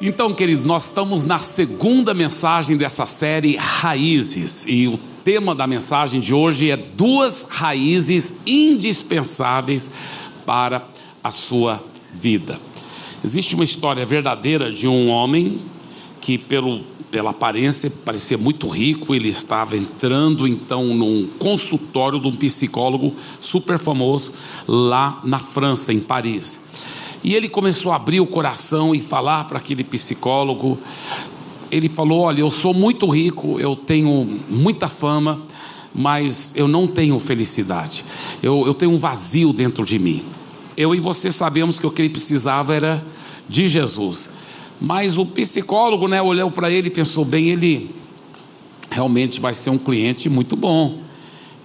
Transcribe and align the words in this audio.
Então, 0.00 0.32
queridos, 0.32 0.64
nós 0.64 0.86
estamos 0.86 1.24
na 1.24 1.40
segunda 1.40 2.14
mensagem 2.14 2.76
dessa 2.76 3.04
série 3.04 3.56
Raízes, 3.56 4.64
e 4.68 4.86
o 4.86 4.96
tema 5.24 5.56
da 5.56 5.66
mensagem 5.66 6.20
de 6.20 6.32
hoje 6.32 6.70
é 6.70 6.76
duas 6.76 7.48
raízes 7.50 8.32
indispensáveis 8.46 9.90
para 10.46 10.86
a 11.22 11.32
sua 11.32 11.82
vida. 12.14 12.60
Existe 13.24 13.56
uma 13.56 13.64
história 13.64 14.06
verdadeira 14.06 14.70
de 14.70 14.86
um 14.86 15.08
homem 15.08 15.58
que, 16.20 16.38
pelo, 16.38 16.84
pela 17.10 17.30
aparência, 17.30 17.90
parecia 18.04 18.38
muito 18.38 18.68
rico. 18.68 19.16
Ele 19.16 19.28
estava 19.28 19.76
entrando 19.76 20.46
então 20.46 20.94
num 20.94 21.26
consultório 21.40 22.20
de 22.20 22.28
um 22.28 22.36
psicólogo 22.36 23.16
super 23.40 23.80
famoso 23.80 24.30
lá 24.64 25.20
na 25.24 25.40
França, 25.40 25.92
em 25.92 25.98
Paris. 25.98 26.68
E 27.22 27.34
ele 27.34 27.48
começou 27.48 27.92
a 27.92 27.96
abrir 27.96 28.20
o 28.20 28.26
coração 28.26 28.94
e 28.94 29.00
falar 29.00 29.44
para 29.44 29.58
aquele 29.58 29.82
psicólogo. 29.82 30.78
Ele 31.70 31.88
falou: 31.88 32.20
Olha, 32.20 32.40
eu 32.40 32.50
sou 32.50 32.72
muito 32.72 33.06
rico, 33.08 33.58
eu 33.58 33.74
tenho 33.74 34.40
muita 34.48 34.88
fama, 34.88 35.42
mas 35.94 36.52
eu 36.56 36.68
não 36.68 36.86
tenho 36.86 37.18
felicidade. 37.18 38.04
Eu, 38.42 38.64
eu 38.66 38.74
tenho 38.74 38.92
um 38.92 38.98
vazio 38.98 39.52
dentro 39.52 39.84
de 39.84 39.98
mim. 39.98 40.22
Eu 40.76 40.94
e 40.94 41.00
você 41.00 41.32
sabemos 41.32 41.78
que 41.78 41.86
o 41.86 41.90
que 41.90 42.02
ele 42.02 42.10
precisava 42.10 42.74
era 42.74 43.04
de 43.48 43.66
Jesus. 43.66 44.30
Mas 44.80 45.18
o 45.18 45.26
psicólogo, 45.26 46.06
né, 46.06 46.22
olhou 46.22 46.50
para 46.50 46.70
ele 46.70 46.88
e 46.88 46.90
pensou: 46.90 47.24
bem, 47.24 47.48
ele 47.48 47.90
realmente 48.90 49.40
vai 49.40 49.54
ser 49.54 49.70
um 49.70 49.78
cliente 49.78 50.28
muito 50.28 50.54
bom. 50.54 51.07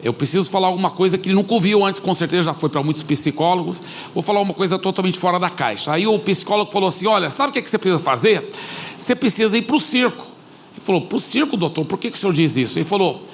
Eu 0.03 0.11
preciso 0.13 0.51
falar 0.51 0.67
alguma 0.67 0.91
coisa 0.91 1.17
que 1.17 1.29
ele 1.29 1.35
nunca 1.35 1.53
ouviu 1.53 1.85
antes, 1.85 2.01
com 2.01 2.13
certeza 2.13 2.43
já 2.43 2.53
foi 2.53 2.67
para 2.67 2.83
muitos 2.83 3.01
psicólogos. 3.03 3.81
Vou 4.13 4.21
falar 4.21 4.41
uma 4.41 4.53
coisa 4.53 4.77
totalmente 4.77 5.17
fora 5.17 5.39
da 5.39 5.49
caixa. 5.49 5.93
Aí 5.93 6.05
o 6.05 6.19
psicólogo 6.19 6.69
falou 6.69 6.89
assim: 6.89 7.07
Olha, 7.07 7.31
sabe 7.31 7.51
o 7.51 7.53
que, 7.53 7.59
é 7.59 7.61
que 7.61 7.69
você 7.69 7.77
precisa 7.77 8.03
fazer? 8.03 8.49
Você 8.97 9.15
precisa 9.15 9.57
ir 9.57 9.61
para 9.61 9.77
o 9.77 9.79
circo. 9.79 10.27
Ele 10.75 10.85
falou: 10.85 11.01
Para 11.01 11.15
o 11.15 11.19
circo, 11.21 11.55
doutor, 11.55 11.85
por 11.85 11.97
que, 11.97 12.11
que 12.11 12.17
o 12.17 12.19
senhor 12.19 12.33
diz 12.33 12.57
isso? 12.57 12.77
Ele 12.77 12.83
falou: 12.83 13.25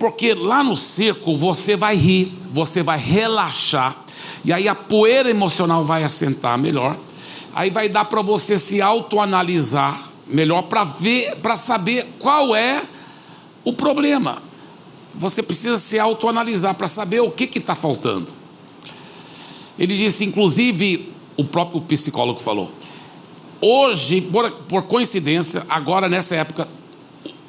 Porque 0.00 0.34
lá 0.34 0.64
no 0.64 0.74
circo 0.74 1.36
você 1.36 1.76
vai 1.76 1.94
rir, 1.94 2.32
você 2.50 2.82
vai 2.82 2.98
relaxar, 2.98 3.96
e 4.44 4.52
aí 4.52 4.66
a 4.66 4.74
poeira 4.74 5.30
emocional 5.30 5.84
vai 5.84 6.02
assentar 6.02 6.58
melhor. 6.58 6.96
Aí 7.54 7.70
vai 7.70 7.88
dar 7.88 8.04
para 8.04 8.20
você 8.20 8.58
se 8.58 8.82
autoanalisar 8.82 10.10
melhor 10.26 10.62
para 10.62 10.82
ver, 10.82 11.36
para 11.36 11.56
saber 11.56 12.16
qual 12.18 12.54
é 12.54 12.82
o 13.64 13.72
problema 13.72 14.42
você 15.18 15.42
precisa 15.42 15.78
se 15.78 15.98
autoanalisar 15.98 16.74
para 16.74 16.88
saber 16.88 17.20
o 17.20 17.30
que 17.30 17.58
está 17.58 17.74
faltando. 17.74 18.32
Ele 19.78 19.96
disse, 19.96 20.24
inclusive, 20.24 21.12
o 21.36 21.44
próprio 21.44 21.80
psicólogo 21.82 22.40
falou: 22.40 22.70
hoje, 23.60 24.20
por, 24.20 24.50
por 24.68 24.82
coincidência, 24.84 25.64
agora 25.68 26.08
nessa 26.08 26.36
época, 26.36 26.68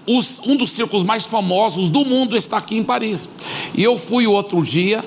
os, 0.06 0.40
um 0.46 0.56
dos 0.56 0.72
círculos 0.72 1.04
mais 1.04 1.26
famosos 1.26 1.90
do 1.90 2.06
mundo 2.06 2.36
está 2.36 2.58
aqui 2.58 2.78
em 2.78 2.84
Paris. 2.84 3.30
E 3.76 3.84
eu 3.84 3.98
fui 3.98 4.26
o 4.26 4.32
outro 4.32 4.62
dia, 4.64 5.04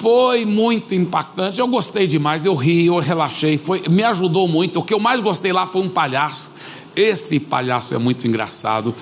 foi 0.00 0.44
muito 0.44 0.94
impactante. 0.94 1.60
Eu 1.60 1.68
gostei 1.68 2.06
demais, 2.06 2.44
eu 2.44 2.54
ri, 2.54 2.86
eu 2.86 2.98
relaxei, 2.98 3.56
foi, 3.56 3.82
me 3.88 4.02
ajudou 4.02 4.48
muito. 4.48 4.80
O 4.80 4.82
que 4.82 4.94
eu 4.94 5.00
mais 5.00 5.20
gostei 5.20 5.52
lá 5.52 5.66
foi 5.66 5.82
um 5.82 5.88
palhaço. 5.88 6.50
Esse 6.94 7.40
palhaço 7.40 7.94
é 7.94 7.98
muito 7.98 8.26
engraçado 8.26 8.94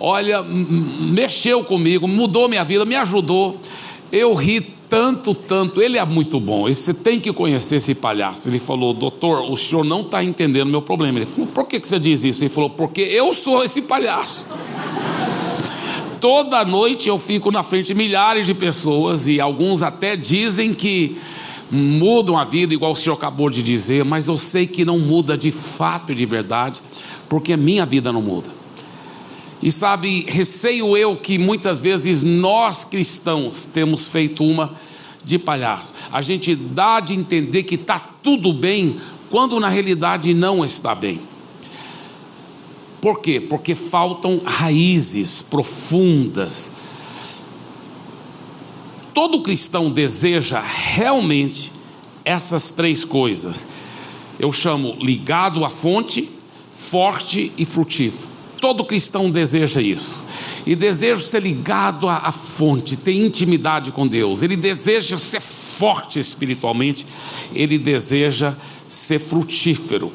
olha, 0.00 0.42
mexeu 0.42 1.62
comigo, 1.62 2.08
mudou 2.08 2.48
minha 2.48 2.64
vida, 2.64 2.86
me 2.86 2.96
ajudou. 2.96 3.60
Eu 4.10 4.34
ri 4.34 4.60
tanto, 4.88 5.34
tanto. 5.34 5.80
Ele 5.80 5.98
é 5.98 6.04
muito 6.04 6.40
bom. 6.40 6.66
Você 6.66 6.94
tem 6.94 7.20
que 7.20 7.32
conhecer 7.32 7.76
esse 7.76 7.94
palhaço. 7.94 8.48
Ele 8.48 8.58
falou, 8.58 8.94
doutor, 8.94 9.48
o 9.48 9.56
senhor 9.56 9.84
não 9.84 10.00
está 10.00 10.24
entendendo 10.24 10.70
meu 10.70 10.82
problema. 10.82 11.18
Ele 11.18 11.26
falou, 11.26 11.46
por 11.46 11.66
que, 11.66 11.78
que 11.78 11.86
você 11.86 11.98
diz 11.98 12.24
isso? 12.24 12.42
Ele 12.42 12.48
falou, 12.48 12.70
porque 12.70 13.02
eu 13.02 13.32
sou 13.32 13.62
esse 13.62 13.82
palhaço. 13.82 14.48
Toda 16.20 16.64
noite 16.64 17.08
eu 17.08 17.16
fico 17.16 17.50
na 17.50 17.62
frente 17.62 17.86
de 17.86 17.94
milhares 17.94 18.44
de 18.44 18.52
pessoas 18.52 19.26
e 19.26 19.40
alguns 19.40 19.82
até 19.82 20.16
dizem 20.16 20.74
que 20.74 21.16
mudam 21.70 22.36
a 22.36 22.44
vida, 22.44 22.74
igual 22.74 22.92
o 22.92 22.96
senhor 22.96 23.14
acabou 23.14 23.48
de 23.48 23.62
dizer, 23.62 24.04
mas 24.04 24.28
eu 24.28 24.36
sei 24.36 24.66
que 24.66 24.84
não 24.84 24.98
muda 24.98 25.36
de 25.38 25.50
fato 25.50 26.12
e 26.12 26.14
de 26.14 26.26
verdade, 26.26 26.82
porque 27.28 27.54
a 27.54 27.56
minha 27.56 27.86
vida 27.86 28.12
não 28.12 28.20
muda. 28.20 28.50
E 29.62 29.72
sabe, 29.72 30.26
receio 30.28 30.96
eu 30.96 31.16
que 31.16 31.38
muitas 31.38 31.80
vezes 31.80 32.22
nós 32.22 32.84
cristãos 32.84 33.64
temos 33.64 34.08
feito 34.08 34.44
uma 34.44 34.74
de 35.24 35.38
palhaço. 35.38 35.92
A 36.10 36.20
gente 36.20 36.54
dá 36.54 37.00
de 37.00 37.14
entender 37.14 37.62
que 37.62 37.76
está 37.76 37.98
tudo 37.98 38.52
bem, 38.52 38.96
quando 39.30 39.60
na 39.60 39.68
realidade 39.68 40.34
não 40.34 40.64
está 40.64 40.94
bem. 40.94 41.20
Por 43.00 43.20
quê? 43.20 43.40
Porque 43.40 43.74
faltam 43.74 44.40
raízes 44.44 45.40
profundas. 45.40 46.70
Todo 49.14 49.42
cristão 49.42 49.90
deseja 49.90 50.60
realmente 50.60 51.72
essas 52.24 52.70
três 52.70 53.04
coisas. 53.04 53.66
Eu 54.38 54.52
chamo 54.52 54.96
ligado 55.00 55.64
à 55.64 55.68
fonte, 55.68 56.28
forte 56.70 57.52
e 57.56 57.64
frutífero. 57.64 58.30
Todo 58.60 58.84
cristão 58.84 59.30
deseja 59.30 59.80
isso. 59.80 60.22
E 60.66 60.76
deseja 60.76 61.22
ser 61.22 61.42
ligado 61.42 62.06
à, 62.06 62.18
à, 62.18 62.32
fonte, 62.32 62.94
ter 62.94 63.14
intimidade 63.14 63.90
com 63.90 64.06
Deus. 64.06 64.42
Ele 64.42 64.56
deseja 64.56 65.16
ser 65.16 65.40
forte 65.40 66.18
espiritualmente. 66.18 67.06
Ele 67.54 67.78
deseja 67.78 68.54
ser 68.86 69.18
frutífero. 69.18 70.12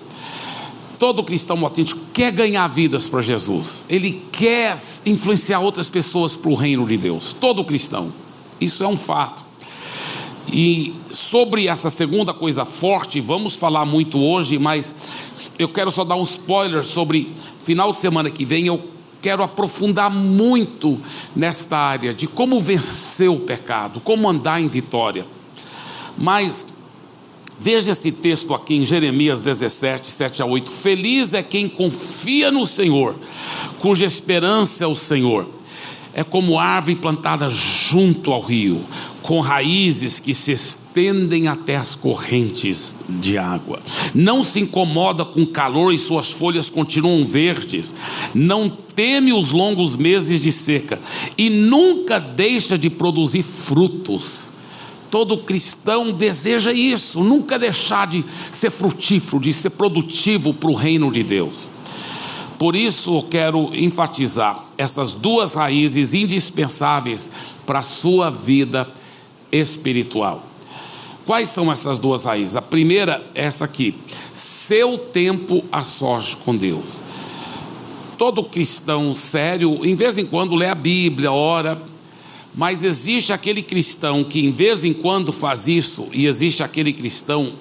Todo 0.97 1.23
cristão 1.23 1.61
autêntico 1.63 1.99
quer 2.13 2.31
ganhar 2.31 2.67
vidas 2.67 3.09
para 3.09 3.21
Jesus. 3.21 3.85
Ele 3.89 4.23
quer 4.31 4.75
influenciar 5.05 5.59
outras 5.59 5.89
pessoas 5.89 6.35
para 6.35 6.49
o 6.49 6.55
reino 6.55 6.85
de 6.85 6.97
Deus. 6.97 7.33
Todo 7.33 7.63
cristão. 7.63 8.13
Isso 8.59 8.83
é 8.83 8.87
um 8.87 8.95
fato. 8.95 9.43
E 10.47 10.93
sobre 11.11 11.67
essa 11.67 11.89
segunda 11.89 12.33
coisa 12.33 12.65
forte, 12.65 13.19
vamos 13.19 13.55
falar 13.55 13.85
muito 13.85 14.21
hoje, 14.21 14.59
mas 14.59 15.51
eu 15.57 15.67
quero 15.67 15.89
só 15.89 16.03
dar 16.03 16.15
um 16.15 16.23
spoiler 16.23 16.83
sobre 16.83 17.33
final 17.59 17.91
de 17.91 17.97
semana 17.97 18.29
que 18.29 18.45
vem. 18.45 18.67
Eu 18.67 18.81
quero 19.21 19.43
aprofundar 19.43 20.11
muito 20.11 21.01
nesta 21.35 21.77
área 21.77 22.13
de 22.13 22.27
como 22.27 22.59
vencer 22.59 23.29
o 23.29 23.39
pecado, 23.39 23.99
como 23.99 24.29
andar 24.29 24.61
em 24.61 24.67
vitória. 24.67 25.25
Mas 26.17 26.74
veja 27.59 27.91
esse 27.91 28.11
texto 28.11 28.53
aqui 28.53 28.75
em 28.75 28.85
Jeremias 28.85 29.41
17, 29.41 30.07
7 30.07 30.41
a 30.41 30.45
8. 30.45 30.71
Feliz 30.71 31.33
é 31.33 31.43
quem 31.43 31.67
confia 31.67 32.51
no 32.51 32.65
Senhor, 32.65 33.15
cuja 33.79 34.05
esperança 34.05 34.83
é 34.83 34.87
o 34.87 34.95
Senhor 34.95 35.47
é 36.17 36.23
como 36.23 36.57
árvore 36.57 36.95
plantada 36.95 37.49
junto 37.49 38.31
ao 38.31 38.39
rio, 38.39 38.79
com 39.21 39.41
raízes 39.41 40.17
que 40.17 40.33
se 40.33 40.53
estendem 40.53 41.49
até 41.49 41.75
as 41.75 41.93
correntes 41.93 42.95
de 43.09 43.37
água. 43.37 43.81
Não 44.13 44.41
se 44.41 44.61
incomoda 44.61 45.25
com 45.25 45.45
calor 45.45 45.93
e 45.93 45.99
suas 45.99 46.31
folhas 46.31 46.69
continuam 46.69 47.25
verdes. 47.25 47.93
Não 48.33 48.69
teme 48.69 49.33
os 49.33 49.51
longos 49.51 49.97
meses 49.97 50.41
de 50.41 50.53
seca 50.53 51.01
e 51.37 51.49
nunca 51.49 52.17
deixa 52.17 52.77
de 52.77 52.89
produzir 52.89 53.43
frutos. 53.43 54.54
Todo 55.09 55.37
cristão 55.37 56.11
deseja 56.11 56.73
isso, 56.73 57.23
nunca 57.23 57.57
deixar 57.57 58.07
de 58.07 58.23
ser 58.51 58.69
frutífero, 58.69 59.39
de 59.39 59.53
ser 59.53 59.69
produtivo 59.71 60.53
para 60.53 60.69
o 60.69 60.73
reino 60.73 61.11
de 61.11 61.23
Deus. 61.23 61.69
Por 62.57 62.75
isso 62.75 63.17
eu 63.17 63.23
quero 63.23 63.75
enfatizar 63.75 64.63
essas 64.77 65.13
duas 65.13 65.53
raízes 65.53 66.13
indispensáveis 66.13 67.29
para 67.65 67.79
a 67.79 67.83
sua 67.83 68.29
vida 68.29 68.87
espiritual. 69.51 70.43
Quais 71.25 71.49
são 71.49 71.71
essas 71.71 71.99
duas 71.99 72.23
raízes? 72.23 72.55
A 72.55 72.61
primeira 72.61 73.25
é 73.33 73.45
essa 73.45 73.65
aqui: 73.65 73.95
seu 74.33 74.97
tempo 74.97 75.63
a 75.71 75.83
sós 75.83 76.35
com 76.35 76.55
Deus. 76.55 77.01
Todo 78.17 78.43
cristão 78.43 79.13
sério, 79.13 79.85
em 79.85 79.95
vez 79.95 80.17
em 80.17 80.25
quando 80.25 80.55
lê 80.55 80.67
a 80.67 80.75
Bíblia, 80.75 81.31
ora, 81.31 81.81
mas 82.55 82.83
existe 82.83 83.33
aquele 83.33 83.61
cristão 83.61 84.23
que 84.23 84.39
em 84.39 84.51
vez 84.51 84.83
em 84.85 84.93
quando 84.93 85.33
faz 85.33 85.67
isso, 85.67 86.07
e 86.13 86.25
existe 86.25 86.63
aquele 86.63 86.93
cristão 86.93 87.51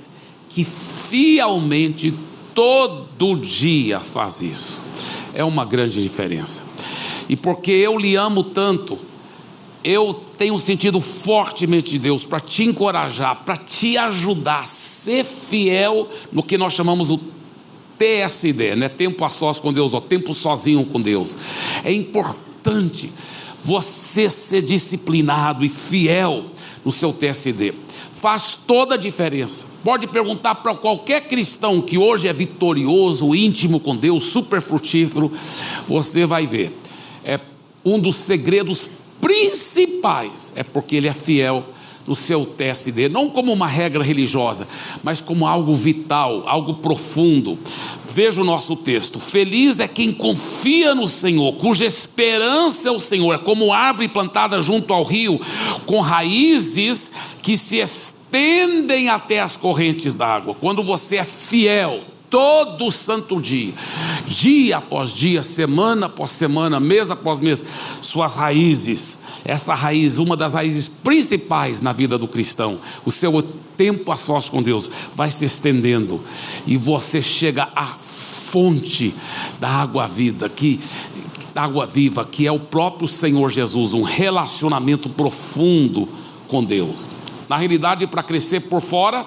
que 0.48 0.64
fielmente 0.64 2.14
todo 2.54 3.34
dia 3.36 3.98
faz 3.98 4.40
isso. 4.40 4.80
É 5.34 5.42
uma 5.42 5.64
grande 5.64 6.00
diferença. 6.00 6.62
E 7.28 7.34
porque 7.34 7.72
eu 7.72 7.98
lhe 7.98 8.14
amo 8.14 8.44
tanto, 8.44 8.96
eu 9.82 10.14
tenho 10.14 10.58
sentido 10.60 11.00
fortemente 11.00 11.90
de 11.90 11.98
Deus 11.98 12.24
para 12.24 12.38
te 12.38 12.62
encorajar, 12.62 13.42
para 13.44 13.56
te 13.56 13.98
ajudar 13.98 14.60
a 14.60 14.66
ser 14.66 15.24
fiel 15.24 16.08
no 16.30 16.42
que 16.42 16.56
nós 16.56 16.72
chamamos 16.72 17.10
o 17.10 17.18
TSD, 17.98 18.76
né? 18.76 18.88
Tempo 18.88 19.24
a 19.24 19.28
sós 19.28 19.58
com 19.58 19.72
Deus, 19.72 19.92
ou 19.92 20.00
tempo 20.00 20.32
sozinho 20.32 20.84
com 20.84 21.00
Deus. 21.00 21.36
É 21.82 21.92
importante 21.92 23.10
você 23.64 24.28
ser 24.28 24.62
disciplinado 24.62 25.64
e 25.64 25.68
fiel 25.68 26.44
no 26.84 26.92
seu 26.92 27.12
TSD. 27.12 27.72
Faz 28.14 28.54
toda 28.66 28.94
a 28.94 28.98
diferença. 28.98 29.66
Pode 29.82 30.06
perguntar 30.06 30.56
para 30.56 30.74
qualquer 30.74 31.22
cristão 31.22 31.80
que 31.80 31.98
hoje 31.98 32.28
é 32.28 32.32
vitorioso, 32.32 33.34
íntimo 33.34 33.80
com 33.80 33.96
Deus, 33.96 34.24
super 34.24 34.60
frutífero, 34.60 35.32
você 35.88 36.26
vai 36.26 36.46
ver. 36.46 36.76
É 37.24 37.40
um 37.84 37.98
dos 37.98 38.16
segredos 38.16 38.88
principais 39.20 40.52
é 40.54 40.62
porque 40.62 40.96
ele 40.96 41.08
é 41.08 41.12
fiel 41.12 41.64
no 42.06 42.14
seu 42.14 42.44
TSD, 42.44 43.08
não 43.08 43.30
como 43.30 43.52
uma 43.52 43.66
regra 43.66 44.02
religiosa, 44.02 44.68
mas 45.02 45.20
como 45.20 45.46
algo 45.46 45.74
vital, 45.74 46.44
algo 46.46 46.74
profundo. 46.74 47.58
Veja 48.06 48.40
o 48.40 48.44
nosso 48.44 48.76
texto: 48.76 49.18
Feliz 49.18 49.80
é 49.80 49.88
quem 49.88 50.12
confia 50.12 50.94
no 50.94 51.08
Senhor, 51.08 51.54
cuja 51.54 51.84
esperança 51.84 52.88
é 52.88 52.92
o 52.92 52.98
Senhor, 52.98 53.34
é 53.34 53.38
como 53.38 53.72
árvore 53.72 54.08
plantada 54.08 54.60
junto 54.60 54.92
ao 54.92 55.02
rio, 55.02 55.40
com 55.86 56.00
raízes 56.00 57.12
que 57.42 57.56
se 57.56 57.78
estendem 57.78 59.08
até 59.08 59.40
as 59.40 59.56
correntes 59.56 60.14
d'água. 60.14 60.54
Quando 60.54 60.82
você 60.82 61.16
é 61.16 61.24
fiel, 61.24 62.00
todo 62.34 62.90
santo 62.90 63.40
dia, 63.40 63.72
dia 64.26 64.78
após 64.78 65.14
dia, 65.14 65.44
semana 65.44 66.06
após 66.06 66.32
semana, 66.32 66.80
mês 66.80 67.08
após 67.08 67.38
mês, 67.38 67.62
suas 68.02 68.34
raízes. 68.34 69.18
Essa 69.44 69.72
raiz, 69.72 70.18
uma 70.18 70.36
das 70.36 70.52
raízes 70.54 70.88
principais 70.88 71.80
na 71.80 71.92
vida 71.92 72.18
do 72.18 72.26
cristão, 72.26 72.80
o 73.06 73.12
seu 73.12 73.40
tempo 73.76 74.10
a 74.10 74.16
sós 74.16 74.48
com 74.48 74.60
Deus, 74.60 74.90
vai 75.14 75.30
se 75.30 75.44
estendendo. 75.44 76.20
E 76.66 76.76
você 76.76 77.22
chega 77.22 77.68
à 77.72 77.84
fonte 77.84 79.14
da 79.60 79.68
água 79.68 80.08
vida, 80.08 80.48
que 80.48 80.80
água 81.54 81.86
viva, 81.86 82.24
que 82.24 82.48
é 82.48 82.50
o 82.50 82.58
próprio 82.58 83.06
Senhor 83.06 83.48
Jesus, 83.48 83.92
um 83.94 84.02
relacionamento 84.02 85.08
profundo 85.08 86.08
com 86.48 86.64
Deus. 86.64 87.08
Na 87.48 87.56
realidade, 87.56 88.08
para 88.08 88.24
crescer 88.24 88.62
por 88.62 88.80
fora, 88.80 89.24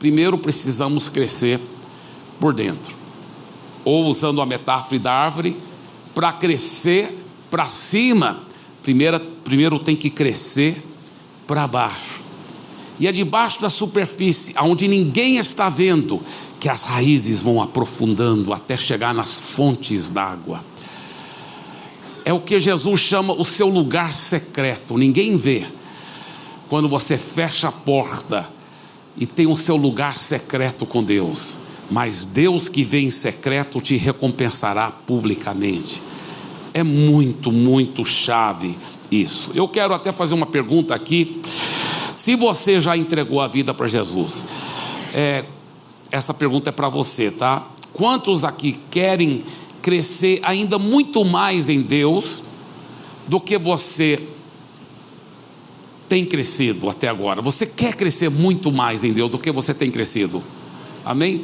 primeiro 0.00 0.36
precisamos 0.36 1.08
crescer 1.08 1.60
por 2.40 2.54
dentro. 2.54 2.96
Ou 3.84 4.06
usando 4.06 4.40
a 4.40 4.46
metáfora 4.46 4.98
da 4.98 5.12
árvore, 5.12 5.56
para 6.14 6.32
crescer 6.32 7.16
para 7.50 7.66
cima, 7.66 8.48
Primeiro, 8.82 9.20
primeiro 9.44 9.78
tem 9.78 9.94
que 9.94 10.08
crescer 10.08 10.82
para 11.46 11.66
baixo. 11.66 12.22
E 12.98 13.06
é 13.06 13.12
debaixo 13.12 13.60
da 13.60 13.70
superfície, 13.70 14.54
onde 14.60 14.86
ninguém 14.88 15.36
está 15.36 15.68
vendo, 15.68 16.20
que 16.58 16.68
as 16.68 16.84
raízes 16.84 17.42
vão 17.42 17.62
aprofundando 17.62 18.52
até 18.52 18.76
chegar 18.76 19.14
nas 19.14 19.34
fontes 19.34 20.10
d'água. 20.10 20.62
É 22.24 22.32
o 22.32 22.40
que 22.40 22.58
Jesus 22.58 23.00
chama 23.00 23.32
o 23.32 23.44
seu 23.44 23.68
lugar 23.68 24.14
secreto, 24.14 24.98
ninguém 24.98 25.36
vê. 25.36 25.66
Quando 26.68 26.88
você 26.88 27.16
fecha 27.16 27.68
a 27.68 27.72
porta 27.72 28.48
e 29.16 29.26
tem 29.26 29.46
o 29.46 29.56
seu 29.56 29.76
lugar 29.76 30.18
secreto 30.18 30.84
com 30.86 31.02
Deus, 31.02 31.58
mas 31.90 32.24
Deus 32.24 32.68
que 32.68 32.84
vem 32.84 33.06
em 33.06 33.10
secreto 33.10 33.80
te 33.80 33.96
recompensará 33.96 34.90
publicamente. 34.90 36.00
É 36.72 36.84
muito, 36.84 37.50
muito 37.50 38.04
chave 38.04 38.78
isso. 39.10 39.50
Eu 39.54 39.66
quero 39.66 39.92
até 39.92 40.12
fazer 40.12 40.34
uma 40.34 40.46
pergunta 40.46 40.94
aqui. 40.94 41.42
Se 42.14 42.36
você 42.36 42.78
já 42.78 42.96
entregou 42.96 43.40
a 43.40 43.48
vida 43.48 43.74
para 43.74 43.88
Jesus, 43.88 44.44
é, 45.12 45.44
essa 46.12 46.32
pergunta 46.32 46.70
é 46.70 46.72
para 46.72 46.88
você, 46.88 47.30
tá? 47.30 47.66
Quantos 47.92 48.44
aqui 48.44 48.78
querem 48.90 49.42
crescer 49.82 50.38
ainda 50.44 50.78
muito 50.78 51.24
mais 51.24 51.68
em 51.68 51.82
Deus 51.82 52.44
do 53.26 53.40
que 53.40 53.58
você 53.58 54.22
tem 56.08 56.24
crescido 56.24 56.88
até 56.88 57.08
agora? 57.08 57.42
Você 57.42 57.66
quer 57.66 57.96
crescer 57.96 58.28
muito 58.28 58.70
mais 58.70 59.02
em 59.02 59.12
Deus 59.12 59.30
do 59.30 59.38
que 59.38 59.50
você 59.50 59.74
tem 59.74 59.90
crescido? 59.90 60.42
Amém? 61.04 61.42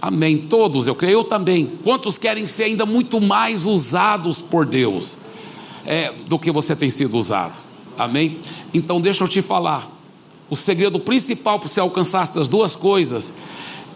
Amém. 0.00 0.38
Todos, 0.38 0.86
eu 0.86 0.94
creio, 0.94 1.18
eu 1.18 1.24
também. 1.24 1.66
Quantos 1.84 2.16
querem 2.16 2.46
ser 2.46 2.64
ainda 2.64 2.86
muito 2.86 3.20
mais 3.20 3.66
usados 3.66 4.40
por 4.40 4.64
Deus 4.64 5.18
é, 5.84 6.12
do 6.26 6.38
que 6.38 6.50
você 6.50 6.74
tem 6.74 6.88
sido 6.88 7.18
usado? 7.18 7.58
Amém? 7.98 8.38
Então, 8.72 9.00
deixa 9.00 9.22
eu 9.24 9.28
te 9.28 9.42
falar. 9.42 9.90
O 10.48 10.56
segredo 10.56 10.98
principal 10.98 11.58
para 11.58 11.68
você 11.68 11.80
alcançar 11.80 12.22
essas 12.22 12.48
duas 12.48 12.74
coisas 12.74 13.34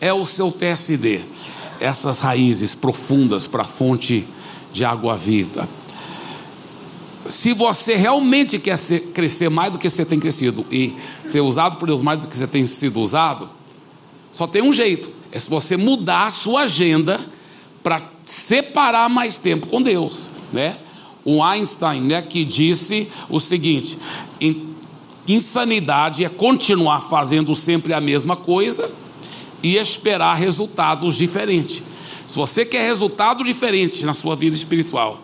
é 0.01 0.12
o 0.12 0.27
seu 0.27 0.53
TSD, 0.53 1.23
essas 1.81 2.21
raízes 2.21 2.75
profundas 2.75 3.47
para 3.47 3.62
a 3.62 3.65
fonte 3.65 4.27
de 4.73 4.85
água 4.85 5.17
viva. 5.17 5.69
Se 7.27 7.55
você 7.55 7.97
realmente 7.97 8.59
quer 8.59 8.77
ser, 8.77 9.01
crescer 9.15 9.49
mais 9.49 9.73
do 9.73 9.79
que 9.79 9.89
você 9.89 10.05
tem 10.05 10.21
crescido 10.21 10.67
e 10.71 10.95
ser 11.25 11.41
usado 11.41 11.79
por 11.79 11.87
Deus 11.87 12.03
mais 12.03 12.19
do 12.19 12.29
que 12.29 12.37
você 12.37 12.47
tem 12.47 12.67
sido 12.67 13.01
usado, 13.01 13.49
só 14.31 14.47
tem 14.47 14.62
um 14.62 14.73
jeito 14.73 15.13
é 15.34 15.38
se 15.40 15.50
você 15.50 15.76
mudar 15.76 16.26
a 16.26 16.31
sua 16.31 16.60
agenda 16.62 17.19
para 17.82 18.00
separar 18.22 19.10
mais 19.10 19.36
tempo 19.36 19.66
com 19.66 19.82
Deus, 19.82 20.31
né? 20.52 20.76
O 21.25 21.42
Einstein, 21.42 22.02
né, 22.02 22.22
que 22.22 22.44
disse 22.44 23.08
o 23.28 23.40
seguinte: 23.40 23.98
insanidade 25.26 26.25
é 26.25 26.28
continuar 26.28 27.00
fazendo 27.00 27.52
sempre 27.56 27.92
a 27.92 28.00
mesma 28.00 28.36
coisa 28.36 28.94
e 29.60 29.75
esperar 29.75 30.34
resultados 30.34 31.16
diferentes. 31.16 31.82
Se 32.28 32.36
você 32.36 32.64
quer 32.64 32.86
resultado 32.86 33.42
diferente 33.42 34.04
na 34.04 34.14
sua 34.14 34.36
vida 34.36 34.54
espiritual, 34.54 35.20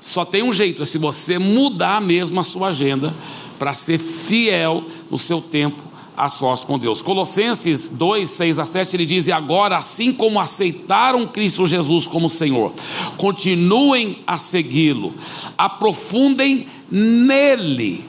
só 0.00 0.24
tem 0.24 0.42
um 0.42 0.52
jeito, 0.52 0.82
é 0.82 0.86
se 0.86 0.98
você 0.98 1.38
mudar 1.38 2.02
mesmo 2.02 2.38
a 2.38 2.44
sua 2.44 2.68
agenda 2.68 3.14
para 3.58 3.72
ser 3.72 3.98
fiel 3.98 4.84
no 5.10 5.16
seu 5.16 5.40
tempo 5.40 5.82
a 6.16 6.28
sós 6.28 6.64
com 6.64 6.78
Deus. 6.78 7.02
Colossenses 7.02 7.88
2, 7.88 8.28
6 8.30 8.58
a 8.58 8.64
7, 8.64 8.96
ele 8.96 9.06
diz: 9.06 9.26
E 9.26 9.32
agora, 9.32 9.76
assim 9.76 10.12
como 10.12 10.40
aceitaram 10.40 11.26
Cristo 11.26 11.66
Jesus 11.66 12.06
como 12.06 12.30
Senhor, 12.30 12.72
continuem 13.16 14.20
a 14.26 14.38
segui-lo, 14.38 15.12
aprofundem 15.58 16.66
nele 16.90 18.04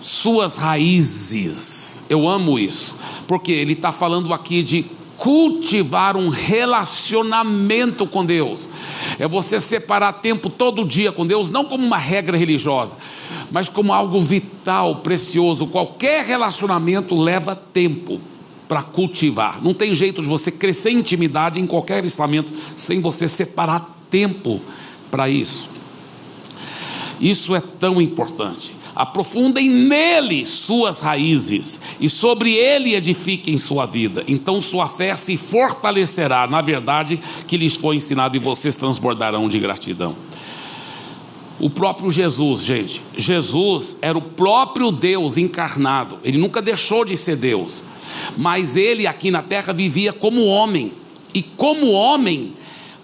suas 0.00 0.56
raízes. 0.56 2.04
Eu 2.08 2.28
amo 2.28 2.58
isso, 2.58 2.94
porque 3.26 3.52
ele 3.52 3.74
está 3.74 3.92
falando 3.92 4.32
aqui 4.32 4.62
de 4.62 4.84
cultivar 5.22 6.16
um 6.16 6.28
relacionamento 6.28 8.04
com 8.08 8.26
Deus. 8.26 8.68
É 9.20 9.28
você 9.28 9.60
separar 9.60 10.14
tempo 10.14 10.50
todo 10.50 10.84
dia 10.84 11.12
com 11.12 11.24
Deus, 11.24 11.48
não 11.48 11.64
como 11.64 11.86
uma 11.86 11.96
regra 11.96 12.36
religiosa, 12.36 12.96
mas 13.48 13.68
como 13.68 13.92
algo 13.92 14.18
vital, 14.18 14.96
precioso. 14.96 15.68
Qualquer 15.68 16.24
relacionamento 16.24 17.14
leva 17.14 17.54
tempo 17.54 18.18
para 18.66 18.82
cultivar. 18.82 19.62
Não 19.62 19.72
tem 19.72 19.94
jeito 19.94 20.20
de 20.22 20.28
você 20.28 20.50
crescer 20.50 20.90
em 20.90 20.98
intimidade 20.98 21.60
em 21.60 21.68
qualquer 21.68 21.98
relacionamento 21.98 22.52
sem 22.76 23.00
você 23.00 23.28
separar 23.28 23.96
tempo 24.10 24.60
para 25.08 25.28
isso. 25.28 25.70
Isso 27.20 27.54
é 27.54 27.60
tão 27.60 28.02
importante 28.02 28.72
aprofundem 28.94 29.68
nele 29.68 30.44
suas 30.44 31.00
raízes 31.00 31.80
e 32.00 32.08
sobre 32.08 32.52
ele 32.54 32.94
edifiquem 32.94 33.58
sua 33.58 33.86
vida. 33.86 34.24
Então 34.28 34.60
sua 34.60 34.86
fé 34.86 35.14
se 35.14 35.36
fortalecerá 35.36 36.46
na 36.46 36.60
verdade 36.60 37.20
que 37.46 37.56
lhes 37.56 37.76
foi 37.76 37.96
ensinado 37.96 38.36
e 38.36 38.40
vocês 38.40 38.76
transbordarão 38.76 39.48
de 39.48 39.58
gratidão. 39.58 40.16
O 41.60 41.70
próprio 41.70 42.10
Jesus, 42.10 42.64
gente, 42.64 43.00
Jesus 43.16 43.96
era 44.02 44.18
o 44.18 44.22
próprio 44.22 44.90
Deus 44.90 45.36
encarnado, 45.36 46.18
ele 46.24 46.36
nunca 46.36 46.60
deixou 46.60 47.04
de 47.04 47.16
ser 47.16 47.36
Deus, 47.36 47.84
mas 48.36 48.76
ele 48.76 49.06
aqui 49.06 49.30
na 49.30 49.42
terra 49.42 49.72
vivia 49.72 50.12
como 50.12 50.44
homem, 50.44 50.92
e 51.34 51.40
como 51.42 51.92
homem, 51.92 52.52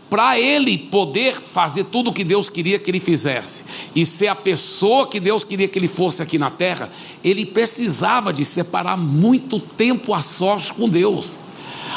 para 0.08 0.38
ele 0.38 0.78
poder 0.78 1.34
fazer 1.34 1.84
tudo 1.84 2.10
o 2.10 2.12
que 2.12 2.24
Deus 2.24 2.48
queria 2.48 2.78
que 2.78 2.90
ele 2.90 3.00
fizesse 3.00 3.64
e 3.94 4.06
ser 4.06 4.28
a 4.28 4.34
pessoa 4.34 5.06
que 5.06 5.20
Deus 5.20 5.44
queria 5.44 5.68
que 5.68 5.78
ele 5.78 5.88
fosse 5.88 6.22
aqui 6.22 6.38
na 6.38 6.50
terra, 6.50 6.90
ele 7.22 7.44
precisava 7.44 8.32
de 8.32 8.44
separar 8.44 8.96
muito 8.96 9.60
tempo 9.60 10.14
a 10.14 10.22
sós 10.22 10.70
com 10.70 10.88
Deus. 10.88 11.38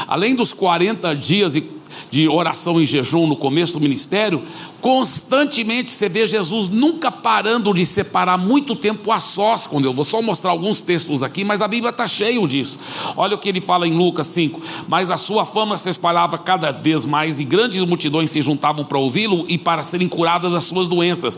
Além 0.08 0.36
dos 0.36 0.52
40 0.52 1.16
dias 1.16 1.56
e 1.56 1.62
de 2.10 2.28
oração 2.28 2.82
e 2.82 2.86
jejum 2.86 3.28
no 3.28 3.36
começo 3.36 3.74
do 3.74 3.80
ministério, 3.80 4.44
constantemente 4.80 5.92
você 5.92 6.10
vê 6.10 6.26
Jesus 6.26 6.68
nunca 6.68 7.12
parando 7.12 7.74
de 7.74 7.86
separar 7.86 8.38
muito 8.38 8.76
tempo 8.76 9.12
a 9.12 9.20
sós 9.20 9.68
com 9.68 9.82
Deus. 9.82 9.96
Vou 9.96 10.04
só 10.04 10.22
mostrar 10.22 10.52
alguns 10.52 10.82
textos 10.82 11.24
aqui, 11.24 11.44
mas 11.44 11.62
a 11.62 11.68
Bíblia 11.68 11.92
está 11.92 12.08
cheio 12.08 12.48
disso. 12.48 12.80
Olha 13.16 13.36
o 13.36 13.38
que 13.38 13.50
ele 13.50 13.62
fala 13.62 13.88
em 13.88 13.94
Lucas 13.94 14.28
5: 14.28 14.62
Mas 14.88 15.12
a 15.12 15.18
sua 15.18 15.46
fama 15.46 15.78
se 15.78 15.90
espalhava 15.90 16.38
cada 16.38 16.72
vez 16.72 17.06
mais, 17.06 17.40
e 17.40 17.46
grandes 17.46 17.84
multidões 17.84 18.32
se 18.32 18.42
juntavam 18.42 18.84
para 18.84 18.98
ouvi-lo 18.98 19.46
e 19.48 19.58
para 19.58 19.84
serem 19.84 20.08
curadas 20.08 20.52
das 20.52 20.64
suas 20.64 20.90
doenças. 20.90 21.38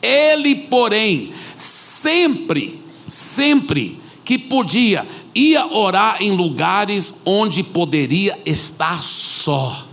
Ele, 0.00 0.54
porém, 0.54 1.32
sempre, 1.56 2.80
sempre 3.06 3.98
que 4.24 4.38
podia, 4.38 5.06
ia 5.34 5.66
orar 5.66 6.22
em 6.22 6.32
lugares 6.32 7.20
onde 7.26 7.62
poderia 7.62 8.38
estar 8.46 9.02
só 9.02 9.86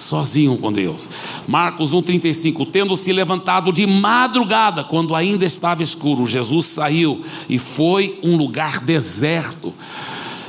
sozinho 0.00 0.56
com 0.56 0.72
Deus. 0.72 1.08
Marcos 1.46 1.92
1,35: 1.92 2.68
Tendo 2.70 2.96
se 2.96 3.12
levantado 3.12 3.72
de 3.72 3.86
madrugada, 3.86 4.84
quando 4.84 5.14
ainda 5.14 5.44
estava 5.44 5.82
escuro, 5.82 6.26
Jesus 6.26 6.66
saiu 6.66 7.24
e 7.48 7.58
foi 7.58 8.18
um 8.22 8.36
lugar 8.36 8.80
deserto 8.80 9.74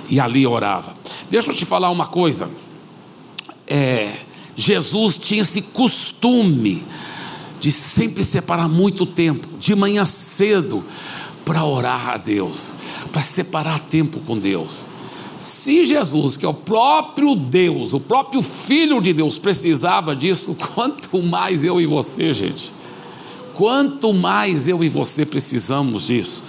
e 0.10 0.20
ali 0.20 0.46
orava. 0.46 0.94
Deixa 1.30 1.52
eu 1.52 1.56
te 1.56 1.66
falar 1.66 1.90
uma 1.90 2.06
coisa. 2.06 2.50
É, 3.68 4.12
Jesus 4.56 5.18
tinha 5.18 5.42
esse 5.42 5.62
costume 5.62 6.84
de 7.60 7.72
sempre 7.72 8.26
separar 8.26 8.68
muito 8.68 9.06
tempo, 9.06 9.48
de 9.60 9.76
manhã 9.76 10.06
cedo, 10.06 10.84
para 11.46 11.64
orar 11.64 12.10
a 12.10 12.18
Deus, 12.18 12.76
para 13.12 13.22
separar 13.22 13.80
tempo 13.80 14.20
com 14.22 14.38
Deus. 14.38 14.88
Se 15.42 15.84
Jesus, 15.86 16.38
que 16.38 16.46
é 16.46 16.50
o 16.50 16.54
próprio 16.54 17.36
Deus, 17.36 17.94
o 17.94 18.00
próprio 18.00 18.44
Filho 18.44 19.02
de 19.02 19.12
Deus, 19.12 19.40
precisava 19.40 20.16
disso, 20.16 20.56
quanto 20.74 21.22
mais 21.22 21.64
eu 21.64 21.82
e 21.82 21.86
você, 21.86 22.32
gente. 22.34 22.72
Quanto 23.56 24.14
mais 24.14 24.68
eu 24.68 24.84
e 24.84 24.90
você 24.90 25.26
precisamos 25.26 26.08
disso. 26.08 26.44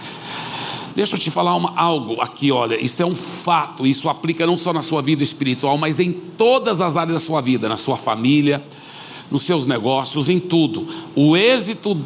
Deixa 0.94 1.16
eu 1.16 1.18
te 1.18 1.30
falar 1.30 1.56
uma, 1.56 1.72
algo 1.74 2.20
aqui, 2.20 2.52
olha, 2.52 2.78
isso 2.82 3.02
é 3.02 3.06
um 3.06 3.14
fato, 3.14 3.86
isso 3.86 4.10
aplica 4.10 4.46
não 4.46 4.58
só 4.58 4.74
na 4.74 4.82
sua 4.82 5.00
vida 5.00 5.22
espiritual, 5.22 5.78
mas 5.78 5.98
em 5.98 6.12
todas 6.12 6.82
as 6.82 6.96
áreas 6.96 7.14
da 7.14 7.18
sua 7.18 7.40
vida, 7.40 7.68
na 7.68 7.78
sua 7.78 7.96
família, 7.96 8.62
nos 9.30 9.44
seus 9.44 9.66
negócios, 9.66 10.28
em 10.28 10.38
tudo. 10.38 10.86
O 11.16 11.34
êxito 11.34 11.98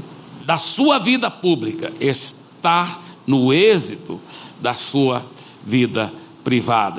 da 0.45 0.57
sua 0.57 1.01
vida 1.01 1.29
pública 1.29 1.93
está 2.01 3.01
no 3.27 3.53
êxito 3.53 4.21
da 4.61 4.73
sua 4.73 5.27
vida. 5.67 6.13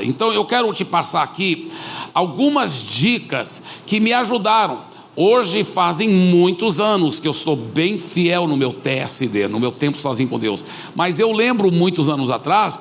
Então 0.03 0.33
eu 0.33 0.43
quero 0.43 0.71
te 0.73 0.83
passar 0.83 1.23
aqui 1.23 1.69
algumas 2.13 2.83
dicas 2.83 3.61
que 3.85 3.99
me 3.99 4.11
ajudaram. 4.11 4.79
Hoje 5.15 5.63
fazem 5.63 6.09
muitos 6.09 6.79
anos 6.79 7.19
que 7.19 7.27
eu 7.27 7.33
sou 7.33 7.55
bem 7.55 7.97
fiel 7.97 8.47
no 8.47 8.57
meu 8.57 8.71
TSD, 8.71 9.47
no 9.47 9.59
meu 9.59 9.71
tempo 9.71 9.97
sozinho 9.97 10.29
com 10.29 10.37
Deus. 10.37 10.63
Mas 10.95 11.17
eu 11.17 11.31
lembro 11.31 11.71
muitos 11.71 12.09
anos 12.09 12.29
atrás 12.29 12.79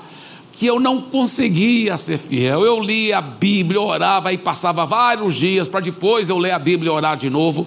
que 0.53 0.67
eu 0.67 0.81
não 0.81 1.01
conseguia 1.01 1.97
ser 1.97 2.19
fiel. 2.19 2.65
Eu 2.65 2.81
lia 2.81 3.19
a 3.19 3.23
Bíblia, 3.23 3.81
orava 3.81 4.33
e 4.33 4.39
passava 4.39 4.85
vários 4.85 5.35
dias 5.35 5.69
para 5.69 5.81
depois 5.81 6.29
eu 6.29 6.37
ler 6.37 6.51
a 6.51 6.59
Bíblia 6.59 6.91
e 6.91 6.95
orar 6.95 7.17
de 7.17 7.31
novo. 7.31 7.67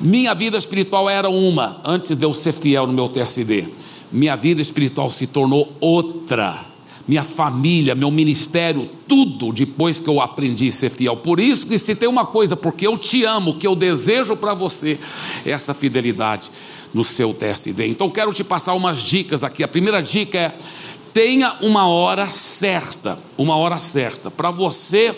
Minha 0.00 0.34
vida 0.34 0.56
espiritual 0.56 1.08
era 1.08 1.28
uma 1.28 1.80
antes 1.84 2.16
de 2.16 2.24
eu 2.24 2.32
ser 2.32 2.52
fiel 2.52 2.86
no 2.86 2.92
meu 2.92 3.08
TSD. 3.08 3.66
Minha 4.10 4.34
vida 4.34 4.60
espiritual 4.60 5.10
se 5.10 5.26
tornou 5.26 5.72
outra 5.80 6.71
minha 7.06 7.22
família, 7.22 7.94
meu 7.94 8.10
ministério, 8.10 8.88
tudo 9.08 9.52
depois 9.52 9.98
que 9.98 10.08
eu 10.08 10.20
aprendi 10.20 10.68
a 10.68 10.72
ser 10.72 10.90
fiel. 10.90 11.16
Por 11.16 11.40
isso 11.40 11.66
que 11.66 11.78
se 11.78 11.94
tem 11.94 12.08
uma 12.08 12.26
coisa, 12.26 12.56
porque 12.56 12.86
eu 12.86 12.96
te 12.96 13.24
amo, 13.24 13.54
que 13.54 13.66
eu 13.66 13.74
desejo 13.74 14.36
para 14.36 14.54
você, 14.54 14.98
é 15.44 15.50
essa 15.50 15.74
fidelidade 15.74 16.50
no 16.94 17.04
seu 17.04 17.32
TSD. 17.32 17.86
Então 17.86 18.10
quero 18.10 18.32
te 18.32 18.44
passar 18.44 18.74
umas 18.74 19.02
dicas 19.02 19.42
aqui. 19.42 19.64
A 19.64 19.68
primeira 19.68 20.02
dica 20.02 20.38
é 20.38 20.56
tenha 21.12 21.56
uma 21.60 21.88
hora 21.88 22.26
certa, 22.26 23.18
uma 23.36 23.56
hora 23.56 23.76
certa. 23.76 24.30
Para 24.30 24.50
você 24.50 25.14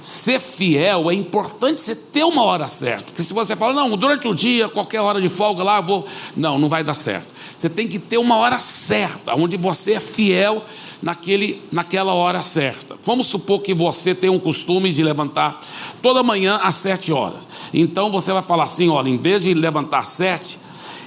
ser 0.00 0.40
fiel, 0.40 1.10
é 1.10 1.14
importante 1.14 1.80
você 1.80 1.94
ter 1.94 2.24
uma 2.24 2.42
hora 2.42 2.68
certa. 2.68 3.06
Porque 3.06 3.22
se 3.22 3.32
você 3.32 3.56
fala, 3.56 3.72
não, 3.74 3.96
durante 3.96 4.28
o 4.28 4.34
dia, 4.34 4.68
qualquer 4.68 5.00
hora 5.00 5.20
de 5.20 5.28
folga 5.28 5.62
lá, 5.62 5.80
vou. 5.80 6.06
Não, 6.36 6.58
não 6.58 6.68
vai 6.68 6.84
dar 6.84 6.94
certo. 6.94 7.32
Você 7.56 7.68
tem 7.68 7.88
que 7.88 7.98
ter 7.98 8.18
uma 8.18 8.36
hora 8.36 8.60
certa, 8.60 9.34
onde 9.34 9.56
você 9.56 9.94
é 9.94 10.00
fiel 10.00 10.64
naquele, 11.02 11.62
naquela 11.70 12.14
hora 12.14 12.40
certa. 12.40 12.96
Vamos 13.02 13.26
supor 13.26 13.60
que 13.60 13.74
você 13.74 14.14
tem 14.14 14.30
um 14.30 14.38
costume 14.38 14.92
de 14.92 15.02
levantar 15.02 15.60
toda 16.02 16.22
manhã 16.22 16.60
às 16.62 16.76
sete 16.76 17.12
horas. 17.12 17.48
Então 17.72 18.10
você 18.10 18.32
vai 18.32 18.42
falar 18.42 18.64
assim: 18.64 18.88
olha, 18.88 19.08
em 19.08 19.16
vez 19.16 19.42
de 19.42 19.54
levantar 19.54 20.00
às 20.00 20.08
sete, 20.10 20.58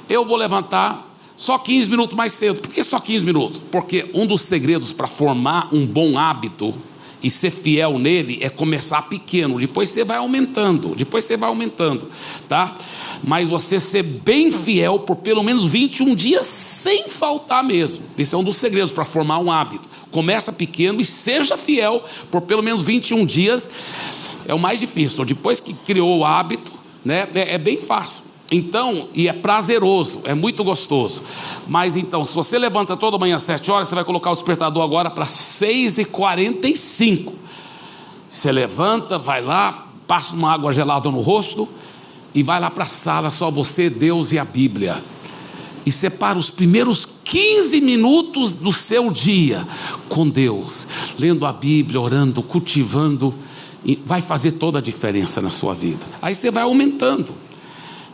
eu 0.09 0.25
vou 0.25 0.37
levantar 0.37 1.07
só 1.35 1.57
15 1.57 1.89
minutos 1.89 2.15
mais 2.15 2.33
cedo. 2.33 2.61
Por 2.61 2.69
que 2.69 2.83
só 2.83 2.99
15 2.99 3.25
minutos? 3.25 3.61
Porque 3.71 4.09
um 4.13 4.27
dos 4.27 4.41
segredos 4.41 4.93
para 4.93 5.07
formar 5.07 5.69
um 5.71 5.87
bom 5.87 6.17
hábito 6.17 6.73
e 7.23 7.29
ser 7.29 7.51
fiel 7.51 7.99
nele 7.99 8.39
é 8.41 8.49
começar 8.49 9.03
pequeno, 9.03 9.59
depois 9.59 9.89
você 9.89 10.03
vai 10.03 10.17
aumentando, 10.17 10.95
depois 10.95 11.25
você 11.25 11.37
vai 11.37 11.49
aumentando, 11.49 12.07
tá? 12.49 12.75
Mas 13.23 13.49
você 13.49 13.79
ser 13.79 14.03
bem 14.03 14.51
fiel 14.51 14.99
por 14.99 15.17
pelo 15.17 15.43
menos 15.43 15.63
21 15.63 16.15
dias 16.15 16.45
sem 16.45 17.07
faltar 17.07 17.63
mesmo. 17.63 18.03
Esse 18.17 18.33
é 18.33 18.37
um 18.37 18.43
dos 18.43 18.57
segredos 18.57 18.91
para 18.91 19.05
formar 19.05 19.37
um 19.39 19.51
hábito. 19.51 19.87
Começa 20.09 20.51
pequeno 20.51 20.99
e 20.99 21.05
seja 21.05 21.55
fiel 21.55 22.03
por 22.31 22.41
pelo 22.41 22.63
menos 22.63 22.81
21 22.81 23.25
dias. 23.25 23.69
É 24.47 24.53
o 24.53 24.59
mais 24.59 24.79
difícil. 24.79 25.23
Depois 25.23 25.59
que 25.59 25.73
criou 25.73 26.19
o 26.19 26.25
hábito, 26.25 26.71
né, 27.05 27.27
é, 27.35 27.55
é 27.55 27.57
bem 27.59 27.77
fácil. 27.77 28.30
Então, 28.53 29.07
e 29.13 29.29
é 29.29 29.33
prazeroso, 29.33 30.23
é 30.25 30.35
muito 30.35 30.61
gostoso. 30.61 31.23
Mas 31.67 31.95
então, 31.95 32.25
se 32.25 32.35
você 32.35 32.59
levanta 32.59 32.97
toda 32.97 33.17
manhã 33.17 33.37
às 33.37 33.43
7 33.43 33.71
horas, 33.71 33.87
você 33.87 33.95
vai 33.95 34.03
colocar 34.03 34.29
o 34.29 34.33
despertador 34.33 34.83
agora 34.83 35.09
para 35.09 35.25
6h45. 35.25 37.31
Você 38.29 38.51
levanta, 38.51 39.17
vai 39.17 39.41
lá, 39.41 39.87
passa 40.05 40.35
uma 40.35 40.51
água 40.51 40.73
gelada 40.73 41.09
no 41.09 41.21
rosto 41.21 41.65
e 42.33 42.43
vai 42.43 42.59
lá 42.59 42.69
para 42.69 42.83
a 42.83 42.87
sala, 42.87 43.29
só 43.29 43.49
você, 43.49 43.89
Deus 43.89 44.33
e 44.33 44.39
a 44.39 44.43
Bíblia. 44.43 45.01
E 45.85 45.91
separa 45.91 46.37
os 46.37 46.49
primeiros 46.49 47.07
15 47.23 47.79
minutos 47.79 48.51
do 48.51 48.73
seu 48.73 49.09
dia 49.09 49.65
com 50.09 50.27
Deus, 50.27 50.85
lendo 51.17 51.45
a 51.45 51.53
Bíblia, 51.53 52.01
orando, 52.01 52.43
cultivando, 52.43 53.33
vai 54.05 54.21
fazer 54.21 54.51
toda 54.53 54.79
a 54.79 54.81
diferença 54.81 55.41
na 55.41 55.49
sua 55.49 55.73
vida. 55.73 56.05
Aí 56.21 56.35
você 56.35 56.51
vai 56.51 56.63
aumentando. 56.63 57.33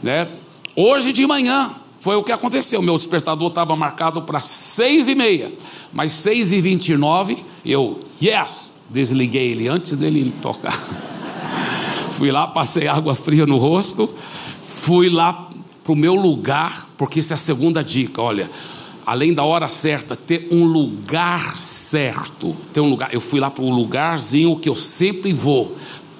Né? 0.01 0.27
Hoje 0.75 1.11
de 1.11 1.25
manhã 1.25 1.71
foi 2.01 2.15
o 2.15 2.23
que 2.23 2.31
aconteceu. 2.31 2.81
Meu 2.81 2.95
despertador 2.95 3.49
estava 3.49 3.75
marcado 3.75 4.21
para 4.21 4.39
seis 4.39 5.07
e 5.07 5.15
meia, 5.15 5.51
mas 5.91 6.13
seis 6.13 6.51
e 6.51 6.61
vinte 6.61 6.89
e 6.89 6.97
nove 6.97 7.37
eu 7.65 7.99
yes 8.21 8.71
desliguei 8.89 9.51
ele 9.51 9.67
antes 9.67 9.91
dele 9.97 10.33
tocar. 10.41 10.79
fui 12.11 12.31
lá, 12.31 12.47
passei 12.47 12.87
água 12.87 13.15
fria 13.15 13.45
no 13.45 13.57
rosto, 13.57 14.09
fui 14.61 15.09
lá 15.09 15.49
para 15.83 15.93
o 15.93 15.95
meu 15.95 16.15
lugar, 16.15 16.87
porque 16.97 17.19
essa 17.19 17.33
é 17.33 17.35
a 17.35 17.37
segunda 17.37 17.83
dica. 17.83 18.21
Olha, 18.21 18.49
além 19.05 19.33
da 19.33 19.43
hora 19.43 19.67
certa, 19.67 20.15
ter 20.15 20.47
um 20.51 20.65
lugar 20.65 21.59
certo. 21.59 22.55
Ter 22.73 22.81
um 22.81 22.89
lugar. 22.89 23.13
Eu 23.13 23.21
fui 23.21 23.39
lá 23.39 23.49
para 23.49 23.63
o 23.63 23.69
lugarzinho 23.69 24.59
que 24.59 24.67
eu 24.67 24.75
sempre 24.75 25.31
vou 25.31 25.75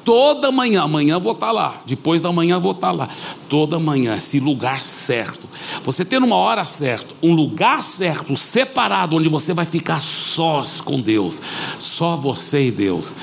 toda 0.08 0.54
manhã, 0.54 0.84
amanhã 0.84 1.20
vou 1.20 1.34
estar 1.34 1.52
lá, 1.52 1.82
depois 1.86 2.22
da 2.22 2.32
manhã 2.32 2.58
vou 2.58 2.72
estar 2.72 2.92
lá, 2.92 3.10
toda 3.50 3.78
manhã, 3.78 4.16
esse 4.16 4.40
lugar 4.40 4.82
certo. 4.82 5.46
Você 5.84 6.06
ter 6.06 6.24
uma 6.24 6.38
hora 6.38 6.64
certa, 6.64 7.14
um 7.22 7.34
lugar 7.34 7.84
certo, 7.84 8.34
separado, 8.38 9.18
onde 9.18 9.28
você 9.28 9.54
vai 9.54 9.66
ficar 9.66 10.02
sós 10.02 10.80
com 10.80 11.02
Deus, 11.02 11.42
só 11.78 12.16
você 12.16 12.68
e 12.68 12.72
Deus, 12.72 13.14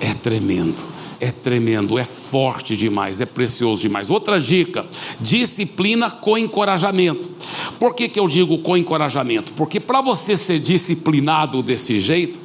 é 0.00 0.14
tremendo. 0.14 0.94
É 1.20 1.30
tremendo, 1.30 1.98
é 1.98 2.04
forte 2.04 2.76
demais, 2.76 3.20
é 3.20 3.24
precioso 3.24 3.80
demais. 3.80 4.10
Outra 4.10 4.38
dica: 4.38 4.84
disciplina 5.20 6.10
com 6.10 6.36
encorajamento. 6.36 7.30
Por 7.78 7.94
que, 7.94 8.08
que 8.08 8.18
eu 8.18 8.26
digo 8.26 8.58
com 8.58 8.76
encorajamento? 8.76 9.52
Porque 9.54 9.78
para 9.78 10.02
você 10.02 10.36
ser 10.36 10.58
disciplinado 10.58 11.62
desse 11.62 12.00
jeito, 12.00 12.38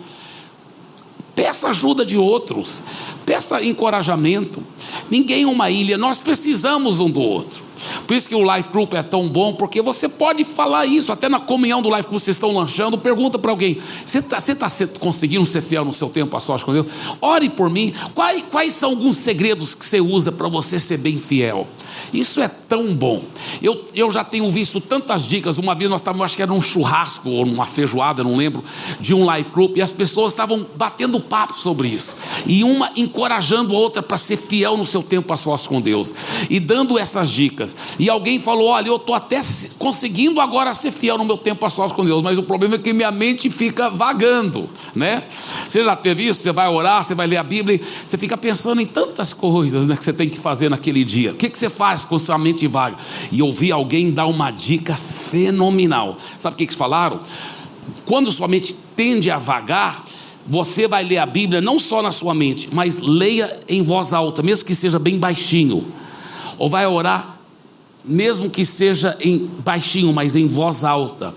Peça 1.40 1.70
ajuda 1.70 2.06
de 2.06 2.18
outros, 2.18 2.84
peça 3.26 3.64
encorajamento. 3.64 4.62
Ninguém 5.10 5.44
é 5.44 5.48
uma 5.48 5.72
ilha, 5.72 5.98
nós 5.98 6.20
precisamos 6.20 7.00
um 7.00 7.10
do 7.10 7.22
outro. 7.22 7.64
Por 8.08 8.16
isso 8.16 8.28
que 8.28 8.36
o 8.36 8.56
Life 8.56 8.70
Group 8.70 8.94
é 8.94 9.04
tão 9.04 9.28
bom, 9.28 9.54
porque 9.54 9.82
você 9.82 10.08
pode 10.08 10.44
falar 10.44 10.86
isso, 10.86 11.12
até 11.12 11.30
na 11.30 11.40
comunhão 11.40 11.82
do 11.82 11.94
Life 11.94 12.08
que 12.08 12.14
vocês 12.14 12.36
estão 12.36 12.52
lanchando, 12.52 12.98
pergunta 12.98 13.38
para 13.38 13.52
alguém: 13.52 13.78
você 14.06 14.20
está 14.20 14.40
tá 14.40 14.68
conseguindo 15.00 15.46
ser 15.46 15.62
fiel 15.62 15.86
no 15.86 15.94
seu 15.94 16.10
tempo 16.10 16.36
a 16.36 16.40
sós 16.40 16.64
com 16.64 16.74
Deus? 16.74 16.88
Ore 17.22 17.50
por 17.50 17.70
mim. 17.70 17.94
Quais, 18.14 18.44
quais 18.50 18.74
são 18.74 18.92
alguns 18.92 19.18
segredos 19.18 19.76
que 19.76 19.86
você 19.86 20.02
usa 20.02 20.32
para 20.32 20.48
você 20.48 20.80
ser 20.80 20.98
bem 20.98 21.18
fiel? 21.18 21.68
Isso 22.14 22.42
é 22.42 22.48
tão 22.48 22.94
bom. 22.96 23.24
Eu, 23.62 23.86
eu 23.94 24.10
já 24.10 24.24
tenho 24.24 24.50
visto 24.50 24.82
tantas 24.82 25.24
dicas. 25.24 25.58
Uma 25.58 25.76
vez 25.76 25.90
nós 25.90 26.02
estávamos, 26.02 26.26
acho 26.26 26.36
que 26.36 26.42
era 26.42 26.54
um 26.54 26.62
churrasco 26.62 27.30
ou 27.30 27.46
uma 27.46 27.66
feijoada, 27.66 28.24
não 28.24 28.36
lembro, 28.36 28.64
de 29.00 29.14
um 29.14 29.32
life 29.32 29.52
group, 29.52 29.78
e 29.78 29.82
as 29.82 29.92
pessoas 29.92 30.34
estavam 30.34 30.66
batendo 30.76 31.20
papo 31.20 31.54
sobre 31.54 31.88
isso. 31.88 32.16
E 32.46 32.64
uma 32.64 32.92
encorajando 32.96 33.76
a 33.76 33.78
outra 33.78 34.02
para 34.02 34.18
ser 34.18 34.38
fiel 34.38 34.78
no 34.78 34.86
seu 34.86 35.04
tempo 35.04 35.32
a 35.34 35.38
sós 35.38 35.68
com 35.68 35.80
Deus. 35.80 36.14
E 36.50 36.60
dando 36.60 36.98
essas 36.98 37.30
dicas. 37.30 37.69
E 37.98 38.10
alguém 38.10 38.40
falou: 38.40 38.68
Olha, 38.68 38.88
eu 38.88 38.96
estou 38.96 39.16
até 39.16 39.40
conseguindo 39.78 40.40
agora 40.40 40.74
ser 40.74 40.92
fiel 40.92 41.18
no 41.18 41.26
meu 41.26 41.38
tempo 41.38 41.66
a 41.66 41.70
sós 41.70 41.92
com 41.92 42.06
Deus, 42.06 42.22
mas 42.22 42.38
o 42.38 42.44
problema 42.44 42.76
é 42.76 42.78
que 42.78 42.94
minha 42.94 43.12
mente 43.12 43.50
fica 43.50 43.90
vagando, 43.90 44.70
né? 44.96 45.24
Você 45.68 45.84
já 45.84 45.96
teve 45.96 46.28
isso? 46.28 46.42
Você 46.42 46.52
vai 46.52 46.68
orar, 46.68 47.04
você 47.04 47.16
vai 47.16 47.28
ler 47.28 47.38
a 47.38 47.44
Bíblia, 47.44 47.80
você 48.06 48.18
fica 48.18 48.38
pensando 48.38 48.82
em 48.82 48.86
tantas 48.86 49.34
coisas 49.34 49.88
né, 49.88 49.96
que 49.96 50.04
você 50.04 50.14
tem 50.14 50.30
que 50.30 50.38
fazer 50.38 50.70
naquele 50.70 51.04
dia. 51.04 51.32
O 51.32 51.36
que, 51.36 51.50
que 51.50 51.58
você 51.58 51.70
faz 51.70 52.06
com 52.06 52.18
sua 52.18 52.38
mente 52.38 52.68
vaga? 52.68 52.98
E 53.32 53.42
ouvi 53.42 53.72
alguém 53.72 54.12
dar 54.12 54.28
uma 54.28 54.52
dica 54.52 54.96
fenomenal. 54.96 56.18
Sabe 56.38 56.54
o 56.54 56.58
que 56.58 56.64
eles 56.64 56.76
falaram? 56.76 57.20
Quando 58.06 58.32
sua 58.32 58.48
mente 58.48 58.76
tende 58.96 59.30
a 59.32 59.38
vagar, 59.38 60.04
você 60.46 60.88
vai 60.88 61.04
ler 61.04 61.20
a 61.20 61.26
Bíblia 61.26 61.62
não 61.62 61.80
só 61.80 62.02
na 62.02 62.12
sua 62.12 62.34
mente, 62.34 62.70
mas 62.72 63.00
leia 63.00 63.60
em 63.68 63.82
voz 63.82 64.14
alta, 64.14 64.42
mesmo 64.42 64.66
que 64.66 64.74
seja 64.74 64.98
bem 64.98 65.20
baixinho. 65.20 65.86
Ou 66.58 66.68
vai 66.68 66.88
orar, 66.88 67.39
mesmo 68.10 68.50
que 68.50 68.66
seja 68.66 69.16
em 69.22 69.48
baixinho, 69.64 70.12
mas 70.12 70.36
em 70.36 70.48
voz 70.48 70.84
alta. 70.84 71.34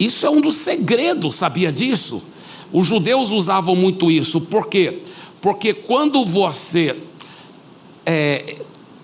Isso 0.00 0.26
é 0.26 0.30
um 0.30 0.40
dos 0.40 0.56
segredos, 0.56 1.34
sabia 1.34 1.70
disso? 1.70 2.22
Os 2.72 2.86
judeus 2.86 3.30
usavam 3.30 3.76
muito 3.76 4.10
isso, 4.10 4.40
por 4.40 4.68
quê? 4.68 5.02
Porque 5.40 5.74
quando 5.74 6.24
você 6.24 6.96
é, 8.06 8.56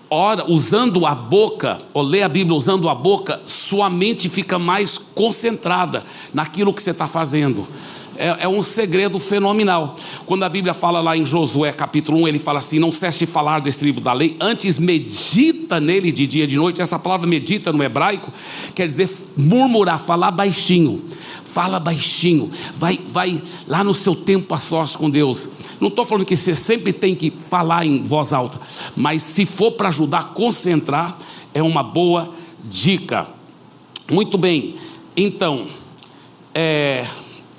ora 0.09 0.51
usando 0.51 1.05
a 1.05 1.13
boca, 1.13 1.77
ou 1.93 2.01
lê 2.01 2.23
a 2.23 2.29
Bíblia 2.29 2.57
usando 2.57 2.89
a 2.89 2.95
boca, 2.95 3.39
sua 3.45 3.89
mente 3.89 4.27
fica 4.27 4.57
mais 4.57 4.97
concentrada 4.97 6.03
naquilo 6.33 6.73
que 6.73 6.81
você 6.81 6.91
está 6.91 7.05
fazendo. 7.05 7.67
É, 8.15 8.43
é, 8.43 8.47
um 8.47 8.61
segredo 8.61 9.17
fenomenal. 9.17 9.95
Quando 10.25 10.43
a 10.43 10.49
Bíblia 10.49 10.73
fala 10.73 11.01
lá 11.01 11.17
em 11.17 11.25
Josué 11.25 11.71
capítulo 11.71 12.21
1, 12.23 12.27
ele 12.27 12.39
fala 12.39 12.59
assim: 12.59 12.79
Não 12.79 12.91
cesse 12.91 13.19
de 13.19 13.25
falar 13.25 13.59
desse 13.59 13.83
livro 13.83 14.01
da 14.01 14.13
lei, 14.13 14.37
antes 14.39 14.77
medita 14.77 15.79
nele 15.79 16.11
de 16.11 16.27
dia 16.27 16.43
e 16.43 16.47
de 16.47 16.55
noite. 16.55 16.81
Essa 16.81 16.99
palavra 16.99 17.27
medita 17.27 17.71
no 17.71 17.83
hebraico 17.83 18.31
quer 18.75 18.85
dizer 18.85 19.09
murmurar, 19.37 19.99
falar 19.99 20.31
baixinho. 20.31 21.01
Fala 21.45 21.79
baixinho, 21.79 22.49
vai, 22.75 22.99
vai 23.05 23.39
lá 23.67 23.83
no 23.83 23.93
seu 23.93 24.15
tempo 24.15 24.51
a 24.55 24.57
sós 24.57 24.95
com 24.95 25.07
Deus. 25.07 25.47
Não 25.79 25.89
estou 25.89 26.03
falando 26.03 26.25
que 26.25 26.35
você 26.35 26.55
sempre 26.55 26.91
tem 26.91 27.13
que 27.13 27.29
falar 27.29 27.85
em 27.85 28.01
voz 28.01 28.33
alta, 28.33 28.59
mas 28.95 29.21
se 29.21 29.45
for 29.45 29.73
para 29.73 29.89
ajudar 29.89 30.19
a 30.19 30.23
concentrar, 30.23 31.15
é 31.53 31.61
uma 31.61 31.83
boa 31.83 32.33
dica. 32.63 33.27
Muito 34.11 34.35
bem, 34.35 34.75
então, 35.15 35.67
é, 36.55 37.05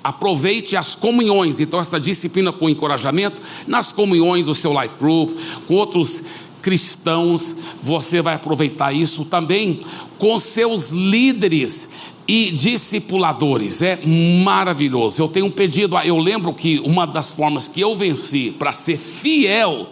aproveite 0.05 0.77
as 0.77 0.93
comunhões, 0.93 1.59
então, 1.59 1.79
essa 1.79 1.99
disciplina 1.99 2.53
com 2.53 2.69
encorajamento, 2.69 3.41
nas 3.65 3.91
comunhões 3.91 4.45
do 4.45 4.53
seu 4.53 4.79
life 4.79 4.95
group, 4.99 5.35
com 5.67 5.73
outros 5.73 6.21
cristãos, 6.61 7.55
você 7.81 8.21
vai 8.21 8.35
aproveitar 8.35 8.93
isso 8.93 9.25
também 9.25 9.81
com 10.19 10.37
seus 10.37 10.91
líderes 10.91 11.89
e 12.27 12.51
discipuladores. 12.51 13.81
É 13.81 13.99
maravilhoso. 14.43 15.23
Eu 15.23 15.27
tenho 15.27 15.47
um 15.47 15.51
pedido, 15.51 15.97
eu 15.97 16.19
lembro 16.19 16.53
que 16.53 16.79
uma 16.81 17.07
das 17.07 17.31
formas 17.31 17.67
que 17.67 17.81
eu 17.81 17.95
venci 17.95 18.51
para 18.51 18.71
ser 18.71 18.97
fiel 18.97 19.87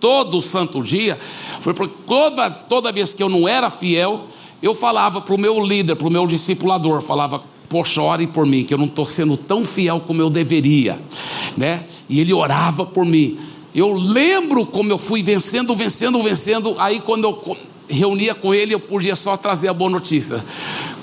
todo 0.00 0.40
santo 0.40 0.82
dia 0.82 1.18
foi 1.60 1.74
porque 1.74 1.94
toda, 2.06 2.48
toda 2.50 2.90
vez 2.90 3.12
que 3.12 3.22
eu 3.22 3.28
não 3.28 3.46
era 3.46 3.68
fiel, 3.68 4.24
eu 4.62 4.72
falava 4.72 5.20
para 5.20 5.34
o 5.34 5.38
meu 5.38 5.62
líder, 5.62 5.96
para 5.96 6.08
o 6.08 6.10
meu 6.10 6.26
discipulador, 6.26 7.02
falava, 7.02 7.42
poxa, 7.70 8.02
ore 8.02 8.26
por 8.26 8.44
mim, 8.44 8.64
que 8.64 8.74
eu 8.74 8.78
não 8.78 8.86
estou 8.86 9.06
sendo 9.06 9.36
tão 9.36 9.64
fiel 9.64 10.00
como 10.00 10.20
eu 10.20 10.28
deveria, 10.28 11.00
né? 11.56 11.84
E 12.08 12.20
ele 12.20 12.34
orava 12.34 12.84
por 12.84 13.06
mim. 13.06 13.38
Eu 13.72 13.92
lembro 13.92 14.66
como 14.66 14.90
eu 14.90 14.98
fui 14.98 15.22
vencendo, 15.22 15.72
vencendo, 15.72 16.20
vencendo. 16.20 16.74
Aí 16.78 17.00
quando 17.00 17.24
eu 17.24 17.56
reunia 17.88 18.34
com 18.34 18.52
ele, 18.52 18.74
eu 18.74 18.80
podia 18.80 19.14
só 19.14 19.36
trazer 19.36 19.68
a 19.68 19.72
boa 19.72 19.88
notícia. 19.88 20.44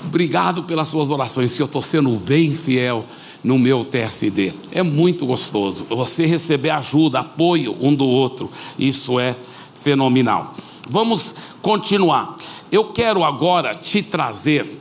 Obrigado 0.04 0.62
pelas 0.62 0.88
suas 0.88 1.10
orações, 1.10 1.56
que 1.56 1.62
eu 1.62 1.66
estou 1.66 1.80
sendo 1.80 2.10
bem 2.10 2.52
fiel 2.52 3.06
no 3.42 3.58
meu 3.58 3.82
TSD. 3.82 4.52
É 4.70 4.82
muito 4.82 5.24
gostoso. 5.24 5.86
Você 5.88 6.26
receber 6.26 6.70
ajuda, 6.70 7.20
apoio 7.20 7.74
um 7.80 7.94
do 7.94 8.06
outro, 8.06 8.50
isso 8.78 9.18
é 9.18 9.34
fenomenal. 9.74 10.52
Vamos 10.86 11.34
continuar. 11.62 12.36
Eu 12.70 12.92
quero 12.92 13.24
agora 13.24 13.74
te 13.74 14.02
trazer, 14.02 14.77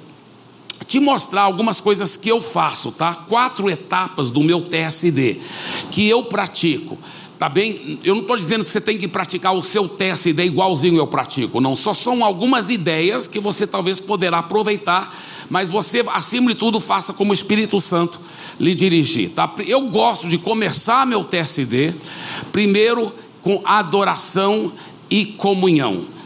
te 0.88 1.00
mostrar 1.00 1.42
algumas 1.42 1.82
coisas 1.82 2.16
que 2.16 2.30
eu 2.30 2.40
faço, 2.40 2.92
tá? 2.92 3.14
Quatro 3.14 3.70
etapas 3.70 4.32
do 4.32 4.42
meu 4.42 4.62
TSD 4.62 5.40
que 5.92 6.08
eu 6.08 6.24
pratico. 6.24 6.98
Tá 7.38 7.48
bem? 7.48 8.00
Eu 8.04 8.16
não 8.16 8.24
estou 8.24 8.36
dizendo 8.36 8.64
que 8.64 8.70
você 8.70 8.82
tem 8.82 8.98
que 8.98 9.08
praticar 9.08 9.54
o 9.54 9.62
seu 9.62 9.88
TSD 9.88 10.44
igualzinho 10.46 10.98
eu 10.98 11.06
pratico, 11.06 11.62
não. 11.62 11.76
Só 11.76 11.94
são 11.94 12.26
algumas 12.26 12.72
ideias 12.72 13.28
que 13.28 13.40
você 13.40 13.68
talvez 13.68 14.00
poderá 14.00 14.40
aproveitar, 14.40 15.16
mas 15.48 15.70
você, 15.70 16.04
acima 16.12 16.50
de 16.50 16.56
tudo, 16.56 16.80
faça 16.80 17.14
como 17.14 17.30
o 17.30 17.36
Espírito 17.36 17.80
Santo 17.80 18.20
lhe 18.60 18.74
dirigir. 18.74 19.30
Tá? 19.30 19.54
Eu 19.68 19.82
gosto 19.90 20.28
de 20.28 20.40
começar 20.40 21.06
meu 21.06 21.24
TSD 21.24 21.94
primeiro 22.52 23.14
com 23.44 23.62
adoração 23.64 24.72
e 25.08 25.24
comunhão 25.26 26.17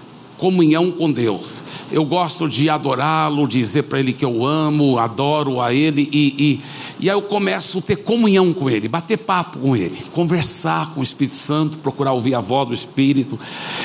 comunhão 0.41 0.89
com 0.89 1.12
Deus. 1.12 1.63
Eu 1.91 2.04
gosto 2.04 2.49
de 2.49 2.67
adorá-lo, 2.67 3.47
dizer 3.47 3.84
para 3.84 3.99
Ele 3.99 4.12
que 4.12 4.25
eu 4.25 4.43
amo, 4.43 4.97
adoro 4.97 5.62
a 5.62 5.71
Ele, 5.71 6.10
e, 6.12 6.60
e, 6.99 7.06
e 7.06 7.10
aí 7.12 7.15
eu 7.15 7.21
começo 7.21 7.77
a 7.77 7.82
ter 7.82 7.97
comunhão 7.97 8.51
com 8.51 8.67
Ele, 8.67 8.88
bater 8.88 9.19
papo 9.19 9.60
com 9.60 9.75
Ele, 9.75 9.95
conversar 10.12 10.95
com 10.95 10.99
o 10.99 11.04
Espírito 11.04 11.36
Santo, 11.36 11.77
procurar 11.77 12.13
ouvir 12.13 12.34
a 12.34 12.39
voz 12.39 12.69
do 12.69 12.73
Espírito. 12.73 13.39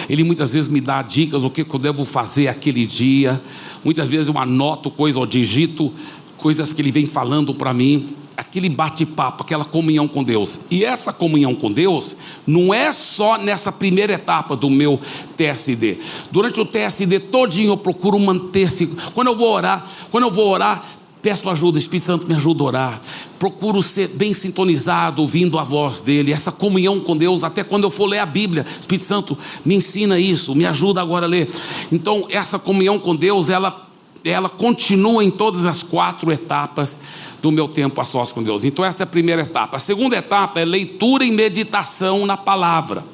Ele 0.08 0.24
muitas 0.24 0.54
vezes 0.54 0.70
me 0.70 0.80
dá 0.80 1.02
dicas 1.02 1.44
o 1.44 1.50
que 1.50 1.60
eu 1.60 1.78
devo 1.78 2.06
fazer 2.06 2.48
aquele 2.48 2.86
dia. 2.86 3.38
Muitas 3.84 4.08
vezes 4.08 4.28
eu 4.28 4.38
anoto 4.38 4.90
coisas, 4.90 5.18
ou 5.18 5.26
digito 5.26 5.92
coisas 6.36 6.72
que 6.72 6.80
Ele 6.82 6.92
vem 6.92 7.06
falando 7.06 7.54
para 7.54 7.72
mim 7.72 8.14
aquele 8.36 8.68
bate-papo, 8.68 9.42
aquela 9.42 9.64
comunhão 9.64 10.06
com 10.06 10.22
Deus. 10.22 10.60
E 10.70 10.84
essa 10.84 11.12
comunhão 11.12 11.54
com 11.54 11.72
Deus 11.72 12.16
não 12.46 12.72
é 12.72 12.92
só 12.92 13.38
nessa 13.38 13.72
primeira 13.72 14.12
etapa 14.12 14.54
do 14.54 14.68
meu 14.68 15.00
TSD. 15.36 15.98
Durante 16.30 16.60
o 16.60 16.66
TSD 16.66 17.18
todinho 17.18 17.72
eu 17.72 17.76
procuro 17.76 18.18
manter-se. 18.18 18.86
Quando 19.14 19.28
eu 19.28 19.36
vou 19.36 19.48
orar, 19.52 19.86
quando 20.10 20.24
eu 20.24 20.30
vou 20.30 20.48
orar, 20.48 20.84
peço 21.22 21.48
ajuda, 21.48 21.78
Espírito 21.78 22.04
Santo 22.06 22.28
me 22.28 22.34
ajuda 22.34 22.62
a 22.62 22.66
orar. 22.66 23.00
Procuro 23.38 23.82
ser 23.82 24.08
bem 24.08 24.32
sintonizado, 24.34 25.22
ouvindo 25.22 25.58
a 25.58 25.64
voz 25.64 26.00
dele, 26.00 26.32
essa 26.32 26.52
comunhão 26.52 27.00
com 27.00 27.16
Deus, 27.16 27.42
até 27.42 27.64
quando 27.64 27.84
eu 27.84 27.90
for 27.90 28.06
ler 28.06 28.18
a 28.18 28.26
Bíblia. 28.26 28.66
Espírito 28.80 29.04
Santo, 29.04 29.36
me 29.64 29.74
ensina 29.74 30.20
isso, 30.20 30.54
me 30.54 30.66
ajuda 30.66 31.00
agora 31.00 31.26
a 31.26 31.28
ler. 31.28 31.50
Então, 31.90 32.26
essa 32.30 32.58
comunhão 32.58 32.98
com 32.98 33.16
Deus, 33.16 33.48
ela 33.48 33.85
ela 34.28 34.48
continua 34.48 35.22
em 35.22 35.30
todas 35.30 35.66
as 35.66 35.82
quatro 35.82 36.32
etapas 36.32 36.98
do 37.40 37.52
meu 37.52 37.68
tempo 37.68 38.00
a 38.00 38.04
sós 38.04 38.32
com 38.32 38.42
Deus. 38.42 38.64
Então, 38.64 38.84
essa 38.84 39.02
é 39.02 39.04
a 39.04 39.06
primeira 39.06 39.42
etapa. 39.42 39.76
A 39.76 39.80
segunda 39.80 40.16
etapa 40.16 40.60
é 40.60 40.64
leitura 40.64 41.24
e 41.24 41.30
meditação 41.30 42.26
na 42.26 42.36
palavra. 42.36 43.04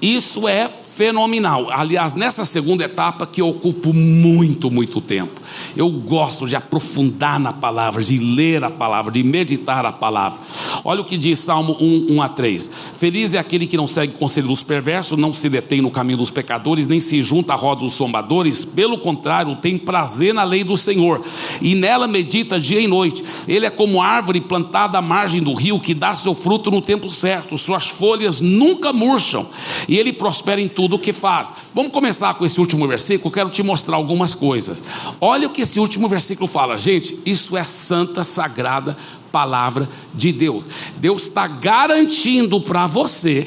Isso 0.00 0.48
é 0.48 0.70
fenomenal. 0.98 1.70
Aliás, 1.70 2.16
nessa 2.16 2.44
segunda 2.44 2.82
etapa 2.82 3.24
que 3.24 3.40
eu 3.40 3.48
ocupo 3.48 3.94
muito, 3.94 4.68
muito 4.68 5.00
tempo. 5.00 5.40
Eu 5.76 5.88
gosto 5.88 6.44
de 6.44 6.56
aprofundar 6.56 7.38
na 7.38 7.52
palavra, 7.52 8.02
de 8.02 8.18
ler 8.18 8.64
a 8.64 8.70
palavra, 8.70 9.12
de 9.12 9.22
meditar 9.22 9.86
a 9.86 9.92
palavra. 9.92 10.40
Olha 10.84 11.00
o 11.00 11.04
que 11.04 11.16
diz 11.16 11.38
Salmo 11.38 11.76
1, 11.78 12.14
1 12.16 12.22
a 12.22 12.28
3. 12.28 12.70
Feliz 12.96 13.32
é 13.32 13.38
aquele 13.38 13.68
que 13.68 13.76
não 13.76 13.86
segue 13.86 14.12
o 14.12 14.18
conselho 14.18 14.48
dos 14.48 14.64
perversos, 14.64 15.16
não 15.16 15.32
se 15.32 15.48
detém 15.48 15.80
no 15.80 15.88
caminho 15.88 16.18
dos 16.18 16.32
pecadores, 16.32 16.88
nem 16.88 16.98
se 16.98 17.22
junta 17.22 17.52
à 17.52 17.56
roda 17.56 17.82
dos 17.82 17.94
sombadores. 17.94 18.64
Pelo 18.64 18.98
contrário, 18.98 19.54
tem 19.54 19.78
prazer 19.78 20.34
na 20.34 20.42
lei 20.42 20.64
do 20.64 20.76
Senhor 20.76 21.24
e 21.62 21.76
nela 21.76 22.08
medita 22.08 22.58
dia 22.58 22.80
e 22.80 22.88
noite. 22.88 23.22
Ele 23.46 23.66
é 23.66 23.70
como 23.70 24.02
árvore 24.02 24.40
plantada 24.40 24.98
à 24.98 25.02
margem 25.02 25.40
do 25.40 25.54
rio 25.54 25.78
que 25.78 25.94
dá 25.94 26.12
seu 26.16 26.34
fruto 26.34 26.72
no 26.72 26.82
tempo 26.82 27.08
certo, 27.08 27.56
suas 27.56 27.86
folhas 27.86 28.40
nunca 28.40 28.92
murcham 28.92 29.46
e 29.86 29.96
ele 29.96 30.12
prospera 30.12 30.60
em 30.60 30.68
tudo 30.68 30.87
tudo 30.88 30.96
o 30.96 30.98
que 30.98 31.12
faz. 31.12 31.52
Vamos 31.74 31.92
começar 31.92 32.32
com 32.34 32.46
esse 32.46 32.58
último 32.58 32.88
versículo, 32.88 33.30
quero 33.30 33.50
te 33.50 33.62
mostrar 33.62 33.96
algumas 33.96 34.34
coisas. 34.34 34.82
Olha 35.20 35.46
o 35.46 35.50
que 35.50 35.62
esse 35.62 35.78
último 35.78 36.08
versículo 36.08 36.46
fala, 36.46 36.78
gente, 36.78 37.18
isso 37.26 37.56
é 37.56 37.62
santa, 37.62 38.24
sagrada 38.24 38.96
palavra 39.30 39.86
de 40.14 40.32
Deus. 40.32 40.66
Deus 40.96 41.24
está 41.24 41.46
garantindo 41.46 42.58
para 42.58 42.86
você, 42.86 43.46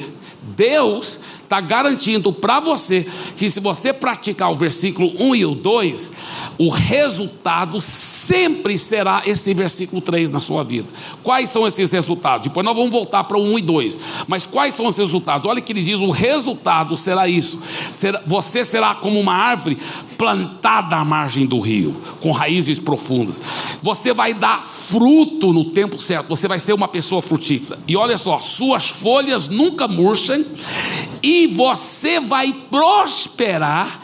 Deus 0.56 1.18
está 1.52 1.60
garantindo 1.60 2.32
para 2.32 2.60
você 2.60 3.06
que 3.36 3.50
se 3.50 3.60
você 3.60 3.92
praticar 3.92 4.50
o 4.50 4.54
versículo 4.54 5.12
1 5.20 5.36
e 5.36 5.44
o 5.44 5.54
2, 5.54 6.12
o 6.56 6.70
resultado 6.70 7.78
sempre 7.78 8.78
será 8.78 9.22
esse 9.26 9.52
versículo 9.52 10.00
3 10.00 10.30
na 10.30 10.40
sua 10.40 10.64
vida. 10.64 10.88
Quais 11.22 11.50
são 11.50 11.66
esses 11.66 11.92
resultados? 11.92 12.48
Depois 12.48 12.64
nós 12.64 12.74
vamos 12.74 12.90
voltar 12.90 13.24
para 13.24 13.36
o 13.36 13.42
1 13.42 13.58
e 13.58 13.62
2. 13.62 13.98
Mas 14.26 14.46
quais 14.46 14.72
são 14.72 14.86
os 14.86 14.96
resultados? 14.96 15.44
Olha 15.44 15.60
que 15.60 15.72
ele 15.72 15.82
diz: 15.82 16.00
o 16.00 16.10
resultado 16.10 16.96
será 16.96 17.28
isso. 17.28 17.60
você 18.24 18.64
será 18.64 18.94
como 18.94 19.20
uma 19.20 19.34
árvore 19.34 19.76
plantada 20.16 20.96
à 20.96 21.04
margem 21.04 21.44
do 21.44 21.60
rio, 21.60 21.94
com 22.20 22.30
raízes 22.30 22.78
profundas. 22.78 23.42
Você 23.82 24.14
vai 24.14 24.32
dar 24.32 24.62
fruto 24.62 25.52
no 25.52 25.64
tempo 25.64 25.98
certo, 25.98 26.28
você 26.28 26.48
vai 26.48 26.58
ser 26.58 26.72
uma 26.72 26.88
pessoa 26.88 27.20
frutífera. 27.20 27.78
E 27.86 27.96
olha 27.96 28.16
só, 28.16 28.38
suas 28.38 28.88
folhas 28.88 29.48
nunca 29.48 29.86
murcham 29.88 30.44
e 31.22 31.46
você 31.46 32.18
vai 32.18 32.52
prosperar 32.52 34.00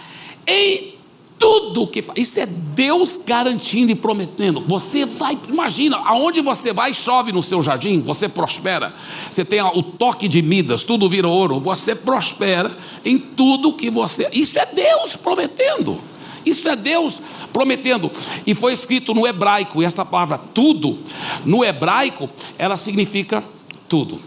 em 0.47 0.95
tudo 1.39 1.87
que 1.87 2.03
faz. 2.03 2.19
Isso 2.19 2.41
é 2.41 2.47
Deus 2.47 3.17
garantindo 3.17 3.93
e 3.93 3.95
prometendo. 3.95 4.61
Você 4.67 5.07
vai, 5.07 5.39
imagina, 5.49 5.97
aonde 5.99 6.41
você 6.41 6.73
vai, 6.73 6.93
chove 6.93 7.33
no 7.33 7.43
seu 7.43 7.63
jardim, 7.63 8.01
você 8.01 8.29
prospera. 8.29 8.95
Você 9.31 9.45
tem 9.45 9.63
o 9.63 9.83
toque 9.83 10.29
de 10.29 10.43
Midas, 10.43 10.85
tudo 10.85 11.09
vira 11.09 11.29
ouro. 11.29 11.61
Você 11.61 11.95
prospera 11.95 12.77
em 13.05 13.19
tudo 13.19 13.73
que 13.73 13.91
você. 13.91 14.29
Isso 14.33 14.59
é 14.59 14.67
Deus 14.67 15.17
prometendo. 15.17 16.01
Isso 16.45 16.69
é 16.69 16.75
Deus 16.75 17.21
prometendo. 17.53 18.11
E 18.47 18.55
foi 18.55 18.73
escrito 18.73 19.15
no 19.15 19.27
hebraico, 19.27 19.83
e 19.83 19.85
essa 19.85 20.05
palavra 20.05 20.39
tudo, 20.39 20.99
no 21.45 21.65
hebraico, 21.65 22.29
ela 22.59 22.77
significa 22.77 23.45
Tudo. 23.89 24.21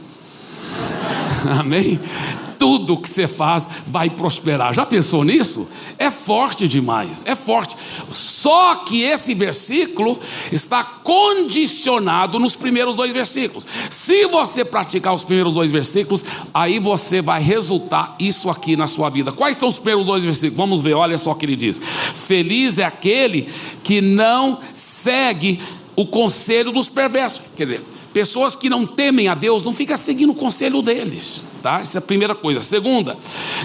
Amém? 1.60 2.00
Tudo 2.62 2.96
que 2.96 3.10
você 3.10 3.28
faz 3.28 3.68
vai 3.88 4.08
prosperar. 4.08 4.72
Já 4.72 4.86
pensou 4.86 5.24
nisso? 5.24 5.68
É 5.98 6.12
forte 6.12 6.68
demais, 6.68 7.24
é 7.26 7.36
forte. 7.36 7.76
Só 8.12 8.76
que 8.76 9.02
esse 9.02 9.34
versículo 9.34 10.20
está 10.52 10.84
condicionado 10.84 12.38
nos 12.38 12.56
primeiros 12.56 12.96
dois 12.96 13.12
versículos. 13.12 13.66
Se 13.90 14.28
você 14.28 14.64
praticar 14.64 15.16
os 15.16 15.24
primeiros 15.24 15.56
dois 15.56 15.72
versículos, 15.72 16.24
aí 16.54 16.78
você 16.78 17.20
vai 17.20 17.42
resultar 17.42 18.16
isso 18.20 18.48
aqui 18.48 18.76
na 18.76 18.86
sua 18.86 19.10
vida. 19.10 19.32
Quais 19.32 19.58
são 19.58 19.68
os 19.68 19.80
primeiros 19.80 20.06
dois 20.06 20.24
versículos? 20.24 20.58
Vamos 20.58 20.82
ver, 20.82 20.94
olha 20.94 21.18
só 21.18 21.32
o 21.32 21.36
que 21.36 21.48
ele 21.48 21.56
diz: 21.56 21.82
Feliz 22.14 22.78
é 22.78 22.84
aquele 22.84 23.50
que 23.82 24.02
não 24.02 24.60
segue 24.72 25.60
o 25.96 26.06
conselho 26.06 26.72
dos 26.72 26.88
perversos. 26.88 27.42
Quer 27.58 27.66
dizer, 27.66 27.82
pessoas 28.14 28.56
que 28.56 28.70
não 28.70 28.86
temem 28.86 29.28
a 29.28 29.36
Deus 29.36 29.64
não 29.64 29.74
ficam 29.74 29.98
seguindo 29.98 30.32
o 30.32 30.36
conselho 30.36 30.82
deles 30.82 31.44
tá? 31.62 31.80
Essa 31.80 31.98
é 31.98 32.00
a 32.00 32.02
primeira 32.02 32.36
coisa. 32.36 32.60
Segunda, 32.60 33.18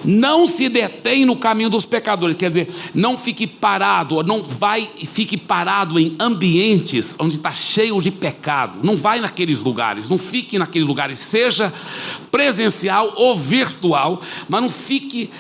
não 0.05 0.47
se 0.47 0.69
detém 0.69 1.25
no 1.25 1.35
caminho 1.35 1.71
dos 1.71 1.85
pecadores, 1.85 2.37
quer 2.37 2.49
dizer, 2.49 2.69
não 2.95 3.17
fique 3.17 3.47
parado, 3.47 4.23
não 4.23 4.43
vai 4.43 4.89
fique 5.05 5.37
parado 5.37 5.99
em 5.99 6.15
ambientes 6.19 7.17
onde 7.19 7.37
está 7.37 7.53
cheio 7.53 8.01
de 8.01 8.11
pecado. 8.11 8.81
Não 8.83 8.97
vai 8.97 9.21
naqueles 9.21 9.63
lugares, 9.63 10.09
não 10.09 10.19
fique 10.19 10.59
naqueles 10.59 10.87
lugares, 10.87 11.19
seja 11.19 11.73
presencial 12.31 13.15
ou 13.17 13.35
virtual, 13.35 14.21
mas 14.49 14.63
não 14.63 14.71
fique 14.71 15.31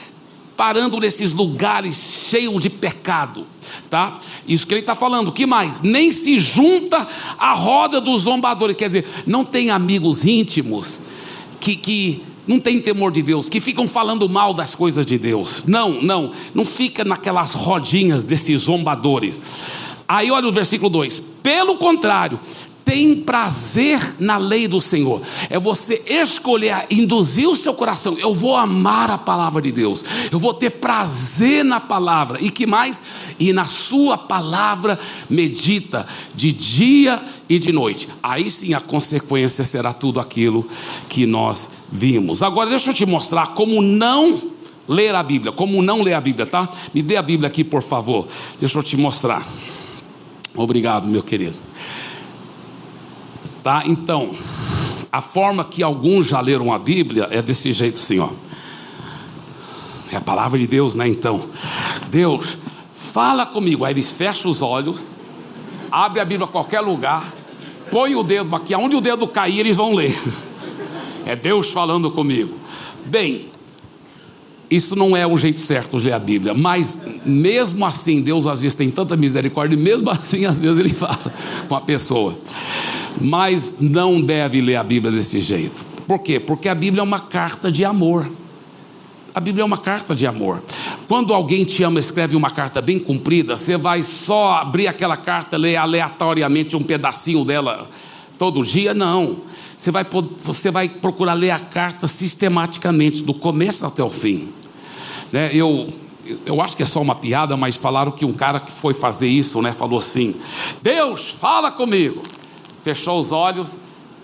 parando 0.56 0.98
nesses 0.98 1.32
lugares 1.32 2.28
cheios 2.30 2.60
de 2.60 2.70
pecado, 2.70 3.46
tá? 3.90 4.18
Isso 4.48 4.66
que 4.66 4.72
ele 4.74 4.80
está 4.80 4.94
falando. 4.94 5.28
O 5.28 5.32
que 5.32 5.46
mais? 5.46 5.82
Nem 5.82 6.10
se 6.10 6.38
junta 6.38 7.06
à 7.38 7.52
roda 7.52 8.00
dos 8.00 8.22
zombadores, 8.22 8.76
quer 8.76 8.86
dizer, 8.86 9.06
não 9.26 9.44
tem 9.44 9.70
amigos 9.70 10.24
íntimos 10.24 11.00
que, 11.60 11.76
que 11.76 12.22
não 12.46 12.58
tem 12.58 12.80
temor 12.80 13.12
de 13.12 13.22
Deus, 13.22 13.48
que 13.48 13.60
ficam 13.60 13.86
falando 13.86 14.28
mal 14.28 14.54
das 14.54 14.74
coisas 14.74 15.04
de 15.04 15.18
Deus. 15.18 15.64
Não, 15.66 16.00
não, 16.00 16.32
não 16.54 16.64
fica 16.64 17.04
naquelas 17.04 17.54
rodinhas 17.54 18.24
desses 18.24 18.62
zombadores. 18.62 19.40
Aí 20.08 20.30
olha 20.30 20.46
o 20.46 20.52
versículo 20.52 20.88
2: 20.88 21.20
pelo 21.42 21.76
contrário, 21.76 22.38
tem 22.86 23.16
prazer 23.16 24.14
na 24.20 24.38
lei 24.38 24.68
do 24.68 24.80
Senhor. 24.80 25.20
É 25.50 25.58
você 25.58 26.00
escolher, 26.06 26.86
induzir 26.88 27.48
o 27.48 27.56
seu 27.56 27.74
coração. 27.74 28.16
Eu 28.16 28.32
vou 28.32 28.56
amar 28.56 29.10
a 29.10 29.18
palavra 29.18 29.60
de 29.60 29.72
Deus. 29.72 30.04
Eu 30.30 30.38
vou 30.38 30.54
ter 30.54 30.70
prazer 30.70 31.64
na 31.64 31.80
palavra. 31.80 32.38
E 32.40 32.48
que 32.48 32.64
mais? 32.64 33.02
E 33.40 33.52
na 33.52 33.64
sua 33.64 34.16
palavra 34.16 34.96
medita 35.28 36.06
de 36.32 36.52
dia 36.52 37.20
e 37.48 37.58
de 37.58 37.72
noite. 37.72 38.08
Aí 38.22 38.48
sim 38.48 38.72
a 38.72 38.80
consequência 38.80 39.64
será 39.64 39.92
tudo 39.92 40.20
aquilo 40.20 40.64
que 41.08 41.26
nós 41.26 41.68
vimos. 41.90 42.40
Agora 42.40 42.70
deixa 42.70 42.90
eu 42.90 42.94
te 42.94 43.04
mostrar 43.04 43.48
como 43.48 43.82
não 43.82 44.40
ler 44.86 45.12
a 45.12 45.24
Bíblia, 45.24 45.50
como 45.50 45.82
não 45.82 46.02
ler 46.02 46.14
a 46.14 46.20
Bíblia, 46.20 46.46
tá? 46.46 46.68
Me 46.94 47.02
dê 47.02 47.16
a 47.16 47.22
Bíblia 47.22 47.48
aqui, 47.48 47.64
por 47.64 47.82
favor. 47.82 48.28
Deixa 48.60 48.78
eu 48.78 48.82
te 48.84 48.96
mostrar. 48.96 49.44
Obrigado, 50.54 51.08
meu 51.08 51.24
querido. 51.24 51.56
Tá? 53.66 53.82
Então, 53.84 54.30
a 55.10 55.20
forma 55.20 55.64
que 55.64 55.82
alguns 55.82 56.28
já 56.28 56.40
leram 56.40 56.72
a 56.72 56.78
Bíblia 56.78 57.26
é 57.32 57.42
desse 57.42 57.72
jeito 57.72 57.94
assim, 57.94 58.20
ó. 58.20 58.28
É 60.12 60.14
a 60.14 60.20
palavra 60.20 60.56
de 60.56 60.68
Deus, 60.68 60.94
né? 60.94 61.08
Então, 61.08 61.46
Deus, 62.08 62.56
fala 62.92 63.44
comigo. 63.44 63.84
Aí 63.84 63.92
eles 63.92 64.12
fecham 64.12 64.52
os 64.52 64.62
olhos, 64.62 65.10
abre 65.90 66.20
a 66.20 66.24
Bíblia 66.24 66.46
a 66.46 66.48
qualquer 66.48 66.78
lugar, 66.78 67.24
põe 67.90 68.14
o 68.14 68.22
dedo 68.22 68.54
aqui, 68.54 68.72
aonde 68.72 68.94
o 68.94 69.00
dedo 69.00 69.26
cair, 69.26 69.58
eles 69.58 69.76
vão 69.76 69.94
ler. 69.94 70.16
É 71.26 71.34
Deus 71.34 71.72
falando 71.72 72.08
comigo. 72.08 72.54
Bem, 73.04 73.48
isso 74.70 74.94
não 74.94 75.16
é 75.16 75.26
o 75.26 75.36
jeito 75.36 75.58
certo 75.58 75.98
de 75.98 76.04
ler 76.04 76.12
a 76.12 76.20
Bíblia, 76.20 76.54
mas 76.54 77.00
mesmo 77.24 77.84
assim, 77.84 78.22
Deus 78.22 78.46
às 78.46 78.60
vezes 78.62 78.76
tem 78.76 78.92
tanta 78.92 79.16
misericórdia, 79.16 79.74
e 79.74 79.76
mesmo 79.76 80.08
assim, 80.14 80.44
às 80.44 80.60
vezes, 80.60 80.78
Ele 80.78 80.94
fala 80.94 81.18
com 81.68 81.74
a 81.74 81.80
pessoa 81.80 82.38
mas 83.20 83.76
não 83.80 84.20
deve 84.20 84.60
ler 84.60 84.76
a 84.76 84.84
Bíblia 84.84 85.12
desse 85.12 85.40
jeito. 85.40 85.84
Por 86.06 86.20
quê? 86.20 86.38
Porque 86.38 86.68
a 86.68 86.74
Bíblia 86.74 87.00
é 87.00 87.04
uma 87.04 87.20
carta 87.20 87.70
de 87.70 87.84
amor. 87.84 88.30
A 89.34 89.40
Bíblia 89.40 89.62
é 89.62 89.66
uma 89.66 89.76
carta 89.76 90.14
de 90.14 90.26
amor. 90.26 90.62
Quando 91.08 91.34
alguém 91.34 91.64
te 91.64 91.82
ama, 91.82 91.98
escreve 91.98 92.36
uma 92.36 92.50
carta 92.50 92.80
bem 92.80 92.98
comprida, 92.98 93.56
você 93.56 93.76
vai 93.76 94.02
só 94.02 94.52
abrir 94.52 94.86
aquela 94.86 95.16
carta, 95.16 95.56
ler 95.56 95.76
aleatoriamente 95.76 96.74
um 96.76 96.82
pedacinho 96.82 97.44
dela 97.44 97.90
todo 98.38 98.64
dia? 98.64 98.94
Não. 98.94 99.38
Você 99.76 99.90
vai, 99.90 100.06
você 100.38 100.70
vai 100.70 100.88
procurar 100.88 101.34
ler 101.34 101.50
a 101.50 101.58
carta 101.58 102.06
sistematicamente, 102.06 103.22
do 103.22 103.34
começo 103.34 103.84
até 103.84 104.02
o 104.02 104.08
fim. 104.08 104.48
Né? 105.30 105.50
Eu, 105.52 105.88
eu 106.46 106.62
acho 106.62 106.74
que 106.74 106.82
é 106.82 106.86
só 106.86 107.02
uma 107.02 107.14
piada, 107.14 107.58
mas 107.58 107.76
falaram 107.76 108.12
que 108.12 108.24
um 108.24 108.32
cara 108.32 108.58
que 108.58 108.70
foi 108.70 108.94
fazer 108.94 109.28
isso, 109.28 109.60
né, 109.60 109.70
falou 109.70 109.98
assim: 109.98 110.34
Deus, 110.82 111.28
fala 111.28 111.70
comigo 111.70 112.22
fechou 112.86 113.18
os 113.18 113.32
olhos, 113.32 113.80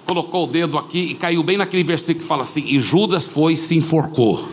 colocou 0.07 0.45
o 0.45 0.47
dedo 0.47 0.79
aqui 0.79 1.01
e 1.01 1.15
caiu 1.15 1.43
bem 1.43 1.57
naquele 1.57 1.83
versículo 1.83 2.23
que 2.23 2.29
fala 2.29 2.43
assim: 2.43 2.63
E 2.65 2.79
Judas 2.79 3.27
foi 3.27 3.55
e 3.55 3.57
se 3.57 3.75
enforcou. 3.75 4.49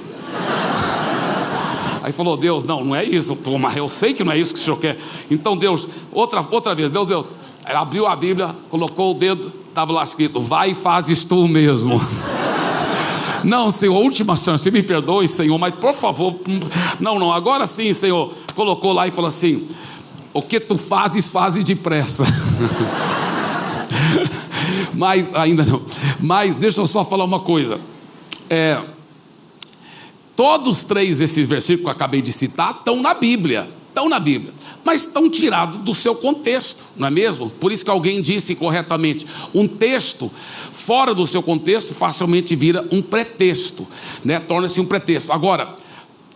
Aí 2.02 2.12
falou: 2.12 2.36
Deus, 2.36 2.64
não, 2.64 2.84
não 2.84 2.96
é 2.96 3.04
isso, 3.04 3.38
mas 3.60 3.78
eu 3.78 3.88
sei 3.88 4.16
que 4.16 4.24
não 4.24 4.32
é 4.32 4.40
isso 4.40 4.52
que 4.52 4.60
o 4.60 4.64
senhor 4.64 4.78
quer. 4.78 4.98
Então, 5.30 5.56
Deus, 5.56 5.88
outra, 6.12 6.44
outra 6.50 6.74
vez, 6.74 6.90
Deus, 6.90 7.08
Deus. 7.08 7.32
Abriu 7.64 8.08
a 8.08 8.16
Bíblia, 8.16 8.56
colocou 8.68 9.12
o 9.12 9.14
dedo, 9.14 9.54
estava 9.68 9.94
lá 9.94 10.04
escrito: 10.04 10.42
Vai 10.42 10.72
e 10.72 10.76
fazes 10.76 11.24
tu 11.24 11.48
mesmo. 11.48 12.02
Não, 13.44 13.70
Senhor, 13.70 13.96
última 13.96 14.36
chance, 14.36 14.70
me 14.72 14.84
perdoe, 14.84 15.26
Senhor, 15.26 15.58
mas 15.58 15.74
por 15.76 15.94
favor, 15.94 16.36
não, 17.00 17.18
não, 17.18 17.32
agora 17.32 17.66
sim, 17.66 17.94
Senhor. 17.94 18.34
Colocou 18.54 18.92
lá 18.92 19.08
e 19.08 19.12
falou 19.12 19.30
assim: 19.30 19.66
O 20.34 20.42
que 20.42 20.60
tu 20.60 20.78
fazes, 20.78 21.30
fazes 21.30 21.64
depressa. 21.64 22.26
Mas, 24.94 25.34
ainda 25.34 25.64
não. 25.64 25.82
Mas, 26.20 26.56
deixa 26.56 26.82
eu 26.82 26.86
só 26.86 27.06
falar 27.06 27.26
uma 27.26 27.40
coisa. 27.40 27.80
É, 28.50 28.82
todos 30.36 30.84
três 30.84 31.22
esses 31.22 31.48
versículos 31.48 31.84
que 31.84 31.90
eu 31.90 31.92
acabei 31.92 32.22
de 32.22 32.32
citar 32.32 32.72
estão 32.72 33.02
na 33.02 33.14
Bíblia. 33.14 33.70
Estão 33.90 34.08
na 34.08 34.20
Bíblia, 34.20 34.54
mas 34.86 35.02
estão 35.02 35.28
tirados 35.30 35.78
do 35.80 35.96
seu 35.96 36.14
contexto, 36.14 36.86
não 36.96 37.08
é 37.08 37.12
mesmo? 37.12 37.50
Por 37.50 37.72
isso 37.72 37.84
que 37.84 37.90
alguém 37.90 38.22
disse 38.22 38.56
corretamente: 38.56 39.26
um 39.54 39.68
texto 39.68 40.32
fora 40.72 41.14
do 41.14 41.26
seu 41.26 41.42
contexto 41.42 41.94
facilmente 41.96 42.56
vira 42.56 42.88
um 42.92 43.02
pretexto, 43.02 43.86
né? 44.24 44.40
torna-se 44.40 44.80
um 44.80 44.86
pretexto. 44.86 45.34
Agora, 45.34 45.76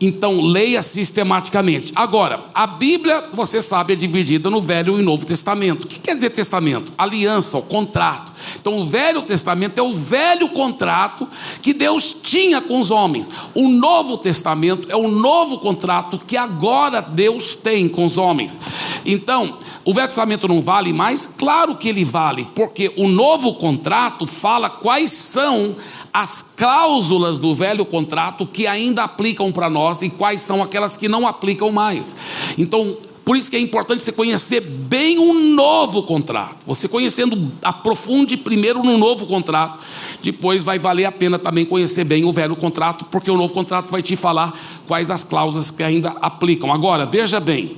então, 0.06 0.42
leia 0.42 0.82
sistematicamente. 0.82 1.94
Agora, 1.96 2.46
a 2.54 2.68
Bíblia, 2.68 3.30
você 3.34 3.62
sabe, 3.62 3.94
é 3.94 3.96
dividida 3.96 4.50
no 4.50 4.60
Velho 4.60 5.00
e 5.00 5.04
Novo 5.04 5.26
Testamento. 5.26 5.86
O 5.86 5.88
que 5.88 6.00
quer 6.00 6.14
dizer 6.14 6.32
testamento? 6.32 6.92
Aliança, 6.98 7.58
o 7.58 7.62
contrato. 7.62 8.34
Então, 8.60 8.80
o 8.80 8.86
Velho 8.86 9.22
Testamento 9.22 9.78
é 9.78 9.82
o 9.82 9.92
velho 9.92 10.50
contrato 10.50 11.28
que 11.62 11.74
Deus 11.74 12.14
tinha 12.22 12.60
com 12.62 12.82
os 12.82 12.92
homens. 12.92 13.32
O 13.54 13.70
Novo 13.70 14.18
Testamento 14.18 14.88
é 14.92 14.96
o 14.96 15.08
novo 15.08 15.60
contrato 15.60 16.20
que 16.20 16.36
agora 16.36 17.00
Deus 17.00 17.56
tem 17.56 17.88
com 17.88 18.06
os 18.06 18.18
homens. 18.18 18.60
Então, 19.06 19.58
o 19.86 19.94
Velho 19.94 20.08
Testamento 20.08 20.48
não 20.48 20.62
vale 20.62 20.92
mais? 20.92 21.26
Claro 21.26 21.76
que 21.76 21.88
ele 21.88 22.04
vale, 22.04 22.48
porque 22.54 22.94
o 22.98 23.08
novo 23.08 23.54
contrato 23.56 24.28
fala 24.28 24.70
quais 24.70 25.12
são 25.12 25.76
as 26.14 26.54
cláusulas 26.56 27.40
do 27.40 27.56
velho 27.56 27.84
contrato 27.86 28.46
que 28.46 28.68
ainda 28.68 29.04
aplicam 29.04 29.52
para 29.52 29.70
nós 29.70 30.04
e 30.04 30.10
quais 30.10 30.42
são 30.42 30.62
aquelas 30.62 30.96
que 30.96 31.10
não 31.10 31.28
aplicam 31.28 31.72
mais. 31.72 32.16
Então, 32.56 32.96
por 33.26 33.38
isso 33.38 33.50
que 33.50 33.56
é 33.56 33.60
importante 33.60 34.04
você 34.04 34.12
conhecer 34.12 34.60
bem 34.60 35.18
um 35.18 35.56
novo 35.56 36.04
contrato. 36.04 36.66
Você 36.68 36.88
conhecendo, 36.88 37.52
aprofunde 37.64 38.36
primeiro 38.36 38.84
no 38.84 38.98
novo 38.98 39.26
contrato, 39.26 39.80
depois 40.22 40.62
vai 40.62 40.78
valer 40.78 41.06
a 41.06 41.12
pena 41.12 41.40
também 41.40 41.66
conhecer 41.66 42.04
bem 42.04 42.26
o 42.26 42.32
velho 42.32 42.56
contrato, 42.56 43.06
porque 43.06 43.32
o 43.32 43.38
novo 43.38 43.54
contrato 43.54 43.90
vai 43.90 44.02
te 44.02 44.16
falar 44.16 44.54
quais 44.88 45.10
as 45.10 45.24
cláusulas 45.24 45.72
que 45.72 45.82
ainda 45.82 46.10
aplicam. 46.22 46.72
Agora, 46.72 47.06
veja 47.06 47.40
bem, 47.40 47.78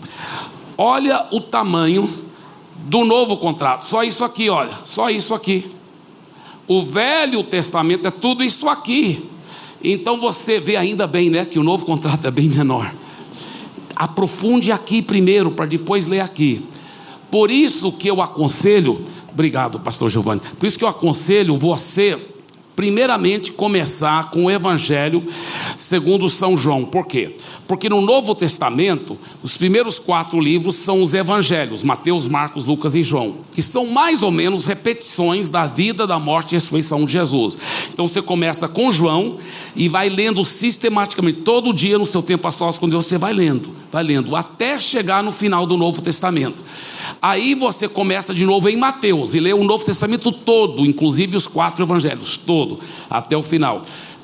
olha 0.78 1.28
o 1.32 1.40
tamanho 1.40 2.10
do 2.76 3.06
novo 3.06 3.38
contrato. 3.38 3.84
Só 3.84 4.04
isso 4.04 4.26
aqui, 4.26 4.50
olha, 4.50 4.74
só 4.84 5.10
isso 5.10 5.34
aqui. 5.34 5.70
O 6.68 6.82
Velho 6.82 7.44
Testamento 7.44 8.08
é 8.08 8.12
tudo 8.12 8.44
isso 8.44 8.68
aqui. 8.68 9.24
Então 9.84 10.20
você 10.20 10.60
vê 10.60 10.76
ainda 10.76 11.06
bem, 11.06 11.30
né, 11.30 11.46
que 11.46 11.60
o 11.60 11.64
novo 11.64 11.86
contrato 11.86 12.26
é 12.26 12.32
bem 12.32 12.50
menor. 12.50 12.92
Aprofunde 13.96 14.72
aqui 14.72 15.02
primeiro 15.02 15.52
para 15.52 15.66
depois 15.66 16.08
ler 16.08 16.22
aqui. 16.22 16.66
Por 17.30 17.52
isso 17.52 17.92
que 17.92 18.10
eu 18.10 18.22
aconselho, 18.22 19.04
obrigado, 19.32 19.80
pastor 19.80 20.10
Giovanni. 20.10 20.42
Por 20.60 20.66
isso 20.66 20.78
que 20.78 20.84
eu 20.84 20.88
aconselho 20.88 21.56
você 21.56 22.18
primeiramente 22.76 23.52
começar 23.52 24.30
com 24.32 24.46
o 24.46 24.52
Evangelho 24.52 25.24
segundo 25.78 26.30
São 26.30 26.58
João. 26.58 26.86
Por 26.86 27.08
quê? 27.08 27.36
Porque 27.68 27.90
no 27.90 28.02
Novo 28.02 28.36
Testamento, 28.36 29.18
os 29.42 29.58
primeiros 29.58 29.98
quatro 29.98 30.40
livros 30.40 30.76
são 30.76 31.02
os 31.02 31.14
Evangelhos: 31.14 31.84
Mateus, 31.84 32.28
Marcos, 32.28 32.66
Lucas 32.66 32.96
e 32.96 33.02
João. 33.02 33.36
E 33.58 33.62
são 33.62 33.88
mais 33.88 34.22
ou 34.22 34.32
menos 34.32 34.66
repetições 34.66 35.50
da 35.50 35.66
vida, 35.66 36.06
da 36.06 36.20
morte 36.20 36.52
e 36.52 36.56
ressurreição 36.56 37.06
de 37.06 37.14
Jesus. 37.14 37.58
Então 37.92 38.08
você 38.08 38.22
começa 38.22 38.68
com 38.68 38.92
João 38.92 39.38
e 39.76 39.90
vai 39.90 40.10
lendo 40.10 40.44
sistematicamente, 40.46 41.40
todo 41.42 41.74
dia 41.74 41.98
no 41.98 42.06
seu 42.06 42.22
tempo 42.22 42.48
a 42.48 42.52
sós 42.52 42.78
com 42.78 42.88
Deus, 42.88 43.06
você 43.06 43.18
vai 43.18 43.34
lendo, 43.34 43.70
vai 43.92 44.04
lendo, 44.04 44.36
até 44.36 44.78
chegar 44.78 45.24
no 45.24 45.32
final 45.32 45.66
do 45.66 45.78
Novo 45.78 46.02
Testamento. 46.02 46.62
Aí 47.22 47.56
você 47.56 47.88
começa 47.88 48.34
de 48.34 48.46
novo 48.46 48.70
em 48.70 48.78
Mateus 48.78 49.34
e 49.34 49.40
lê 49.40 49.54
o 49.54 49.64
Novo 49.64 49.84
Testamento 49.84 50.32
todo, 50.32 50.86
inclusive 50.86 51.36
os 51.36 51.48
quatro 51.48 51.84
evangelhos, 51.84 52.38
todo, 52.66 52.80
até 53.10 53.38
o 53.38 53.44
final. 53.44 53.84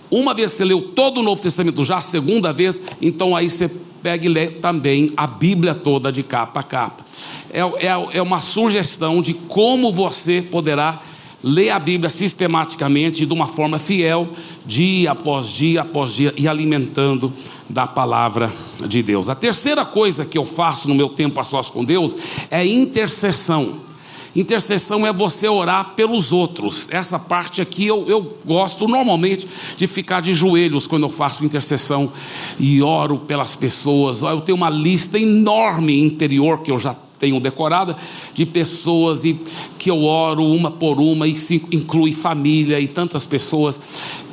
Uma 0.10 0.34
vez 0.34 0.52
que 0.52 0.58
você 0.58 0.66
leu 0.66 0.82
todo 0.82 1.20
o 1.20 1.24
Novo 1.24 1.42
Testamento, 1.42 1.84
já 1.84 1.98
a 1.98 2.02
segunda 2.02 2.52
vez, 2.52 2.82
então 3.02 3.36
aí 3.36 3.50
você 3.50 3.72
pega 4.04 4.26
e 4.26 4.30
lê 4.30 4.48
também 4.48 5.14
a 5.16 5.28
Bíblia 5.28 5.74
toda 5.74 6.12
de 6.12 6.24
capa 6.24 6.60
a 6.60 6.64
capa. 6.64 7.06
É, 7.52 7.60
é, 7.60 8.18
é 8.18 8.22
uma 8.22 8.40
sugestão 8.40 9.22
de 9.22 9.34
como 9.34 9.92
você 9.92 10.42
poderá 10.42 11.02
ler 11.44 11.70
a 11.70 11.80
Bíblia 11.80 12.10
sistematicamente, 12.10 13.26
de 13.26 13.34
uma 13.34 13.46
forma 13.46 13.80
fiel, 13.80 14.30
dia 14.66 15.12
após 15.12 15.48
dia 15.48 15.82
após 15.82 16.14
dia, 16.14 16.34
e 16.38 16.48
alimentando 16.48 17.34
da 17.70 17.88
palavra 17.88 18.52
de 18.88 19.02
Deus. 19.02 19.30
A 19.30 19.36
terceira 19.36 19.86
coisa 19.86 20.26
que 20.26 20.38
eu 20.38 20.46
faço 20.46 20.88
no 20.88 20.96
meu 20.96 21.10
tempo 21.10 21.40
a 21.40 21.44
sós 21.44 21.70
com 21.70 21.84
Deus 21.84 22.16
é 22.50 22.66
intercessão. 22.66 23.91
Intercessão 24.36 25.06
é 25.06 25.12
você 25.12 25.48
orar 25.48 25.94
pelos 25.94 26.32
outros. 26.32 26.88
Essa 26.90 27.20
parte 27.20 27.62
aqui 27.62 27.86
eu, 27.86 28.06
eu 28.08 28.38
gosto 28.46 28.88
normalmente 28.88 29.46
de 29.76 29.88
ficar 29.88 30.22
de 30.22 30.34
joelhos 30.34 30.88
quando 30.88 31.04
eu 31.04 31.10
faço 31.10 31.44
intercessão 31.44 32.12
e 32.58 32.82
oro 32.82 33.18
pelas 33.18 33.56
pessoas. 33.56 34.22
Eu 34.22 34.40
tenho 34.40 34.56
uma 34.58 34.70
lista 34.70 35.20
enorme 35.20 36.02
interior 36.02 36.62
que 36.62 36.72
eu 36.72 36.78
já 36.78 36.96
tenho 37.22 37.40
decorada 37.40 37.96
de 38.34 38.48
pessoas 38.48 39.24
e 39.24 39.40
que 39.78 39.92
eu 39.92 40.04
oro 40.04 40.44
uma 40.44 40.72
por 40.72 41.00
uma 41.00 41.28
e 41.28 41.36
se 41.36 41.64
inclui 41.72 42.12
família 42.12 42.80
e 42.80 42.88
tantas 42.88 43.28
pessoas 43.28 43.80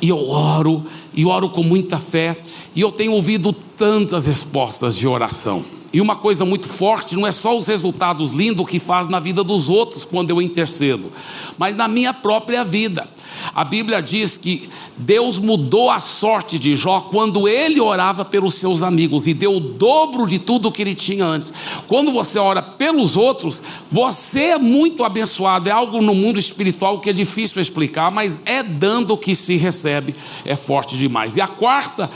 e 0.01 0.09
eu 0.09 0.27
oro 0.27 0.83
e 1.13 1.23
oro 1.23 1.49
com 1.49 1.61
muita 1.61 1.99
fé 1.99 2.35
e 2.75 2.81
eu 2.81 2.91
tenho 2.91 3.13
ouvido 3.13 3.53
tantas 3.53 4.25
respostas 4.25 4.97
de 4.97 5.07
oração. 5.07 5.63
E 5.93 6.01
uma 6.01 6.15
coisa 6.15 6.45
muito 6.45 6.67
forte 6.67 7.15
não 7.15 7.25
é 7.25 7.31
só 7.31 7.55
os 7.55 7.67
resultados 7.67 8.31
lindos 8.31 8.67
que 8.67 8.79
faz 8.79 9.07
na 9.07 9.19
vida 9.19 9.43
dos 9.43 9.69
outros 9.69 10.05
quando 10.05 10.31
eu 10.31 10.41
intercedo, 10.41 11.11
mas 11.57 11.75
na 11.75 11.87
minha 11.87 12.13
própria 12.13 12.63
vida. 12.63 13.07
A 13.53 13.63
Bíblia 13.63 14.01
diz 14.01 14.37
que 14.37 14.69
Deus 14.97 15.37
mudou 15.37 15.89
a 15.89 15.99
sorte 15.99 16.59
de 16.59 16.75
Jó 16.75 17.01
quando 17.01 17.47
ele 17.47 17.79
orava 17.79 18.23
pelos 18.23 18.55
seus 18.55 18.83
amigos 18.83 19.27
e 19.27 19.33
deu 19.33 19.55
o 19.55 19.59
dobro 19.59 20.27
de 20.27 20.39
tudo 20.39 20.71
que 20.71 20.81
ele 20.81 20.95
tinha 20.95 21.25
antes. 21.25 21.53
Quando 21.87 22.11
você 22.11 22.37
ora 22.37 22.61
pelos 22.61 23.15
outros, 23.15 23.61
você 23.91 24.49
é 24.49 24.57
muito 24.57 25.03
abençoado. 25.03 25.69
É 25.69 25.71
algo 25.71 26.01
no 26.01 26.13
mundo 26.13 26.39
espiritual 26.39 26.99
que 26.99 27.09
é 27.09 27.13
difícil 27.13 27.61
explicar, 27.61 28.11
mas 28.11 28.41
é 28.45 28.61
dando 28.61 29.17
que 29.17 29.33
se 29.35 29.57
recebe, 29.57 30.15
é 30.45 30.55
forte 30.55 30.97
demais. 30.97 31.37
E 31.37 31.41
a 31.41 31.47
quarta 31.47 32.09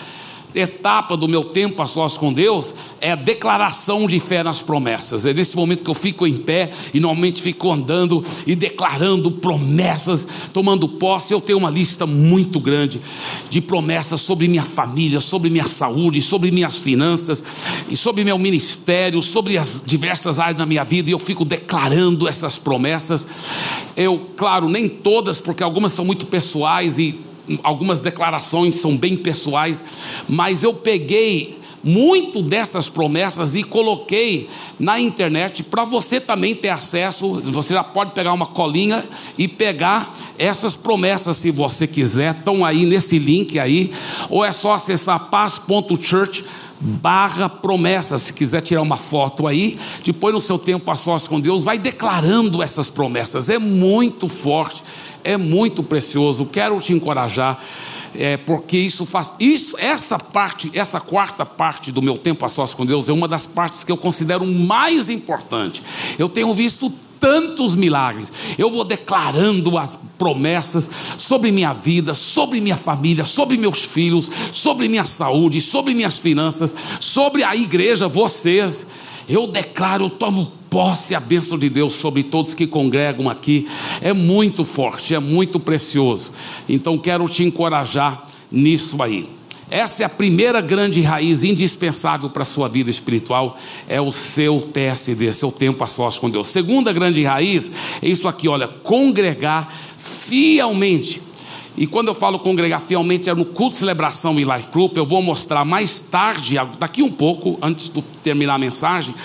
etapa 0.56 1.18
do 1.18 1.28
meu 1.28 1.46
tempo 1.46 1.82
a 1.82 1.86
sós 1.86 2.18
com 2.18 2.32
Deus 2.32 2.74
é 3.02 3.12
a 3.12 3.16
declaração 3.16 4.08
de 4.08 4.20
fé 4.20 4.44
nas 4.44 4.62
promessas. 4.62 5.26
É 5.26 5.34
nesse 5.34 5.56
momento 5.56 5.84
que 5.84 5.90
eu 5.90 5.96
fico 5.96 6.28
em 6.28 6.38
pé 6.38 6.72
e 6.94 7.00
normalmente 7.00 7.42
fico 7.42 7.72
andando 7.72 8.24
e 8.46 8.56
declarando 8.56 9.32
promessas, 9.32 10.28
tomando 10.54 10.88
posse. 10.88 11.34
Eu 11.34 11.42
tenho 11.42 11.58
uma 11.58 11.70
lista 11.70 12.06
muito 12.06 12.60
grande 12.60 13.02
de 13.50 13.62
promessas 13.62 14.22
sobre 14.22 14.48
minha 14.48 14.64
família, 14.64 15.20
sobre 15.20 15.50
minha 15.50 15.68
saúde, 15.68 16.22
sobre 16.22 16.52
minhas 16.52 16.80
finanças 16.80 17.44
e 17.90 17.98
sobre 17.98 18.24
meu 18.24 18.38
ministério, 18.38 19.22
sobre 19.22 19.58
as 19.58 19.82
diversas 19.86 20.40
áreas 20.40 20.58
da 20.58 20.66
minha 20.66 20.84
vida 20.84 21.10
e 21.10 21.14
eu 21.14 21.20
fico 21.20 21.44
declarando 21.44 22.28
essas 22.28 22.58
promessas. 22.58 23.26
Eu, 23.96 24.30
claro, 24.36 24.70
nem 24.70 24.88
todas, 24.88 25.40
porque 25.40 25.64
algumas 25.64 25.92
são 25.92 26.06
muito 26.06 26.26
pessoais 26.26 26.98
e 26.98 27.33
algumas 27.64 28.02
declarações 28.02 28.78
são 28.78 28.98
bem 28.98 29.16
pessoais, 29.16 29.84
mas 30.28 30.64
eu 30.64 30.74
peguei 30.74 31.63
muito 31.84 32.42
dessas 32.42 32.88
promessas 32.88 33.56
e 33.56 33.64
coloquei 33.64 34.50
na 34.80 35.00
internet 35.00 35.64
para 35.64 35.84
você 35.84 36.20
também 36.20 36.56
ter 36.56 36.70
acesso. 36.70 37.42
Você 37.42 37.74
já 37.74 37.84
pode 37.84 38.12
pegar 38.12 38.34
uma 38.34 38.46
colinha 38.46 39.04
e 39.38 39.48
pegar 39.48 40.16
essas 40.38 40.76
promessas 40.76 41.38
se 41.38 41.52
você 41.52 41.86
quiser. 41.86 42.36
Estão 42.36 42.64
aí 42.64 42.86
nesse 42.86 43.20
link 43.20 43.60
aí, 43.60 43.92
ou 44.30 44.46
é 44.46 44.52
só 44.52 44.74
acessar 44.74 45.30
paz.church 45.30 46.46
barra. 46.80 47.52
Se 48.18 48.34
quiser 48.34 48.62
tirar 48.62 48.82
uma 48.82 48.98
foto 48.98 49.48
aí, 49.48 49.78
depois 50.04 50.34
no 50.34 50.42
seu 50.42 50.58
tempo 50.60 50.90
a 50.92 50.96
sós 50.96 51.28
com 51.28 51.40
Deus, 51.40 51.64
vai 51.64 51.78
declarando 51.78 52.62
essas 52.62 52.90
promessas. 52.90 53.50
É 53.50 53.58
muito 53.58 54.28
forte 54.28 54.84
é 55.24 55.38
muito 55.38 55.82
precioso. 55.82 56.46
Quero 56.46 56.80
te 56.80 56.94
encorajar, 56.94 57.60
é, 58.16 58.38
porque 58.38 58.78
isso 58.78 59.06
faz. 59.06 59.34
Isso, 59.40 59.76
essa 59.80 60.18
parte, 60.18 60.72
essa 60.74 61.00
quarta 61.00 61.46
parte 61.46 61.92
do 61.92 62.02
meu 62.02 62.18
tempo 62.18 62.46
a 62.46 62.50
sós 62.50 62.74
com 62.74 62.86
Deus 62.86 63.10
é 63.10 63.14
uma 63.14 63.28
das 63.28 63.46
partes 63.46 63.84
que 63.84 63.92
eu 63.92 63.98
considero 63.98 64.46
mais 64.46 65.10
importante. 65.10 65.82
Eu 66.18 66.30
tenho 66.30 66.54
visto 66.54 66.92
tantos 67.20 67.74
milagres. 67.74 68.34
Eu 68.58 68.70
vou 68.70 68.84
declarando 68.84 69.78
as 69.78 69.98
promessas 70.18 70.90
sobre 71.18 71.54
minha 71.54 71.72
vida, 71.72 72.14
sobre 72.14 72.60
minha 72.60 72.76
família, 72.76 73.24
sobre 73.24 73.58
meus 73.58 73.82
filhos, 73.82 74.30
sobre 74.52 74.90
minha 74.90 75.06
saúde, 75.06 75.62
sobre 75.62 75.94
minhas 75.94 76.18
finanças, 76.18 76.76
sobre 77.00 77.44
a 77.44 77.56
igreja, 77.56 78.10
vocês. 78.10 78.86
Eu 79.30 79.48
declaro, 79.48 80.06
eu 80.06 80.10
tomo 80.10 80.52
posse 80.74 81.14
a 81.14 81.20
bênção 81.20 81.56
de 81.56 81.70
Deus 81.70 81.94
sobre 81.94 82.24
todos 82.24 82.56
que 82.56 82.66
congregam 82.66 83.30
aqui. 83.30 83.68
É 84.02 84.12
muito 84.12 84.66
forte, 84.66 85.14
é 85.14 85.20
muito 85.20 85.60
precioso. 85.60 86.32
Então 86.68 86.98
quero 86.98 87.30
te 87.30 87.44
encorajar 87.44 88.28
nisso 88.52 89.02
aí. 89.04 89.30
Essa 89.70 90.02
é 90.02 90.06
a 90.08 90.10
primeira 90.10 90.62
grande 90.62 91.00
raiz 91.02 91.44
indispensável 91.44 92.28
para 92.28 92.42
a 92.42 92.46
sua 92.46 92.68
vida 92.68 92.90
espiritual, 92.90 93.56
é 93.88 94.02
o 94.02 94.12
seu 94.12 94.60
TSD, 94.60 95.32
seu 95.32 95.52
tempo 95.52 95.84
a 95.84 95.88
sós 95.88 96.18
com 96.18 96.28
Deus. 96.28 96.48
Segunda 96.48 96.92
grande 96.92 97.24
raiz 97.24 97.72
é 98.02 98.10
isso 98.10 98.28
aqui, 98.28 98.48
olha, 98.48 98.68
congregar 98.68 99.72
fielmente 99.98 101.22
e 101.76 101.88
quando 101.88 102.10
eu 102.10 102.14
falo 102.14 102.38
congregar 102.38 102.80
fielmente, 102.80 103.30
é 103.30 103.34
no 103.34 103.46
culto 103.46 103.74
de 103.74 103.80
celebração 103.80 104.40
e 104.40 104.44
life 104.44 104.70
group. 104.72 104.96
Eu 104.96 105.06
vou 105.06 105.22
mostrar 105.24 105.66
mais 105.66 106.00
tarde, 106.00 106.56
daqui 106.78 107.02
um 107.02 107.12
pouco, 107.12 107.58
antes 107.62 107.90
de 107.90 108.02
terminar 108.22 108.56
a 108.56 108.60
mensagem, 108.60 109.16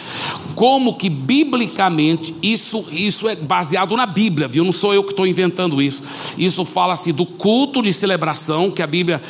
como 0.54 0.94
que 0.94 1.11
biblicamente 1.11 2.34
isso, 2.42 2.87
isso 2.90 3.28
é 3.28 3.37
baseado 3.37 3.94
na 3.96 4.06
Bíblia, 4.06 4.48
viu? 4.48 4.64
Não 4.64 4.72
sou 4.72 4.94
eu 4.94 5.04
que 5.04 5.11
estou 5.11 5.26
inventando 5.26 5.82
isso. 5.82 6.02
Isso 6.38 6.64
fala-se 6.64 7.12
do 7.12 7.26
culto 7.26 7.82
de 7.82 7.92
celebração, 7.92 8.70
que 8.70 8.82
a 8.82 8.87
Bíblia 8.87 9.20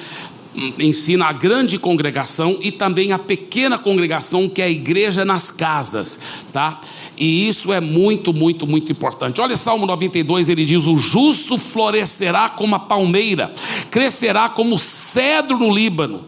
hum, 0.56 0.72
ensina 0.78 1.26
a 1.26 1.32
grande 1.32 1.76
congregação 1.76 2.56
e 2.60 2.70
também 2.70 3.12
a 3.12 3.18
pequena 3.18 3.76
congregação, 3.76 4.48
que 4.48 4.62
é 4.62 4.66
a 4.66 4.70
igreja 4.70 5.24
nas 5.24 5.50
casas, 5.50 6.20
tá? 6.52 6.80
E 7.18 7.48
isso 7.48 7.72
é 7.72 7.80
muito, 7.80 8.32
muito, 8.32 8.66
muito 8.66 8.92
importante. 8.92 9.40
Olha 9.40 9.56
Salmo 9.56 9.86
92, 9.86 10.48
ele 10.48 10.64
diz: 10.64 10.86
O 10.86 10.96
justo 10.96 11.58
florescerá 11.58 12.48
como 12.48 12.76
a 12.76 12.78
palmeira, 12.78 13.52
crescerá 13.90 14.48
como 14.48 14.78
cedro 14.78 15.58
no 15.58 15.74
Líbano, 15.74 16.24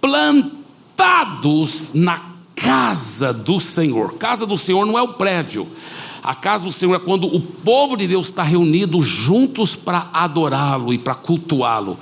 plantados 0.00 1.92
na 1.94 2.32
casa 2.56 3.32
do 3.32 3.60
Senhor. 3.60 4.14
Casa 4.14 4.46
do 4.46 4.56
Senhor 4.56 4.86
não 4.86 4.98
é 4.98 5.02
o 5.02 5.14
prédio. 5.14 5.68
A 6.22 6.36
casa 6.36 6.64
do 6.64 6.72
Senhor 6.72 6.94
é 6.94 7.00
quando 7.00 7.26
o 7.26 7.40
povo 7.40 7.96
de 7.96 8.06
Deus 8.06 8.28
está 8.28 8.44
reunido 8.44 9.02
juntos 9.02 9.74
para 9.74 10.08
adorá-lo 10.12 10.94
e 10.94 10.98
para 10.98 11.16
cultuá-lo 11.16 11.98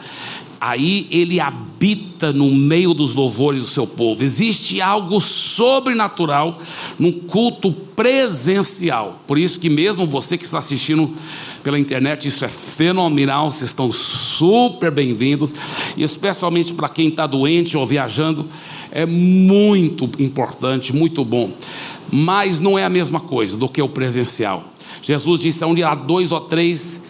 aí 0.61 1.07
ele 1.11 1.41
habita 1.41 2.33
no 2.33 2.55
meio 2.55 2.93
dos 2.93 3.15
louvores 3.15 3.63
do 3.63 3.69
seu 3.69 3.87
povo. 3.87 4.23
Existe 4.23 4.81
algo 4.81 5.19
sobrenatural 5.19 6.59
num 6.99 7.11
culto 7.11 7.73
presencial. 7.73 9.21
Por 9.27 9.39
isso 9.39 9.59
que 9.59 9.71
mesmo 9.71 10.07
você 10.07 10.37
que 10.37 10.45
está 10.45 10.59
assistindo 10.59 11.11
pela 11.63 11.79
internet, 11.79 12.29
isso 12.29 12.45
é 12.45 12.49
fenomenal, 12.49 13.51
vocês 13.51 13.71
estão 13.71 13.91
super 13.91 14.91
bem-vindos, 14.91 15.55
e 15.97 16.03
especialmente 16.03 16.75
para 16.75 16.89
quem 16.89 17.09
está 17.09 17.27
doente 17.27 17.77
ou 17.77 17.87
viajando, 17.87 18.47
é 18.91 19.07
muito 19.07 20.11
importante, 20.19 20.95
muito 20.95 21.25
bom. 21.25 21.53
Mas 22.13 22.61
não 22.61 22.79
é 22.79 22.85
a 22.85 22.91
mesma 22.91 23.21
coisa 23.21 23.57
do 23.57 23.69
que 23.69 23.81
o 23.81 23.89
presencial. 23.89 24.65
Jesus 25.01 25.41
disse: 25.41 25.65
onde 25.65 25.83
há 25.83 25.95
dois 25.95 26.33
ou 26.33 26.41
três 26.41 27.10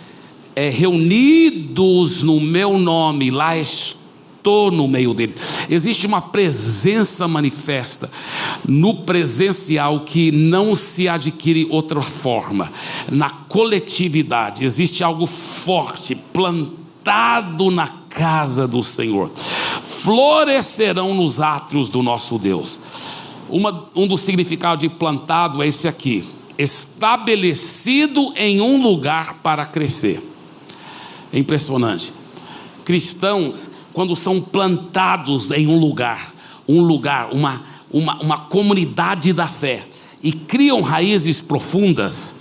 é, 0.61 0.69
reunidos 0.69 2.23
no 2.23 2.39
meu 2.39 2.79
nome, 2.79 3.31
lá 3.31 3.57
estou 3.57 4.71
no 4.71 4.87
meio 4.87 5.15
deles. 5.15 5.37
Existe 5.71 6.07
uma 6.07 6.21
presença 6.21 7.27
manifesta 7.27 8.11
no 8.69 8.95
presencial 8.95 10.01
que 10.01 10.31
não 10.31 10.77
se 10.77 11.09
adquire 11.09 11.67
outra 11.71 12.03
forma. 12.03 12.71
Na 13.11 13.31
coletividade 13.31 14.63
existe 14.63 15.03
algo 15.03 15.25
forte, 15.25 16.15
plantado 16.15 17.71
na 17.71 17.89
casa 18.11 18.69
do 18.69 18.83
Senhor, 18.83 19.31
florescerão 19.83 21.15
nos 21.15 21.41
átrios 21.41 21.89
do 21.89 22.03
nosso 22.03 22.39
Deus. 22.39 22.79
Uma, 23.49 23.89
um 23.97 24.07
dos 24.07 24.21
significados 24.21 24.87
de 24.87 24.95
plantado 24.95 25.63
é 25.63 25.69
esse 25.69 25.89
aqui: 25.89 26.23
estabelecido 26.59 28.35
em 28.37 28.61
um 28.61 28.83
lugar 28.83 29.39
para 29.43 29.65
crescer. 29.65 30.30
É 31.33 31.39
impressionante. 31.39 32.13
Cristãos, 32.85 33.71
quando 33.93 34.17
são 34.17 34.41
plantados 34.41 35.51
em 35.51 35.67
um 35.67 35.79
lugar, 35.79 36.35
um 36.69 36.81
lugar, 36.81 37.33
uma, 37.33 37.63
uma, 37.91 38.21
uma 38.21 38.39
comunidade 38.39 39.33
da 39.33 39.47
fé, 39.47 39.87
e 40.23 40.33
criam 40.33 40.81
raízes 40.81 41.41
profundas, 41.41 42.35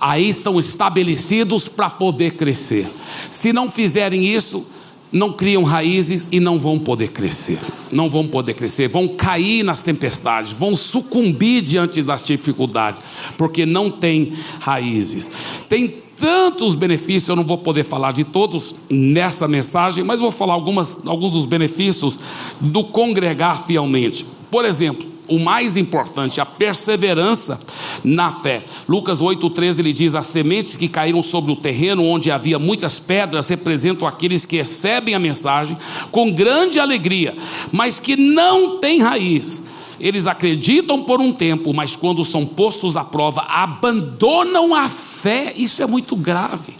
aí 0.00 0.30
estão 0.30 0.58
estabelecidos 0.58 1.66
para 1.68 1.90
poder 1.90 2.32
crescer. 2.32 2.86
Se 3.30 3.52
não 3.52 3.68
fizerem 3.68 4.24
isso, 4.24 4.66
não 5.10 5.32
criam 5.32 5.62
raízes 5.62 6.28
e 6.30 6.38
não 6.38 6.58
vão 6.58 6.78
poder 6.78 7.08
crescer. 7.08 7.58
Não 7.90 8.08
vão 8.08 8.26
poder 8.26 8.54
crescer, 8.54 8.88
vão 8.88 9.08
cair 9.08 9.64
nas 9.64 9.82
tempestades, 9.82 10.52
vão 10.52 10.76
sucumbir 10.76 11.62
diante 11.62 12.02
das 12.02 12.22
dificuldades, 12.22 13.02
porque 13.36 13.64
não 13.64 13.90
tem 13.90 14.32
raízes. 14.60 15.30
Tem 15.68 15.94
tantos 16.20 16.74
benefícios, 16.74 17.28
eu 17.28 17.36
não 17.36 17.44
vou 17.44 17.58
poder 17.58 17.84
falar 17.84 18.12
de 18.12 18.24
todos 18.24 18.74
nessa 18.90 19.46
mensagem, 19.46 20.04
mas 20.04 20.20
vou 20.20 20.30
falar 20.30 20.54
algumas, 20.54 21.06
alguns 21.06 21.32
dos 21.32 21.46
benefícios 21.46 22.18
do 22.60 22.84
congregar 22.84 23.64
fielmente. 23.64 24.24
Por 24.50 24.64
exemplo, 24.64 25.06
o 25.28 25.38
mais 25.38 25.76
importante, 25.76 26.40
a 26.40 26.46
perseverança 26.46 27.60
na 28.02 28.32
fé. 28.32 28.64
Lucas 28.88 29.20
8,13 29.20 29.78
ele 29.78 29.92
diz: 29.92 30.14
As 30.14 30.26
sementes 30.26 30.76
que 30.76 30.88
caíram 30.88 31.22
sobre 31.22 31.52
o 31.52 31.56
terreno 31.56 32.04
onde 32.04 32.30
havia 32.30 32.58
muitas 32.58 32.98
pedras 32.98 33.48
representam 33.48 34.08
aqueles 34.08 34.46
que 34.46 34.56
recebem 34.56 35.14
a 35.14 35.18
mensagem 35.18 35.76
com 36.10 36.32
grande 36.32 36.80
alegria, 36.80 37.36
mas 37.70 38.00
que 38.00 38.16
não 38.16 38.78
têm 38.78 39.00
raiz. 39.00 39.66
Eles 40.00 40.26
acreditam 40.26 41.02
por 41.02 41.20
um 41.20 41.32
tempo, 41.32 41.74
mas 41.74 41.96
quando 41.96 42.24
são 42.24 42.46
postos 42.46 42.96
à 42.96 43.04
prova, 43.04 43.42
abandonam 43.42 44.74
a 44.74 44.88
fé. 44.88 45.07
Isso 45.56 45.82
é 45.82 45.86
muito 45.86 46.14
grave, 46.16 46.74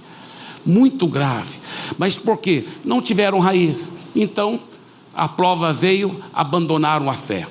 muito 0.64 1.07
grave. 1.07 1.59
Mas 1.96 2.18
por 2.18 2.38
quê? 2.38 2.64
Não 2.85 3.01
tiveram 3.01 3.38
raiz. 3.38 3.94
Então, 4.14 4.61
a 5.14 5.29
prova 5.29 5.72
veio, 5.72 6.20
abandonaram 6.33 7.09
a 7.11 7.14
fé 7.14 7.46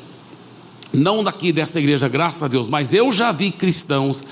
não 0.93 1.23
daqui 1.23 1.52
dessa 1.52 1.80
igreja, 1.80 2.08
graças 2.08 2.41
a 2.41 2.47
Deus, 2.47 2.67
mas 2.67 2.93
eu 2.93 3.12
já 3.12 3.32
vi 3.32 3.52
cristãos 3.52 4.23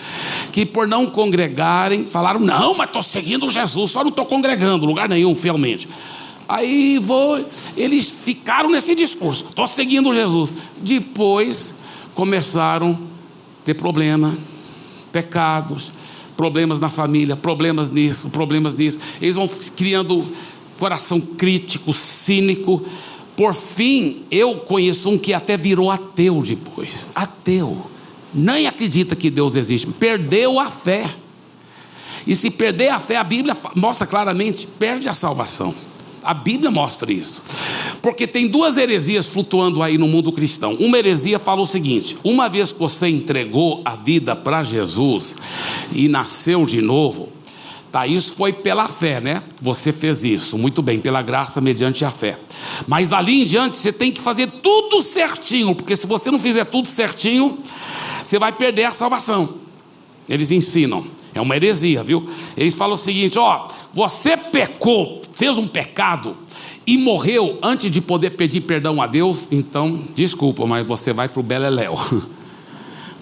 que, 0.52 0.66
por 0.66 0.88
não 0.88 1.06
congregarem, 1.06 2.06
falaram: 2.06 2.40
não, 2.40 2.74
mas 2.76 2.88
estou 2.88 3.04
seguindo 3.04 3.50
Jesus, 3.50 3.92
só 3.92 4.02
não 4.02 4.10
estou 4.10 4.26
congregando, 4.26 4.86
lugar 4.86 5.10
nenhum, 5.10 5.36
fielmente. 5.36 5.88
Aí 6.48 7.00
vou, 7.00 7.44
eles 7.76 8.08
ficaram 8.10 8.70
nesse 8.70 8.96
discurso, 8.96 9.48
estou 9.50 9.68
seguindo 9.68 10.14
Jesus. 10.14 10.54
Depois 10.78 11.74
começaram 12.14 12.92
a 12.92 13.66
ter 13.66 13.74
problema, 13.74 14.38
pecados, 15.12 15.92
problemas 16.36 16.80
na 16.80 16.90
família, 16.90 17.36
problemas 17.36 17.92
nisso, 17.92 18.30
problemas 18.30 18.76
nisso. 18.76 19.00
Eles 19.22 19.36
vão 19.36 19.48
criando 19.76 20.26
coração 20.78 21.20
crítico, 21.20 21.94
cínico 21.94 22.86
por 23.36 23.54
fim, 23.54 24.24
eu 24.32 24.56
conheço 24.56 25.10
um 25.10 25.18
que 25.18 25.34
até 25.34 25.58
virou 25.58 25.92
ateu 25.92 26.42
depois. 26.42 27.10
Ateu. 27.14 27.86
Nem 28.34 28.66
acredita 28.66 29.16
que 29.16 29.30
Deus 29.30 29.56
existe. 29.56 29.88
Perdeu 29.88 30.60
a 30.60 30.70
fé. 30.70 31.10
E 32.26 32.36
se 32.36 32.50
perder 32.50 32.90
a 32.90 33.00
fé, 33.00 33.18
a 33.18 33.24
Bíblia 33.24 33.56
mostra 33.76 34.08
claramente: 34.08 34.66
perde 34.80 35.10
a 35.10 35.14
salvação. 35.14 35.76
A 36.26 36.34
Bíblia 36.34 36.72
mostra 36.72 37.12
isso. 37.12 37.42
Porque 38.02 38.28
tem 38.28 38.48
duas 38.48 38.78
heresias 38.78 39.28
flutuando 39.28 39.82
aí 39.82 39.98
no 39.98 40.08
mundo 40.08 40.32
cristão. 40.32 40.74
Uma 40.76 40.98
heresia 40.98 41.40
fala 41.40 41.62
o 41.62 41.66
seguinte: 41.66 42.18
uma 42.24 42.50
vez 42.50 42.72
que 42.72 42.80
você 42.80 43.08
entregou 43.08 43.82
a 43.86 43.96
vida 43.96 44.36
para 44.36 44.64
Jesus 44.64 45.38
e 45.94 46.08
nasceu 46.08 46.66
de 46.66 46.82
novo, 46.82 47.30
Tá, 47.96 48.06
isso 48.06 48.34
foi 48.34 48.52
pela 48.52 48.90
fé, 48.90 49.22
né? 49.22 49.42
Você 49.62 49.94
fez 49.94 50.26
isso, 50.26 50.58
muito 50.58 50.82
bem, 50.82 51.00
pela 51.00 51.22
graça 51.22 51.62
mediante 51.62 52.04
a 52.04 52.10
fé. 52.10 52.38
Mas 52.86 53.08
dali 53.08 53.42
em 53.42 53.46
diante 53.46 53.78
você 53.78 53.90
tem 53.90 54.12
que 54.12 54.20
fazer 54.20 54.48
tudo 54.48 55.02
certinho, 55.02 55.74
porque 55.74 55.96
se 55.96 56.06
você 56.06 56.30
não 56.30 56.38
fizer 56.38 56.66
tudo 56.66 56.90
certinho, 56.90 57.58
você 58.22 58.38
vai 58.38 58.52
perder 58.52 58.84
a 58.84 58.92
salvação. 58.92 59.56
Eles 60.28 60.52
ensinam, 60.52 61.06
é 61.36 61.42
uma 61.42 61.56
heresia, 61.56 62.02
viu? 62.02 62.28
Eles 62.56 62.74
falam 62.74 62.96
o 62.96 62.98
seguinte: 62.98 63.38
ó, 63.38 63.68
você 63.94 64.36
pecou, 64.36 65.22
fez 65.34 65.58
um 65.58 65.68
pecado 65.68 66.36
e 66.88 66.98
morreu 66.98 67.60
antes 67.62 67.92
de 67.92 68.00
poder 68.00 68.32
pedir 68.32 68.62
perdão 68.62 69.02
a 69.02 69.08
Deus, 69.08 69.48
então, 69.52 70.02
desculpa, 70.16 70.66
mas 70.66 70.88
você 70.88 71.12
vai 71.12 71.28
para 71.28 71.40
o 71.40 71.44
Beleléu. 71.44 72.00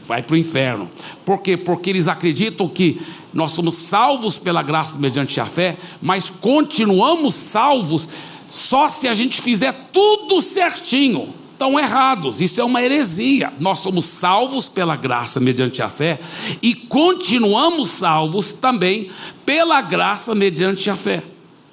vai 0.06 0.22
para 0.22 0.34
o 0.34 0.38
inferno. 0.38 0.90
Por 1.26 1.42
quê? 1.42 1.56
Porque 1.56 1.90
eles 1.90 2.08
acreditam 2.08 2.68
que 2.68 3.02
nós 3.34 3.52
somos 3.52 3.76
salvos 3.76 4.38
pela 4.38 4.62
graça 4.62 5.00
mediante 5.00 5.40
a 5.40 5.46
fé, 5.46 5.78
mas 6.02 6.30
continuamos 6.30 7.34
salvos 7.34 8.10
só 8.48 8.90
se 8.90 9.08
a 9.08 9.14
gente 9.14 9.42
fizer 9.42 9.90
tudo 9.92 10.42
certinho. 10.42 11.34
Estão 11.54 11.80
errados, 11.80 12.42
isso 12.42 12.60
é 12.60 12.64
uma 12.64 12.82
heresia. 12.82 13.54
Nós 13.60 13.80
somos 13.80 14.06
salvos 14.06 14.68
pela 14.68 14.96
graça 14.96 15.40
mediante 15.40 15.82
a 15.82 15.88
fé 15.88 16.20
e 16.62 16.74
continuamos 16.74 17.90
salvos 17.90 18.52
também 18.52 19.10
pela 19.46 19.80
graça 19.80 20.36
mediante 20.36 20.90
a 20.90 20.96
fé. 20.96 21.24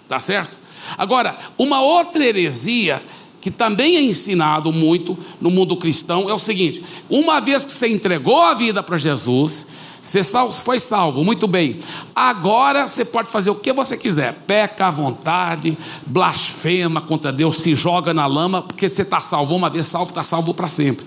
Tá 0.06 0.20
certo? 0.20 0.56
Agora, 0.96 1.36
uma 1.58 1.80
outra 1.80 2.24
heresia 2.24 3.02
que 3.40 3.50
também 3.50 3.96
é 3.96 4.02
ensinado 4.02 4.70
muito 4.70 5.18
no 5.40 5.50
mundo 5.50 5.76
cristão, 5.76 6.28
é 6.28 6.34
o 6.34 6.38
seguinte: 6.38 6.82
uma 7.08 7.40
vez 7.40 7.64
que 7.64 7.72
você 7.72 7.88
entregou 7.88 8.42
a 8.42 8.54
vida 8.54 8.82
para 8.82 8.98
Jesus, 8.98 9.66
você 10.02 10.22
foi 10.62 10.80
salvo, 10.80 11.24
muito 11.24 11.46
bem. 11.46 11.78
Agora 12.14 12.88
você 12.88 13.04
pode 13.04 13.28
fazer 13.28 13.50
o 13.50 13.54
que 13.54 13.72
você 13.72 13.96
quiser, 13.96 14.32
peca 14.46 14.86
à 14.86 14.90
vontade, 14.90 15.76
blasfema 16.06 17.00
contra 17.00 17.30
Deus, 17.30 17.58
se 17.58 17.74
joga 17.74 18.14
na 18.14 18.26
lama, 18.26 18.62
porque 18.62 18.88
você 18.88 19.02
está 19.02 19.20
salvo 19.20 19.54
uma 19.54 19.68
vez 19.68 19.86
salvo, 19.86 20.10
está 20.10 20.22
salvo 20.22 20.54
para 20.54 20.68
sempre. 20.68 21.06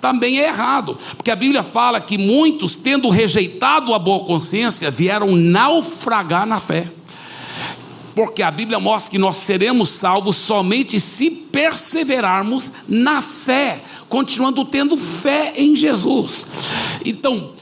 Também 0.00 0.40
é 0.40 0.48
errado, 0.48 0.98
porque 1.16 1.30
a 1.30 1.36
Bíblia 1.36 1.62
fala 1.62 2.00
que 2.00 2.18
muitos, 2.18 2.74
tendo 2.74 3.08
rejeitado 3.08 3.94
a 3.94 3.98
boa 3.98 4.24
consciência, 4.24 4.90
vieram 4.90 5.36
naufragar 5.36 6.44
na 6.44 6.58
fé 6.58 6.90
porque 8.14 8.42
a 8.42 8.50
Bíblia 8.50 8.78
mostra 8.78 9.10
que 9.10 9.18
nós 9.18 9.36
seremos 9.36 9.90
salvos 9.90 10.36
somente 10.36 11.00
se 11.00 11.30
perseverarmos 11.30 12.70
na 12.86 13.22
fé, 13.22 13.80
continuando 14.08 14.64
tendo 14.64 14.96
fé 14.96 15.54
em 15.56 15.74
Jesus. 15.74 16.46
Então, 17.04 17.52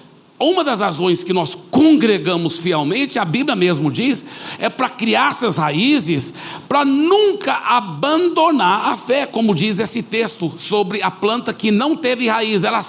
uma 0.41 0.65
das 0.65 0.81
razões 0.81 1.23
que 1.23 1.35
nós 1.35 1.55
congregamos 1.55 2.59
fielmente, 2.59 3.19
a 3.19 3.25
Bíblia 3.25 3.55
mesmo 3.55 3.93
diz, 3.93 4.25
é 4.59 4.71
para 4.71 4.89
criar 4.89 5.31
essas 5.31 5.59
raízes, 5.59 6.33
para 6.67 6.83
nunca 6.83 7.53
abandonar 7.53 8.89
a 8.89 8.97
fé, 8.97 9.27
como 9.27 9.55
diz 9.55 9.79
esse 9.79 10.03
texto 10.03 10.53
sobre 10.57 11.03
a 11.03 11.11
planta 11.11 11.53
que 11.53 11.71
não 11.71 11.95
teve 11.95 12.27
raiz. 12.27 12.65
Ela 12.65 12.81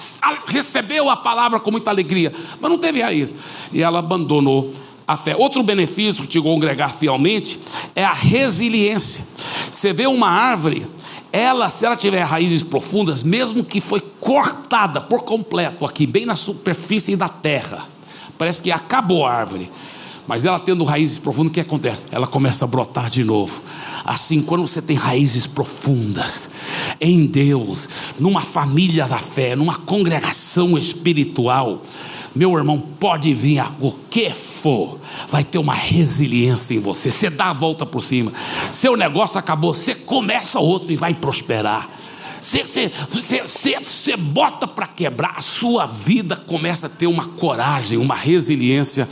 recebeu 0.46 1.10
a 1.10 1.16
palavra 1.16 1.60
com 1.60 1.70
muita 1.70 1.90
alegria, 1.90 2.32
mas 2.58 2.70
não 2.70 2.78
teve 2.78 3.02
raiz, 3.02 3.36
e 3.70 3.82
ela 3.82 3.98
abandonou 3.98 4.72
a 5.06 5.16
fé. 5.16 5.36
Outro 5.36 5.62
benefício 5.62 6.26
de 6.26 6.40
congregar 6.40 6.88
fielmente 6.88 7.58
é 7.94 8.02
a 8.02 8.14
resiliência. 8.14 9.26
Você 9.70 9.92
vê 9.92 10.06
uma 10.06 10.28
árvore, 10.28 10.86
ela, 11.32 11.70
se 11.70 11.86
ela 11.86 11.96
tiver 11.96 12.22
raízes 12.22 12.62
profundas, 12.62 13.22
mesmo 13.22 13.64
que 13.64 13.80
foi 13.80 14.00
cortada 14.20 15.00
por 15.00 15.22
completo 15.22 15.86
aqui, 15.86 16.06
bem 16.06 16.26
na 16.26 16.36
superfície 16.36 17.16
da 17.16 17.28
terra, 17.28 17.88
parece 18.36 18.62
que 18.62 18.70
acabou 18.70 19.24
a 19.24 19.32
árvore. 19.32 19.70
Mas 20.26 20.44
ela 20.44 20.60
tendo 20.60 20.84
raízes 20.84 21.18
profundas, 21.18 21.50
o 21.50 21.54
que 21.54 21.60
acontece? 21.60 22.06
Ela 22.12 22.26
começa 22.26 22.64
a 22.64 22.68
brotar 22.68 23.10
de 23.10 23.24
novo. 23.24 23.60
Assim, 24.04 24.40
quando 24.40 24.66
você 24.66 24.80
tem 24.80 24.96
raízes 24.96 25.46
profundas 25.46 26.48
em 27.00 27.26
Deus, 27.26 27.88
numa 28.20 28.40
família 28.40 29.06
da 29.06 29.18
fé, 29.18 29.56
numa 29.56 29.76
congregação 29.76 30.78
espiritual, 30.78 31.82
meu 32.34 32.56
irmão, 32.56 32.78
pode 32.78 33.32
vir 33.34 33.62
o 33.80 33.92
que 34.10 34.30
for, 34.30 34.98
vai 35.28 35.44
ter 35.44 35.58
uma 35.58 35.74
resiliência 35.74 36.74
em 36.74 36.78
você. 36.78 37.10
Você 37.10 37.28
dá 37.28 37.50
a 37.50 37.52
volta 37.52 37.84
por 37.84 38.00
cima. 38.00 38.32
Seu 38.72 38.96
negócio 38.96 39.38
acabou, 39.38 39.74
você 39.74 39.94
começa 39.94 40.58
outro 40.58 40.92
e 40.92 40.96
vai 40.96 41.14
prosperar. 41.14 41.90
Você, 42.42 42.90
você, 43.08 43.42
você, 43.44 43.78
você 43.78 44.16
bota 44.16 44.66
para 44.66 44.88
quebrar, 44.88 45.34
a 45.36 45.40
sua 45.40 45.86
vida 45.86 46.34
começa 46.34 46.88
a 46.88 46.90
ter 46.90 47.06
uma 47.06 47.24
coragem, 47.24 47.96
uma 47.96 48.16
resiliência 48.16 49.08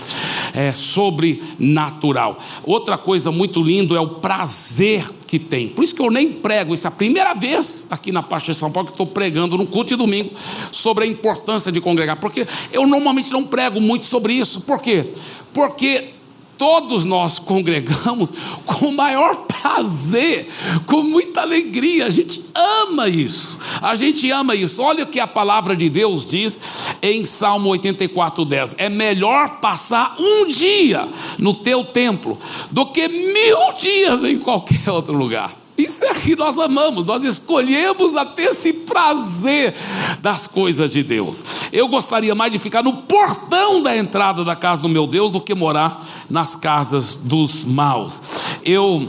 é, 0.52 0.72
sobrenatural. 0.72 2.36
Outra 2.64 2.98
coisa 2.98 3.30
muito 3.30 3.62
linda 3.62 3.94
é 3.94 4.00
o 4.00 4.16
prazer 4.16 5.08
que 5.28 5.38
tem. 5.38 5.68
Por 5.68 5.84
isso 5.84 5.94
que 5.94 6.02
eu 6.02 6.10
nem 6.10 6.32
prego, 6.32 6.74
isso 6.74 6.88
é 6.88 6.88
a 6.88 6.90
primeira 6.90 7.32
vez 7.32 7.86
aqui 7.88 8.10
na 8.10 8.20
parte 8.20 8.46
de 8.46 8.54
São 8.56 8.72
Paulo 8.72 8.88
que 8.88 8.94
estou 8.94 9.06
pregando 9.06 9.56
no 9.56 9.64
culto 9.64 9.90
de 9.90 9.96
domingo 9.96 10.32
sobre 10.72 11.04
a 11.04 11.06
importância 11.06 11.70
de 11.70 11.80
congregar. 11.80 12.16
Porque 12.16 12.44
eu 12.72 12.84
normalmente 12.84 13.30
não 13.30 13.44
prego 13.44 13.80
muito 13.80 14.06
sobre 14.06 14.32
isso. 14.32 14.60
Por 14.62 14.82
quê? 14.82 15.12
Porque 15.52 16.14
todos 16.60 17.06
nós 17.06 17.38
congregamos 17.38 18.30
com 18.66 18.88
o 18.88 18.92
maior 18.94 19.46
prazer, 19.46 20.46
com 20.84 21.02
muita 21.02 21.40
alegria. 21.40 22.04
A 22.04 22.10
gente 22.10 22.42
ama 22.54 23.08
isso. 23.08 23.58
A 23.80 23.94
gente 23.94 24.30
ama 24.30 24.54
isso. 24.54 24.82
Olha 24.82 25.04
o 25.04 25.06
que 25.06 25.18
a 25.18 25.26
palavra 25.26 25.74
de 25.74 25.88
Deus 25.88 26.28
diz 26.28 26.60
em 27.00 27.24
Salmo 27.24 27.70
84:10. 27.70 28.74
É 28.76 28.90
melhor 28.90 29.58
passar 29.60 30.16
um 30.18 30.48
dia 30.48 31.08
no 31.38 31.54
teu 31.54 31.82
templo 31.82 32.38
do 32.70 32.84
que 32.84 33.08
mil 33.08 33.72
dias 33.80 34.22
em 34.22 34.38
qualquer 34.38 34.90
outro 34.90 35.16
lugar. 35.16 35.59
Isso 35.80 36.04
é 36.04 36.14
que 36.14 36.36
nós 36.36 36.58
amamos, 36.58 37.04
nós 37.04 37.24
escolhemos 37.24 38.16
a 38.16 38.24
ter 38.24 38.50
esse 38.50 38.72
prazer 38.72 39.74
das 40.20 40.46
coisas 40.46 40.90
de 40.90 41.02
Deus. 41.02 41.44
Eu 41.72 41.88
gostaria 41.88 42.34
mais 42.34 42.52
de 42.52 42.58
ficar 42.58 42.82
no 42.82 43.02
portão 43.02 43.82
da 43.82 43.96
entrada 43.96 44.44
da 44.44 44.54
casa 44.54 44.82
do 44.82 44.88
meu 44.88 45.06
Deus 45.06 45.32
do 45.32 45.40
que 45.40 45.54
morar 45.54 46.06
nas 46.28 46.54
casas 46.54 47.14
dos 47.16 47.64
maus. 47.64 48.22
Eu 48.64 49.08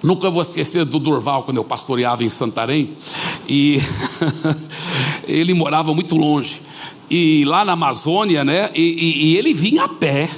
Nunca 0.00 0.30
vou 0.30 0.42
esquecer 0.42 0.84
do 0.84 1.00
Durval 1.00 1.42
quando 1.42 1.56
eu 1.56 1.64
pastoreava 1.64 2.22
em 2.22 2.30
Santarém 2.30 2.92
e 3.48 3.80
ele 5.26 5.52
morava 5.54 5.92
muito 5.92 6.16
longe 6.16 6.60
e 7.10 7.44
lá 7.44 7.64
na 7.64 7.72
Amazônia, 7.72 8.44
né? 8.44 8.70
E, 8.74 8.82
e, 8.82 9.26
e 9.26 9.36
ele 9.36 9.52
vinha 9.52 9.84
a 9.84 9.88
pé 9.88 10.30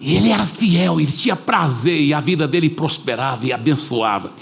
e 0.00 0.14
ele 0.14 0.30
era 0.30 0.46
fiel, 0.46 1.00
ele 1.00 1.10
tinha 1.10 1.34
prazer 1.34 2.00
e 2.00 2.14
a 2.14 2.20
vida 2.20 2.46
dele 2.46 2.70
prosperava 2.70 3.44
e 3.46 3.52
abençoava. 3.52 4.32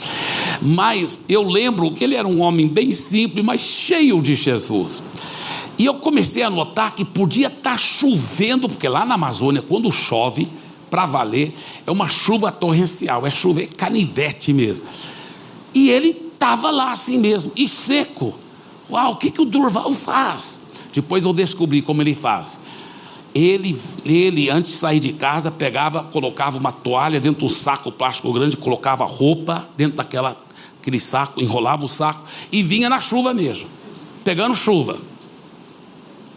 Mas 0.60 1.20
eu 1.28 1.42
lembro 1.42 1.90
que 1.92 2.04
ele 2.04 2.14
era 2.14 2.28
um 2.28 2.40
homem 2.40 2.68
bem 2.68 2.92
simples, 2.92 3.44
mas 3.44 3.60
cheio 3.60 4.20
de 4.20 4.34
Jesus. 4.34 5.02
E 5.78 5.84
eu 5.84 5.94
comecei 5.94 6.42
a 6.42 6.50
notar 6.50 6.94
que 6.94 7.04
podia 7.04 7.48
estar 7.48 7.78
chovendo, 7.78 8.68
porque 8.68 8.88
lá 8.88 9.04
na 9.04 9.14
Amazônia, 9.14 9.62
quando 9.62 9.90
chove, 9.90 10.48
para 10.90 11.04
valer, 11.04 11.54
é 11.86 11.90
uma 11.90 12.08
chuva 12.08 12.52
torrencial, 12.52 13.26
é 13.26 13.30
chover 13.30 13.68
canivete 13.68 14.52
mesmo. 14.52 14.84
E 15.74 15.90
ele 15.90 16.10
estava 16.32 16.70
lá 16.70 16.92
assim 16.92 17.18
mesmo, 17.18 17.52
e 17.56 17.68
seco. 17.68 18.34
Uau, 18.90 19.12
o 19.12 19.16
que, 19.16 19.30
que 19.30 19.40
o 19.40 19.44
Durval 19.44 19.92
faz? 19.92 20.58
Depois 20.92 21.24
eu 21.24 21.32
descobri 21.32 21.82
como 21.82 22.02
ele 22.02 22.14
faz. 22.14 22.58
Ele, 23.36 23.78
ele, 24.06 24.48
antes 24.48 24.72
de 24.72 24.78
sair 24.78 24.98
de 24.98 25.12
casa, 25.12 25.50
pegava, 25.50 26.02
colocava 26.04 26.56
uma 26.56 26.72
toalha 26.72 27.20
dentro 27.20 27.46
do 27.46 27.52
saco 27.52 27.92
plástico 27.92 28.32
grande, 28.32 28.56
colocava 28.56 29.04
roupa 29.04 29.68
dentro 29.76 29.98
daquela, 29.98 30.34
aquele 30.80 30.98
saco, 30.98 31.38
enrolava 31.38 31.84
o 31.84 31.88
saco 31.88 32.24
e 32.50 32.62
vinha 32.62 32.88
na 32.88 32.98
chuva 32.98 33.34
mesmo, 33.34 33.68
pegando 34.24 34.54
chuva. 34.54 34.96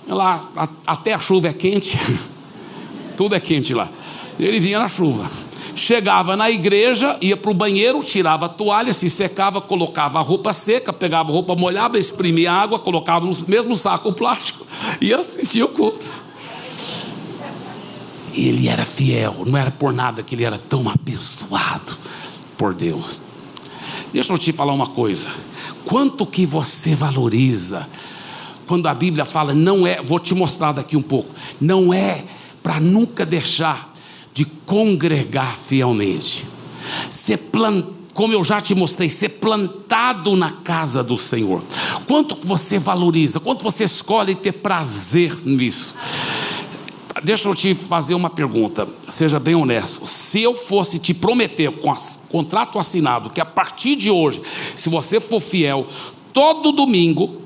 Lá, 0.06 0.50
a, 0.58 0.68
até 0.86 1.14
a 1.14 1.20
chuva 1.20 1.48
é 1.48 1.54
quente, 1.54 1.98
tudo 3.16 3.34
é 3.34 3.40
quente 3.40 3.74
lá. 3.74 3.88
Ele 4.38 4.60
vinha 4.60 4.80
na 4.80 4.90
chuva. 4.90 5.32
Chegava 5.78 6.36
na 6.36 6.52
igreja, 6.52 7.18
ia 7.22 7.38
para 7.38 7.52
o 7.52 7.54
banheiro, 7.54 8.00
tirava 8.00 8.48
a 8.48 8.50
toalha, 8.50 8.92
se 8.92 9.10
secava, 9.10 9.62
colocava 9.62 10.20
a 10.20 10.22
roupa 10.22 10.52
seca, 10.52 10.92
pegava 10.92 11.30
a 11.30 11.34
roupa 11.34 11.56
molhada, 11.56 11.98
exprimia 11.98 12.52
água, 12.52 12.78
colocava 12.78 13.26
no 13.26 13.38
mesmo 13.48 13.78
saco 13.78 14.12
plástico 14.12 14.68
e 15.00 15.14
assistia 15.14 15.64
o 15.64 15.70
culto 15.70 16.28
ele 18.34 18.68
era 18.68 18.86
fiel, 18.86 19.44
não 19.46 19.58
era 19.58 19.72
por 19.72 19.94
nada 19.94 20.24
que 20.24 20.36
ele 20.36 20.44
era 20.44 20.58
tão 20.58 20.90
abençoado 20.90 21.98
por 22.58 22.74
Deus. 22.74 23.22
Deixa 24.12 24.34
eu 24.34 24.38
te 24.38 24.52
falar 24.52 24.74
uma 24.74 24.88
coisa. 24.88 25.28
Quanto 25.86 26.26
que 26.26 26.46
você 26.46 26.96
valoriza 26.96 27.88
quando 28.68 28.88
a 28.88 28.94
Bíblia 28.94 29.26
fala 29.26 29.54
não 29.54 29.88
é, 29.88 30.02
vou 30.02 30.20
te 30.20 30.36
mostrar 30.36 30.72
daqui 30.72 30.96
um 30.96 31.02
pouco, 31.02 31.34
não 31.60 31.94
é 31.94 32.24
para 32.62 32.80
nunca 32.80 33.26
deixar 33.26 33.94
de 34.34 34.46
congregar 34.46 35.56
fielmente. 35.58 36.46
Ser 37.10 37.38
plantado 37.38 38.00
como 38.20 38.34
eu 38.34 38.44
já 38.44 38.60
te 38.60 38.76
mostrei, 38.76 39.10
ser 39.10 39.30
plantado 39.30 40.36
na 40.36 40.52
casa 40.52 41.02
do 41.02 41.18
Senhor. 41.18 41.64
Quanto 42.06 42.38
você 42.46 42.78
valoriza, 42.78 43.40
quanto 43.40 43.64
você 43.64 43.86
escolhe 43.86 44.36
ter 44.36 44.52
prazer 44.52 45.38
nisso. 45.46 45.94
Deixa 47.24 47.50
eu 47.50 47.56
te 47.56 47.74
fazer 47.76 48.14
uma 48.14 48.30
pergunta, 48.30 48.88
seja 49.08 49.40
bem 49.40 49.56
honesto. 49.56 50.08
Se 50.08 50.42
eu 50.42 50.54
fosse 50.54 50.98
te 51.00 51.14
prometer 51.14 51.72
com 51.72 51.94
contrato 52.30 52.80
assinado 52.80 53.30
que 53.30 53.42
a 53.42 53.46
partir 53.46 53.96
de 53.96 54.10
hoje, 54.10 54.42
se 54.76 54.90
você 54.90 55.20
for 55.20 55.40
fiel, 55.40 55.88
todo 56.32 56.72
domingo, 56.72 57.42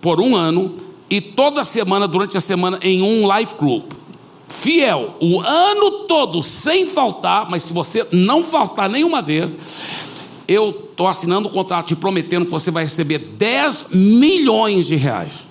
por 0.00 0.20
um 0.20 0.34
ano, 0.34 0.74
e 1.10 1.20
toda 1.20 1.62
semana, 1.64 2.08
durante 2.08 2.36
a 2.36 2.40
semana, 2.40 2.78
em 2.82 3.02
um 3.02 3.30
life 3.36 3.56
group, 3.56 3.92
fiel, 4.48 5.16
o 5.20 5.40
ano 5.40 6.04
todo, 6.06 6.42
sem 6.42 6.86
faltar, 6.86 7.48
mas 7.50 7.64
se 7.64 7.72
você 7.72 8.06
não 8.12 8.42
faltar 8.42 8.88
nenhuma 8.88 9.20
vez, 9.20 9.56
eu 10.48 10.70
estou 10.70 11.06
assinando 11.06 11.48
um 11.48 11.52
contrato 11.52 11.88
te 11.88 11.96
prometendo 11.96 12.46
que 12.46 12.50
você 12.50 12.70
vai 12.70 12.84
receber 12.84 13.18
10 13.18 13.88
milhões 13.92 14.86
de 14.86 14.96
reais. 14.96 15.44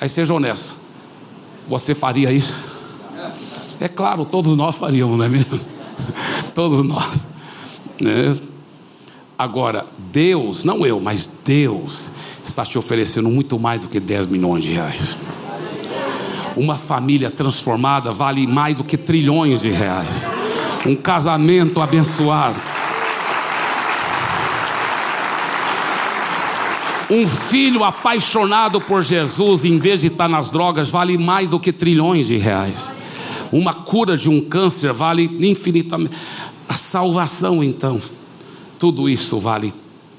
Aí 0.00 0.08
seja 0.08 0.34
honesto. 0.34 0.77
Você 1.68 1.94
faria 1.94 2.32
isso? 2.32 2.64
É 3.80 3.88
claro, 3.88 4.24
todos 4.24 4.56
nós 4.56 4.76
faríamos, 4.76 5.18
não 5.18 5.24
é 5.24 5.28
mesmo? 5.28 5.60
todos 6.54 6.84
nós. 6.84 7.26
Né? 8.00 8.34
Agora, 9.38 9.86
Deus, 10.10 10.64
não 10.64 10.84
eu, 10.84 10.98
mas 10.98 11.30
Deus 11.44 12.10
está 12.42 12.64
te 12.64 12.76
oferecendo 12.78 13.28
muito 13.28 13.58
mais 13.58 13.80
do 13.80 13.88
que 13.88 14.00
10 14.00 14.26
milhões 14.26 14.64
de 14.64 14.72
reais. 14.72 15.16
Uma 16.56 16.74
família 16.74 17.30
transformada 17.30 18.10
vale 18.10 18.46
mais 18.46 18.78
do 18.78 18.82
que 18.84 18.96
trilhões 18.96 19.60
de 19.60 19.70
reais. 19.70 20.28
Um 20.84 20.96
casamento 20.96 21.80
abençoado 21.80 22.56
Um 27.10 27.26
filho 27.26 27.84
apaixonado 27.84 28.80
por 28.80 29.02
Jesus, 29.02 29.64
em 29.64 29.78
vez 29.78 30.00
de 30.00 30.08
estar 30.08 30.28
nas 30.28 30.50
drogas, 30.50 30.90
vale 30.90 31.16
mais 31.16 31.48
do 31.48 31.58
que 31.58 31.72
trilhões 31.72 32.26
de 32.26 32.36
reais. 32.36 32.94
Uma 33.50 33.72
cura 33.72 34.16
de 34.16 34.28
um 34.28 34.40
câncer 34.40 34.92
vale 34.92 35.24
infinitamente. 35.40 36.14
A 36.68 36.74
salvação, 36.74 37.64
então, 37.64 38.00
tudo 38.78 39.08
isso 39.08 39.38
vale 39.38 39.72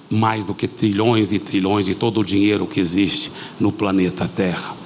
mais 0.10 0.48
do 0.48 0.56
que 0.56 0.68
trilhões 0.68 1.32
e 1.32 1.38
trilhões 1.38 1.86
de 1.86 1.94
todo 1.94 2.22
o 2.22 2.26
dinheiro 2.26 2.66
que 2.66 2.80
existe 2.80 3.32
no 3.60 3.72
planeta 3.72 4.28
Terra. 4.28 4.79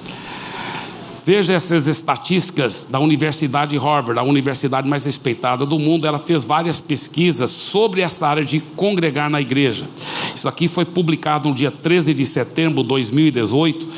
Veja 1.24 1.54
essas 1.54 1.88
estatísticas 1.88 2.86
da 2.90 3.00
Universidade 3.00 3.78
Harvard, 3.78 4.18
a 4.18 4.22
universidade 4.22 4.86
mais 4.86 5.06
respeitada 5.06 5.64
do 5.64 5.78
mundo. 5.78 6.06
Ela 6.06 6.18
fez 6.18 6.44
várias 6.44 6.82
pesquisas 6.82 7.50
sobre 7.50 8.02
essa 8.02 8.28
área 8.28 8.44
de 8.44 8.60
congregar 8.60 9.30
na 9.30 9.40
igreja. 9.40 9.88
Isso 10.36 10.46
aqui 10.46 10.68
foi 10.68 10.84
publicado 10.84 11.48
no 11.48 11.54
dia 11.54 11.70
13 11.70 12.12
de 12.12 12.26
setembro 12.26 12.82
de 12.82 12.88
2018 12.90 13.88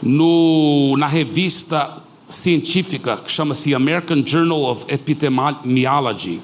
no, 0.00 0.96
na 0.96 1.08
revista 1.08 1.96
científica 2.28 3.16
que 3.16 3.32
chama-se 3.32 3.74
American 3.74 4.22
Journal 4.24 4.62
of 4.62 4.84
Epidemiology. 4.86 6.40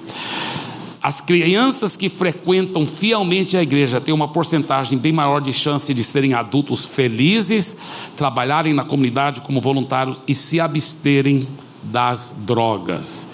As 1.04 1.20
crianças 1.20 1.96
que 1.96 2.08
frequentam 2.08 2.86
fielmente 2.86 3.58
a 3.58 3.62
igreja 3.62 4.00
têm 4.00 4.14
uma 4.14 4.26
porcentagem 4.26 4.98
bem 4.98 5.12
maior 5.12 5.38
de 5.38 5.52
chance 5.52 5.92
de 5.92 6.02
serem 6.02 6.32
adultos 6.32 6.86
felizes, 6.86 7.76
trabalharem 8.16 8.72
na 8.72 8.84
comunidade 8.84 9.42
como 9.42 9.60
voluntários 9.60 10.22
e 10.26 10.34
se 10.34 10.58
absterem 10.58 11.46
das 11.82 12.34
drogas. 12.38 13.28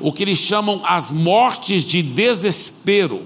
o 0.01 0.11
que 0.11 0.23
eles 0.23 0.39
chamam 0.39 0.81
as 0.85 1.11
mortes 1.11 1.85
de 1.85 2.01
desespero 2.03 3.23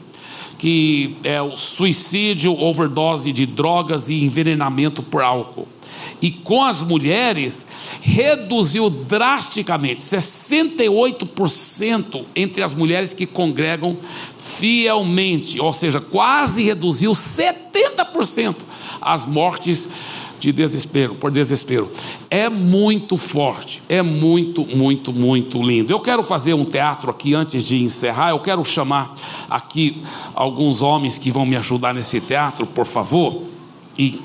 que 0.63 1.17
é 1.25 1.43
o 1.43 1.57
suicídio, 1.57 2.57
overdose 2.57 3.33
de 3.33 3.45
drogas 3.45 4.09
e 4.09 4.23
envenenamento 4.23 5.03
por 5.03 5.21
álcool. 5.21 5.67
E 6.21 6.31
com 6.31 6.63
as 6.63 6.85
mulheres, 6.85 7.67
reduziu 8.01 8.89
drasticamente, 8.89 10.01
68% 10.01 12.25
entre 12.37 12.63
as 12.63 12.75
mulheres 12.75 13.13
que 13.13 13.27
congregam 13.27 13.99
fielmente, 14.39 15.61
ou 15.61 15.73
seja, 15.73 16.01
quase 16.01 16.63
reduziu 16.63 17.11
70% 17.11 18.55
as 19.01 19.27
mortes 19.27 19.89
de 20.43 20.51
desespero, 20.51 21.15
por 21.15 21.31
desespero. 21.31 21.89
É 22.29 22.49
muito 22.49 23.17
forte, 23.17 23.81
é 23.89 24.03
muito, 24.03 24.67
muito, 24.67 25.13
muito 25.13 25.63
lindo. 25.63 25.93
Eu 25.93 26.01
quero 26.01 26.21
fazer 26.21 26.53
um 26.53 26.65
teatro 26.65 27.09
aqui 27.13 27.33
antes 27.33 27.65
de 27.65 27.81
encerrar. 27.81 28.31
Eu 28.31 28.41
quero 28.41 28.65
chamar 28.65 29.15
aqui 29.49 30.03
alguns 30.35 30.83
homens 30.83 31.17
que 31.17 31.31
vão 31.31 31.47
me 31.47 31.55
ajudar 31.55 31.95
nesse 31.95 32.21
teatro, 32.21 32.67
por 32.67 32.85
favor. 32.85 33.45
E 33.97 34.21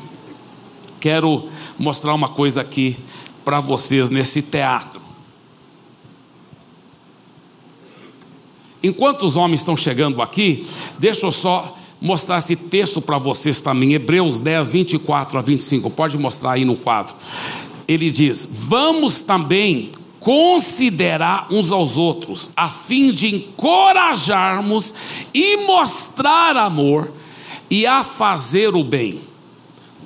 quero 0.99 1.49
mostrar 1.77 2.15
uma 2.15 2.29
coisa 2.29 2.61
aqui 2.61 2.97
para 3.45 3.59
vocês 3.59 4.09
nesse 4.09 4.41
teatro. 4.41 4.99
Enquanto 8.81 9.23
os 9.23 9.37
homens 9.37 9.61
estão 9.61 9.77
chegando 9.77 10.19
aqui, 10.19 10.65
deixa 10.97 11.27
eu 11.27 11.31
só 11.31 11.76
mostrar 12.01 12.37
esse 12.37 12.55
texto 12.55 13.01
para 13.01 13.17
vocês 13.17 13.61
também, 13.61 13.93
Hebreus 13.93 14.39
10, 14.39 14.69
24 14.69 15.37
a 15.37 15.41
25. 15.41 15.89
Pode 15.89 16.17
mostrar 16.17 16.53
aí 16.53 16.65
no 16.65 16.75
quadro. 16.75 17.15
Ele 17.87 18.11
diz: 18.11 18.47
Vamos 18.49 19.21
também 19.21 19.91
considerar 20.19 21.47
uns 21.49 21.71
aos 21.71 21.97
outros, 21.97 22.49
a 22.55 22.67
fim 22.67 23.11
de 23.11 23.33
encorajarmos 23.33 24.93
e 25.33 25.57
mostrar 25.65 26.57
amor 26.57 27.11
e 27.69 27.85
a 27.85 28.03
fazer 28.03 28.75
o 28.75 28.83
bem. 28.83 29.21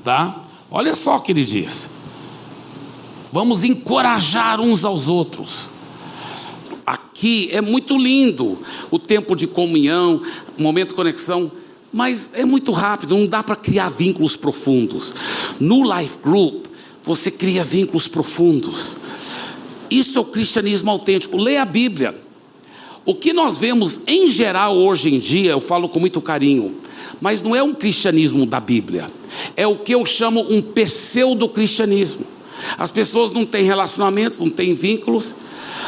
Tá? 0.03 0.43
Olha 0.69 0.95
só 0.95 1.15
o 1.15 1.19
que 1.19 1.31
ele 1.31 1.45
diz. 1.45 1.89
Vamos 3.31 3.63
encorajar 3.63 4.59
uns 4.59 4.83
aos 4.83 5.07
outros. 5.07 5.69
Aqui 6.85 7.49
é 7.51 7.61
muito 7.61 7.97
lindo 7.97 8.57
o 8.89 8.99
tempo 8.99 9.35
de 9.35 9.47
comunhão, 9.47 10.21
momento 10.57 10.89
de 10.89 10.95
conexão 10.95 11.51
mas 11.93 12.31
é 12.33 12.45
muito 12.45 12.71
rápido, 12.71 13.17
não 13.17 13.27
dá 13.27 13.43
para 13.43 13.55
criar 13.55 13.89
vínculos 13.89 14.35
profundos. 14.35 15.13
No 15.59 15.83
Life 15.97 16.17
Group, 16.23 16.65
você 17.03 17.29
cria 17.29 17.63
vínculos 17.63 18.07
profundos. 18.07 18.95
Isso 19.89 20.17
é 20.17 20.21
o 20.21 20.25
cristianismo 20.25 20.89
autêntico. 20.89 21.37
Leia 21.37 21.63
a 21.63 21.65
Bíblia. 21.65 22.15
O 23.03 23.15
que 23.15 23.33
nós 23.33 23.57
vemos 23.57 23.99
em 24.07 24.29
geral 24.29 24.77
hoje 24.77 25.13
em 25.13 25.19
dia, 25.19 25.51
eu 25.51 25.59
falo 25.59 25.89
com 25.89 25.99
muito 25.99 26.21
carinho, 26.21 26.77
mas 27.19 27.41
não 27.41 27.55
é 27.55 27.61
um 27.61 27.73
cristianismo 27.73 28.45
da 28.45 28.59
Bíblia. 28.59 29.11
É 29.57 29.67
o 29.67 29.77
que 29.77 29.93
eu 29.93 30.05
chamo 30.05 30.45
um 30.49 30.61
pseudo-cristianismo. 30.61 32.25
As 32.77 32.91
pessoas 32.91 33.31
não 33.31 33.43
têm 33.43 33.63
relacionamentos, 33.63 34.39
não 34.39 34.49
têm 34.49 34.73
vínculos. 34.73 35.35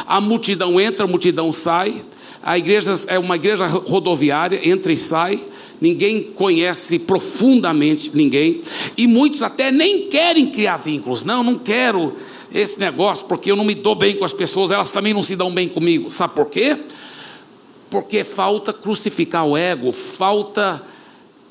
A 0.06 0.20
multidão 0.20 0.78
entra, 0.80 1.04
a 1.04 1.08
multidão 1.08 1.52
sai. 1.52 2.02
A 2.42 2.58
igreja 2.58 2.92
é 3.06 3.18
uma 3.18 3.36
igreja 3.36 3.64
rodoviária, 3.66 4.60
entra 4.68 4.92
e 4.92 4.96
sai 4.96 5.40
ninguém 5.80 6.22
conhece 6.22 6.98
profundamente 6.98 8.10
ninguém, 8.14 8.60
e 8.96 9.06
muitos 9.06 9.42
até 9.42 9.70
nem 9.70 10.08
querem 10.08 10.46
criar 10.46 10.76
vínculos. 10.76 11.24
Não, 11.24 11.42
não 11.42 11.58
quero 11.58 12.14
esse 12.52 12.78
negócio 12.78 13.26
porque 13.26 13.50
eu 13.50 13.56
não 13.56 13.64
me 13.64 13.74
dou 13.74 13.94
bem 13.94 14.16
com 14.16 14.24
as 14.24 14.32
pessoas, 14.32 14.70
elas 14.70 14.92
também 14.92 15.12
não 15.12 15.22
se 15.22 15.34
dão 15.36 15.52
bem 15.52 15.68
comigo. 15.68 16.10
Sabe 16.10 16.34
por 16.34 16.48
quê? 16.48 16.78
Porque 17.90 18.24
falta 18.24 18.72
crucificar 18.72 19.46
o 19.46 19.56
ego, 19.56 19.90
falta 19.92 20.82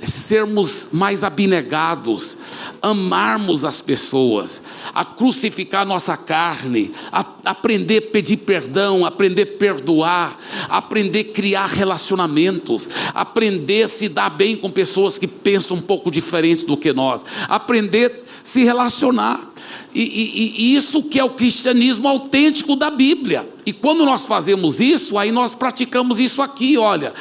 sermos 0.08 0.90
mais 0.92 1.24
abnegados, 1.24 2.38
amarmos 2.82 3.66
as 3.66 3.82
pessoas, 3.82 4.64
a 4.94 5.06
crucificar 5.06 5.86
nossa 5.86 6.18
carne, 6.18 6.92
a 7.12 7.26
aprender 7.46 7.98
a 7.98 8.12
pedir 8.12 8.38
perdão, 8.38 9.06
aprender 9.06 9.44
a 9.44 9.58
perdoar, 9.58 10.38
aprender 10.70 11.20
a 11.20 11.34
criar 11.34 11.66
relacionamentos, 11.68 12.90
aprender 13.14 13.84
a 13.84 13.88
se 13.88 14.10
dar 14.10 14.30
bem 14.30 14.56
com 14.56 14.70
pessoas 14.70 15.18
que 15.18 15.28
pensam 15.28 15.78
um 15.78 15.82
pouco 15.82 16.12
diferente 16.12 16.66
do 16.66 16.78
que 16.78 16.92
nós, 16.94 17.26
aprender 17.48 18.24
se 18.44 18.64
relacionar. 18.64 19.52
E, 19.96 20.02
e, 20.02 20.56
e, 20.58 20.76
isso 20.76 21.04
que 21.04 21.20
é 21.20 21.24
o 21.24 21.32
cristianismo 21.32 22.08
autêntico 22.08 22.76
da 22.76 22.90
Bíblia. 22.90 23.48
E 23.66 23.72
quando 23.72 24.06
nós 24.06 24.26
fazemos 24.26 24.80
isso, 24.80 25.18
aí 25.18 25.32
nós 25.32 25.54
praticamos 25.54 26.20
isso 26.20 26.42
aqui, 26.42 26.78
olha. 26.78 27.14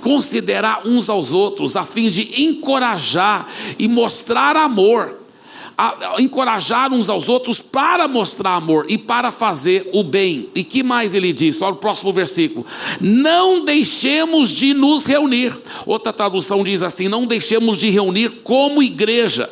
Considerar 0.00 0.86
uns 0.86 1.08
aos 1.08 1.32
outros, 1.32 1.76
a 1.76 1.82
fim 1.82 2.08
de 2.08 2.42
encorajar 2.42 3.48
e 3.78 3.88
mostrar 3.88 4.56
amor 4.56 5.25
a, 5.76 6.16
encorajar 6.18 6.92
uns 6.92 7.08
aos 7.08 7.28
outros 7.28 7.60
para 7.60 8.08
mostrar 8.08 8.54
amor 8.54 8.86
e 8.88 8.96
para 8.96 9.30
fazer 9.30 9.90
o 9.92 10.02
bem. 10.02 10.48
E 10.54 10.64
que 10.64 10.82
mais 10.82 11.12
ele 11.12 11.32
diz? 11.32 11.60
Olha 11.60 11.74
o 11.74 11.76
próximo 11.76 12.12
versículo: 12.12 12.64
Não 13.00 13.64
deixemos 13.64 14.50
de 14.50 14.72
nos 14.72 15.06
reunir. 15.06 15.58
Outra 15.84 16.12
tradução 16.12 16.64
diz 16.64 16.82
assim: 16.82 17.08
Não 17.08 17.26
deixemos 17.26 17.76
de 17.76 17.90
reunir 17.90 18.40
como 18.42 18.82
igreja, 18.82 19.50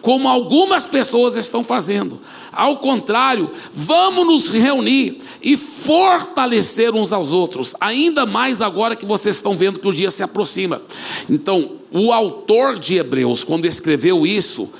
como 0.00 0.28
algumas 0.28 0.86
pessoas 0.86 1.36
estão 1.36 1.64
fazendo. 1.64 2.20
Ao 2.52 2.76
contrário, 2.76 3.50
vamos 3.72 4.26
nos 4.26 4.50
reunir 4.50 5.18
e 5.42 5.56
fortalecer 5.56 6.94
uns 6.94 7.12
aos 7.12 7.32
outros, 7.32 7.74
ainda 7.80 8.26
mais 8.26 8.60
agora 8.60 8.94
que 8.94 9.06
vocês 9.06 9.36
estão 9.36 9.54
vendo 9.54 9.78
que 9.78 9.88
o 9.88 9.92
dia 9.92 10.10
se 10.10 10.22
aproxima. 10.22 10.82
Então, 11.30 11.72
o 11.90 12.12
autor 12.12 12.78
de 12.78 12.96
Hebreus, 12.96 13.42
quando 13.42 13.66
escreveu 13.66 14.26
isso, 14.26 14.70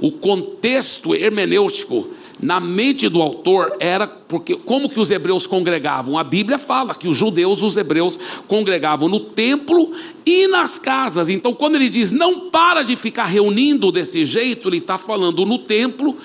o 0.00 0.12
contexto 0.12 1.14
hermenêutico 1.14 2.08
na 2.40 2.60
mente 2.60 3.08
do 3.08 3.22
autor 3.22 3.76
era 3.80 4.06
porque 4.06 4.56
como 4.56 4.90
que 4.90 5.00
os 5.00 5.10
hebreus 5.10 5.46
congregavam? 5.46 6.18
A 6.18 6.24
Bíblia 6.24 6.58
fala 6.58 6.94
que 6.94 7.08
os 7.08 7.16
judeus, 7.16 7.62
os 7.62 7.76
hebreus 7.76 8.18
congregavam 8.46 9.08
no 9.08 9.20
templo 9.20 9.90
e 10.24 10.46
nas 10.46 10.78
casas. 10.78 11.28
Então, 11.30 11.54
quando 11.54 11.76
ele 11.76 11.88
diz 11.88 12.12
não 12.12 12.50
para 12.50 12.82
de 12.82 12.94
ficar 12.94 13.24
reunindo 13.24 13.90
desse 13.90 14.24
jeito, 14.24 14.68
ele 14.68 14.78
está 14.78 14.98
falando 14.98 15.46
no 15.46 15.58
templo 15.58 16.16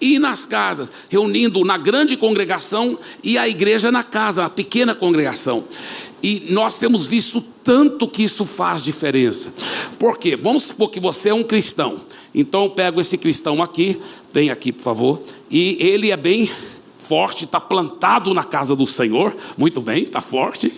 e 0.00 0.18
nas 0.18 0.46
casas, 0.46 0.92
reunindo 1.08 1.64
na 1.64 1.76
grande 1.76 2.16
congregação 2.16 2.98
e 3.22 3.36
a 3.36 3.48
igreja 3.48 3.90
na 3.90 4.04
casa, 4.04 4.42
na 4.42 4.48
pequena 4.48 4.94
congregação. 4.94 5.64
E 6.22 6.46
nós 6.50 6.78
temos 6.78 7.06
visto 7.06 7.40
tanto 7.62 8.08
que 8.08 8.22
isso 8.22 8.44
faz 8.44 8.82
diferença. 8.82 9.52
Por 9.98 10.18
quê? 10.18 10.36
Vamos 10.36 10.64
supor 10.64 10.90
que 10.90 10.98
você 10.98 11.28
é 11.28 11.34
um 11.34 11.44
cristão. 11.44 11.98
Então 12.34 12.64
eu 12.64 12.70
pego 12.70 13.00
esse 13.00 13.16
cristão 13.16 13.62
aqui, 13.62 14.00
vem 14.32 14.50
aqui 14.50 14.72
por 14.72 14.82
favor, 14.82 15.22
e 15.50 15.76
ele 15.80 16.10
é 16.10 16.16
bem 16.16 16.50
forte, 16.98 17.44
está 17.44 17.60
plantado 17.60 18.34
na 18.34 18.44
casa 18.44 18.74
do 18.74 18.86
Senhor. 18.86 19.36
Muito 19.56 19.80
bem, 19.80 20.02
está 20.02 20.20
forte. 20.20 20.72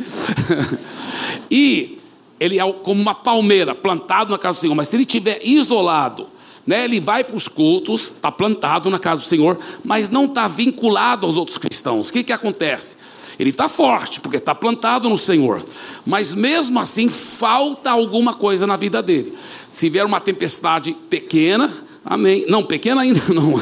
e 1.50 1.98
ele 2.38 2.58
é 2.58 2.72
como 2.72 3.00
uma 3.00 3.14
palmeira, 3.14 3.74
plantado 3.74 4.30
na 4.30 4.38
casa 4.38 4.58
do 4.58 4.60
Senhor. 4.62 4.74
Mas 4.74 4.88
se 4.88 4.96
ele 4.96 5.02
estiver 5.02 5.40
isolado, 5.42 6.26
né, 6.66 6.84
ele 6.84 7.00
vai 7.00 7.24
para 7.24 7.36
os 7.36 7.48
cultos, 7.48 8.12
está 8.12 8.30
plantado 8.30 8.88
na 8.90 8.98
casa 8.98 9.22
do 9.22 9.26
Senhor, 9.26 9.58
mas 9.82 10.08
não 10.08 10.26
está 10.26 10.46
vinculado 10.46 11.26
aos 11.26 11.36
outros 11.36 11.58
cristãos. 11.58 12.08
O 12.08 12.12
que, 12.12 12.22
que 12.22 12.32
acontece? 12.32 12.96
Ele 13.40 13.50
está 13.50 13.68
forte, 13.68 14.20
porque 14.20 14.36
está 14.36 14.54
plantado 14.54 15.08
no 15.08 15.16
Senhor. 15.16 15.64
Mas 16.04 16.34
mesmo 16.34 16.78
assim, 16.78 17.08
falta 17.08 17.90
alguma 17.90 18.34
coisa 18.34 18.66
na 18.66 18.76
vida 18.76 19.02
dele. 19.02 19.34
Se 19.68 19.88
vier 19.88 20.04
uma 20.04 20.20
tempestade 20.20 20.94
pequena, 21.08 21.70
Amém. 22.04 22.46
Não, 22.48 22.64
pequena 22.64 23.02
ainda 23.02 23.20
não. 23.32 23.54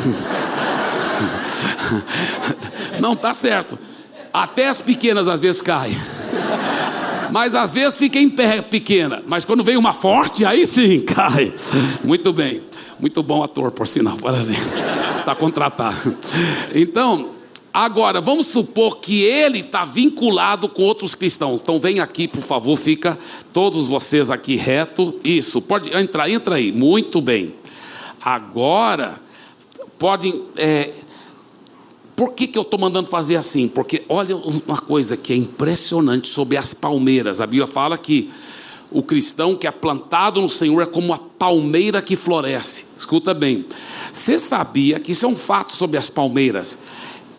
Não, 3.01 3.16
tá 3.16 3.35
certo. 3.35 3.79
Até 4.33 4.68
as 4.68 4.81
pequenas 4.81 5.29
às 5.29 5.41
vezes 5.41 5.61
caem. 5.61 5.97
Mas 7.31 7.55
às 7.55 7.72
vezes 7.72 7.99
fica 7.99 8.18
em 8.18 8.29
pé 8.29 8.62
pequena. 8.62 9.22
Mas 9.26 9.45
quando 9.45 9.62
vem 9.62 9.76
uma 9.76 9.93
forte, 9.93 10.45
aí 10.45 10.66
sim 10.66 11.01
cai. 11.05 11.53
Muito 12.03 12.33
bem. 12.33 12.62
Muito 12.99 13.22
bom 13.22 13.43
ator, 13.43 13.70
por 13.70 13.87
sinal. 13.87 14.16
Parabéns. 14.16 14.59
Está 15.18 15.35
contratado. 15.35 16.16
Então, 16.74 17.31
agora, 17.72 18.20
vamos 18.20 18.46
supor 18.46 18.98
que 18.98 19.22
ele 19.22 19.60
está 19.60 19.84
vinculado 19.84 20.68
com 20.68 20.82
outros 20.82 21.14
cristãos. 21.14 21.60
Então, 21.60 21.78
vem 21.78 22.00
aqui, 22.00 22.26
por 22.28 22.42
favor, 22.42 22.76
fica 22.76 23.18
todos 23.52 23.88
vocês 23.88 24.30
aqui 24.30 24.56
reto. 24.56 25.14
Isso, 25.24 25.60
pode 25.60 25.94
entrar, 25.96 26.28
entra 26.30 26.56
aí. 26.56 26.72
Muito 26.72 27.20
bem. 27.20 27.54
Agora, 28.20 29.20
podem. 29.98 30.42
É, 30.56 30.92
por 32.14 32.32
que, 32.32 32.48
que 32.48 32.58
eu 32.58 32.62
estou 32.62 32.80
mandando 32.80 33.08
fazer 33.08 33.36
assim? 33.36 33.68
Porque 33.68 34.02
olha 34.08 34.36
uma 34.36 34.78
coisa 34.78 35.16
que 35.16 35.32
é 35.32 35.36
impressionante 35.36 36.28
sobre 36.28 36.56
as 36.56 36.74
palmeiras. 36.74 37.40
A 37.40 37.46
Bíblia 37.46 37.66
fala 37.66 37.96
que 37.96 38.30
o 38.90 39.02
cristão 39.02 39.54
que 39.54 39.66
é 39.66 39.70
plantado 39.70 40.40
no 40.40 40.48
Senhor 40.48 40.80
é 40.82 40.86
como 40.86 41.12
a 41.12 41.18
palmeira 41.18 42.00
que 42.02 42.16
floresce. 42.16 42.86
Escuta 42.96 43.34
bem. 43.34 43.64
Você 44.12 44.38
sabia 44.38 44.98
que 44.98 45.12
isso 45.12 45.26
é 45.26 45.28
um 45.28 45.36
fato 45.36 45.76
sobre 45.76 45.96
as 45.96 46.10
palmeiras? 46.10 46.78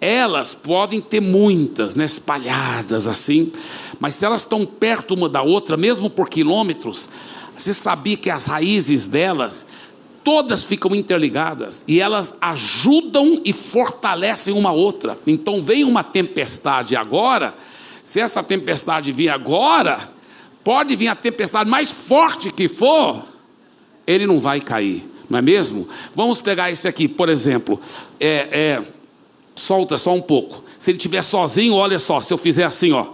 Elas 0.01 0.55
podem 0.55 1.01
ter 1.01 1.21
muitas, 1.21 1.95
né, 1.95 2.05
espalhadas 2.05 3.07
assim, 3.07 3.51
mas 3.99 4.15
se 4.15 4.25
elas 4.25 4.41
estão 4.41 4.65
perto 4.65 5.13
uma 5.13 5.27
da 5.27 5.41
outra, 5.41 5.75
mesmo 5.75 6.09
por 6.09 6.29
quilômetros, 6.29 7.09
você 7.57 7.73
sabia 7.73 8.15
que 8.15 8.29
as 8.29 8.45
raízes 8.45 9.07
delas 9.07 9.65
todas 10.23 10.63
ficam 10.63 10.95
interligadas 10.95 11.83
e 11.87 11.99
elas 11.99 12.37
ajudam 12.39 13.41
e 13.43 13.51
fortalecem 13.51 14.53
uma 14.53 14.71
outra. 14.71 15.17
Então 15.27 15.61
vem 15.61 15.83
uma 15.83 16.03
tempestade 16.03 16.95
agora, 16.95 17.53
se 18.03 18.19
essa 18.19 18.41
tempestade 18.41 19.11
vir 19.11 19.29
agora, 19.29 20.09
pode 20.63 20.95
vir 20.95 21.07
a 21.07 21.15
tempestade 21.15 21.69
mais 21.69 21.91
forte 21.91 22.51
que 22.51 22.67
for, 22.67 23.23
ele 24.05 24.25
não 24.25 24.39
vai 24.39 24.61
cair, 24.61 25.03
não 25.29 25.39
é 25.39 25.41
mesmo? 25.41 25.87
Vamos 26.13 26.41
pegar 26.41 26.71
esse 26.71 26.87
aqui, 26.87 27.07
por 27.07 27.29
exemplo, 27.29 27.79
é, 28.19 28.47
é, 28.51 28.83
solta 29.59 29.97
só 29.97 30.13
um 30.13 30.21
pouco. 30.21 30.63
Se 30.77 30.91
ele 30.91 30.97
estiver 30.97 31.21
sozinho, 31.21 31.73
olha 31.73 31.99
só, 31.99 32.21
se 32.21 32.33
eu 32.33 32.37
fizer 32.37 32.63
assim, 32.63 32.91
ó, 32.91 33.07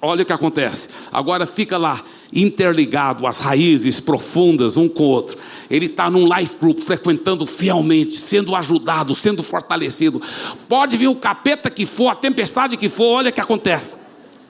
olha 0.00 0.22
o 0.22 0.26
que 0.26 0.32
acontece. 0.32 0.88
Agora 1.10 1.44
fica 1.46 1.76
lá 1.76 2.02
interligado, 2.32 3.26
as 3.26 3.40
raízes 3.40 4.00
profundas 4.00 4.76
um 4.76 4.88
com 4.88 5.02
o 5.02 5.08
outro. 5.08 5.36
Ele 5.70 5.86
está 5.86 6.08
num 6.08 6.26
life 6.34 6.56
group, 6.58 6.80
frequentando 6.80 7.44
fielmente, 7.44 8.18
sendo 8.18 8.54
ajudado, 8.56 9.14
sendo 9.14 9.42
fortalecido. 9.42 10.22
Pode 10.68 10.96
vir 10.96 11.08
o 11.08 11.14
capeta 11.14 11.68
que 11.70 11.84
for, 11.84 12.08
a 12.08 12.14
tempestade 12.14 12.76
que 12.76 12.88
for, 12.88 13.04
olha 13.04 13.30
o 13.30 13.32
que 13.32 13.40
acontece. 13.40 13.98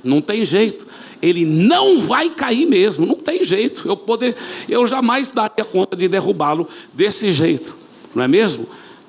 Não 0.05 0.21
tem 0.21 0.45
jeito. 0.45 0.87
Ele 1.21 1.45
não 1.45 2.01
vai 2.01 2.31
cair 2.31 2.67
mesmo, 2.67 3.07
não 3.07 3.17
tem 3.17 3.43
jeito. 3.43 3.87
Eu 3.87 3.97
poder, 3.97 4.37
eu 4.69 4.87
jamais 4.87 5.29
daria 5.29 5.65
conta 5.65 5.97
de 5.97 6.09
derrubá-lo 6.09 6.69
desse 6.93 7.33
jeito, 7.33 7.77
não 8.15 8.23
é 8.23 8.29
mesmo? 8.29 8.67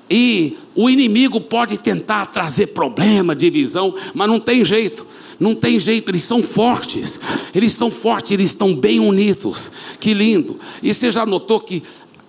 E 0.08 0.56
o 0.74 0.90
inimigo 0.90 1.40
pode 1.40 1.78
tentar 1.78 2.26
trazer 2.26 2.68
problema, 2.68 3.34
divisão, 3.34 3.94
mas 4.12 4.28
não 4.28 4.38
tem 4.38 4.64
jeito. 4.64 5.06
Não 5.38 5.54
tem 5.54 5.78
jeito, 5.80 6.10
eles 6.10 6.24
são 6.24 6.42
fortes. 6.42 7.18
Eles 7.54 7.72
são 7.72 7.90
fortes, 7.90 8.30
eles 8.32 8.50
estão 8.50 8.74
bem 8.74 9.00
unidos. 9.00 9.70
Que 9.98 10.14
lindo. 10.14 10.58
E 10.82 10.92
você 10.92 11.10
já 11.10 11.26
notou 11.26 11.58
que 11.60 11.82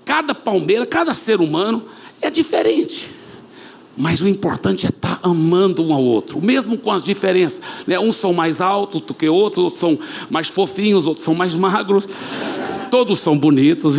cada 0.03 0.33
palmeira, 0.33 0.85
cada 0.85 1.13
ser 1.13 1.41
humano 1.41 1.83
é 2.21 2.29
diferente. 2.29 3.11
Mas 3.97 4.19
o 4.21 4.27
importante 4.27 4.85
é 4.85 4.89
estar 4.89 5.19
tá 5.19 5.29
amando 5.29 5.83
um 5.83 5.93
ao 5.93 6.03
outro, 6.03 6.43
mesmo 6.43 6.77
com 6.77 6.91
as 6.91 7.01
diferenças. 7.01 7.61
Né? 7.87 7.97
Uns 7.97 8.17
são 8.17 8.33
mais 8.33 8.59
altos 8.59 9.01
do 9.01 9.13
que 9.13 9.29
outros, 9.29 9.63
outros 9.63 9.79
são 9.79 9.97
mais 10.29 10.49
fofinhos, 10.49 11.05
outros 11.05 11.23
são 11.23 11.33
mais 11.33 11.53
magros. 11.53 12.07
Todos 12.95 13.19
são 13.19 13.37
bonitos. 13.37 13.95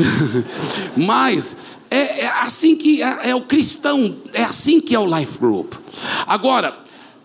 Mas 0.96 1.54
é, 1.90 2.20
é 2.20 2.28
assim 2.28 2.74
que 2.74 3.02
é, 3.02 3.28
é 3.28 3.34
o 3.34 3.42
cristão, 3.42 4.16
é 4.32 4.42
assim 4.42 4.80
que 4.80 4.94
é 4.94 4.98
o 4.98 5.04
life 5.04 5.38
group. 5.38 5.74
Agora, 6.26 6.78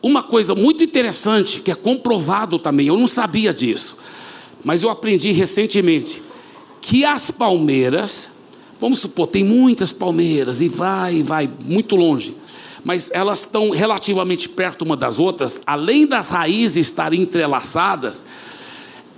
uma 0.04 0.22
coisa 0.22 0.54
muito 0.54 0.84
interessante, 0.84 1.62
que 1.62 1.72
é 1.72 1.76
comprovado 1.76 2.60
também, 2.60 2.88
eu 2.88 2.98
não 2.98 3.08
sabia 3.08 3.54
disso, 3.54 3.96
mas 4.66 4.84
eu 4.84 4.90
aprendi 4.90 5.32
recentemente, 5.32 6.22
que 6.82 7.06
as 7.06 7.32
palmeiras, 7.32 8.32
vamos 8.78 9.00
supor, 9.00 9.28
tem 9.28 9.46
muitas 9.46 9.94
palmeiras 9.94 10.60
e 10.60 10.68
vai, 10.68 11.24
vai 11.24 11.50
muito 11.64 11.96
longe, 11.96 12.36
mas 12.84 13.10
elas 13.14 13.40
estão 13.40 13.70
relativamente 13.70 14.50
perto 14.50 14.82
uma 14.82 14.98
das 14.98 15.20
outras, 15.20 15.62
além 15.66 16.06
das 16.06 16.32
raízes 16.32 16.88
estarem 16.88 17.22
entrelaçadas, 17.22 18.26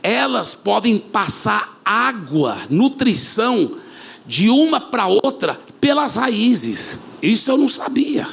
elas 0.03 0.53
podem 0.53 0.97
passar 0.97 1.79
água, 1.85 2.57
nutrição, 2.69 3.77
de 4.25 4.49
uma 4.49 4.79
para 4.79 5.07
outra 5.07 5.59
pelas 5.79 6.17
raízes. 6.17 6.99
Isso 7.21 7.49
eu 7.49 7.57
não 7.57 7.69
sabia. 7.69 8.27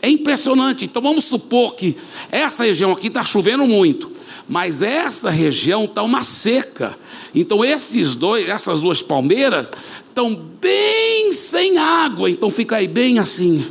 É 0.00 0.08
impressionante. 0.08 0.84
Então 0.84 1.00
vamos 1.00 1.24
supor 1.24 1.74
que 1.74 1.96
essa 2.30 2.64
região 2.64 2.92
aqui 2.92 3.08
está 3.08 3.22
chovendo 3.24 3.66
muito, 3.66 4.10
mas 4.48 4.82
essa 4.82 5.30
região 5.30 5.84
está 5.84 6.02
uma 6.02 6.24
seca. 6.24 6.98
Então 7.34 7.64
esses 7.64 8.14
dois, 8.14 8.48
essas 8.48 8.80
duas 8.80 9.02
palmeiras 9.02 9.70
estão 10.08 10.34
bem 10.60 11.32
sem 11.32 11.78
água. 11.78 12.30
Então 12.30 12.50
fica 12.50 12.76
aí 12.76 12.88
bem 12.88 13.18
assim. 13.18 13.66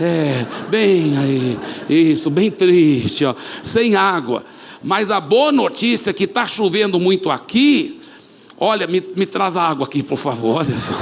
É, 0.00 0.46
bem 0.68 1.18
aí, 1.18 1.58
isso, 1.88 2.30
bem 2.30 2.52
triste, 2.52 3.24
ó, 3.24 3.34
sem 3.64 3.96
água. 3.96 4.44
Mas 4.82 5.10
a 5.10 5.20
boa 5.20 5.50
notícia 5.50 6.10
é 6.10 6.12
que 6.12 6.24
está 6.24 6.46
chovendo 6.46 6.98
muito 7.00 7.30
aqui. 7.30 8.00
Olha, 8.58 8.86
me, 8.86 9.02
me 9.16 9.26
traz 9.26 9.56
a 9.56 9.62
água 9.62 9.86
aqui, 9.86 10.02
por 10.02 10.18
favor. 10.18 10.56
Olha 10.58 10.78
só. 10.78 10.94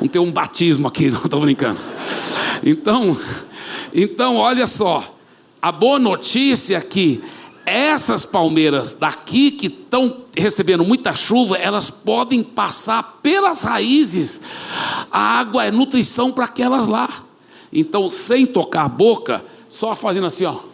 Não 0.00 0.08
tem 0.08 0.20
um 0.20 0.32
batismo 0.32 0.88
aqui, 0.88 1.10
não 1.10 1.24
estou 1.24 1.40
brincando. 1.40 1.80
Então, 2.62 3.16
então 3.92 4.36
olha 4.36 4.66
só, 4.66 5.14
a 5.60 5.70
boa 5.70 5.98
notícia 5.98 6.78
é 6.78 6.80
que 6.80 7.22
essas 7.66 8.24
palmeiras 8.24 8.94
daqui 8.94 9.50
que 9.50 9.66
estão 9.66 10.24
recebendo 10.36 10.84
muita 10.84 11.12
chuva, 11.12 11.56
elas 11.56 11.90
podem 11.90 12.42
passar 12.42 13.20
pelas 13.22 13.62
raízes. 13.62 14.40
A 15.10 15.38
água 15.38 15.64
é 15.64 15.70
nutrição 15.70 16.32
para 16.32 16.46
aquelas 16.46 16.88
lá. 16.88 17.08
Então, 17.72 18.10
sem 18.10 18.46
tocar 18.46 18.84
a 18.84 18.88
boca, 18.88 19.44
só 19.68 19.94
fazendo 19.94 20.26
assim, 20.26 20.44
ó. 20.44 20.69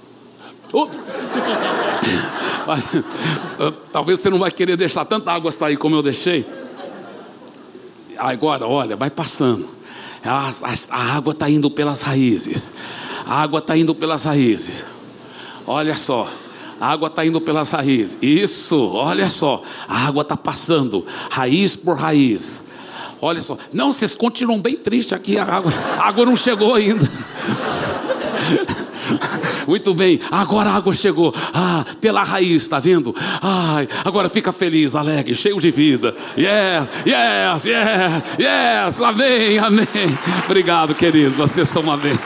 Talvez 3.93 4.21
você 4.21 4.31
não 4.31 4.39
vai 4.39 4.51
querer 4.51 4.77
deixar 4.77 5.05
tanta 5.05 5.31
água 5.33 5.53
sair 5.53 5.77
como 5.77 5.97
eu 5.97 6.03
deixei. 6.03 6.47
Agora, 8.19 8.67
olha, 8.67 8.97
vai 8.97 9.11
passando. 9.11 9.69
A, 10.25 10.49
a, 10.49 10.75
a 10.91 11.17
água 11.17 11.33
está 11.33 11.49
indo 11.49 11.71
pelas 11.71 12.03
raízes. 12.03 12.73
A 13.27 13.43
água 13.43 13.61
está 13.61 13.77
indo 13.77 13.95
pelas 13.95 14.25
raízes. 14.25 14.85
Olha 15.67 15.97
só. 15.97 16.29
A 16.81 16.91
água 16.91 17.09
está 17.09 17.25
indo 17.25 17.41
pelas 17.41 17.71
raízes. 17.71 18.19
Isso, 18.21 18.77
olha 18.93 19.31
só. 19.31 19.63
A 19.89 20.07
água 20.07 20.23
está 20.23 20.37
passando, 20.37 21.07
raiz 21.31 21.75
por 21.75 21.97
raiz. 21.97 22.65
Olha 23.21 23.41
só. 23.41 23.57
Não, 23.73 23.93
vocês 23.93 24.15
continuam 24.15 24.61
bem 24.61 24.77
tristes 24.77 25.13
aqui. 25.15 25.39
A 25.39 25.45
água, 25.45 25.73
a 25.99 26.09
água 26.09 26.27
não 26.27 26.37
chegou 26.37 26.75
ainda. 26.75 27.11
Muito 29.67 29.93
bem, 29.95 30.21
agora 30.31 30.71
a 30.71 30.75
água 30.75 30.95
chegou. 30.95 31.35
Ah, 31.53 31.85
pela 32.01 32.23
raiz, 32.23 32.63
está 32.63 32.79
vendo? 32.79 33.15
Ai, 33.43 33.89
agora 34.05 34.29
fica 34.29 34.53
feliz, 34.53 34.95
alegre, 34.95 35.35
cheio 35.35 35.61
de 35.61 35.71
vida. 35.71 36.15
Yes, 36.37 36.89
yes, 37.07 37.65
yes, 37.65 38.23
yes. 38.39 39.01
Amém, 39.01 39.59
amém. 39.59 39.87
Obrigado, 40.45 40.95
querido. 40.95 41.35
Vocês 41.37 41.69
são 41.69 41.83
uma 41.83 41.97
vez. 41.97 42.19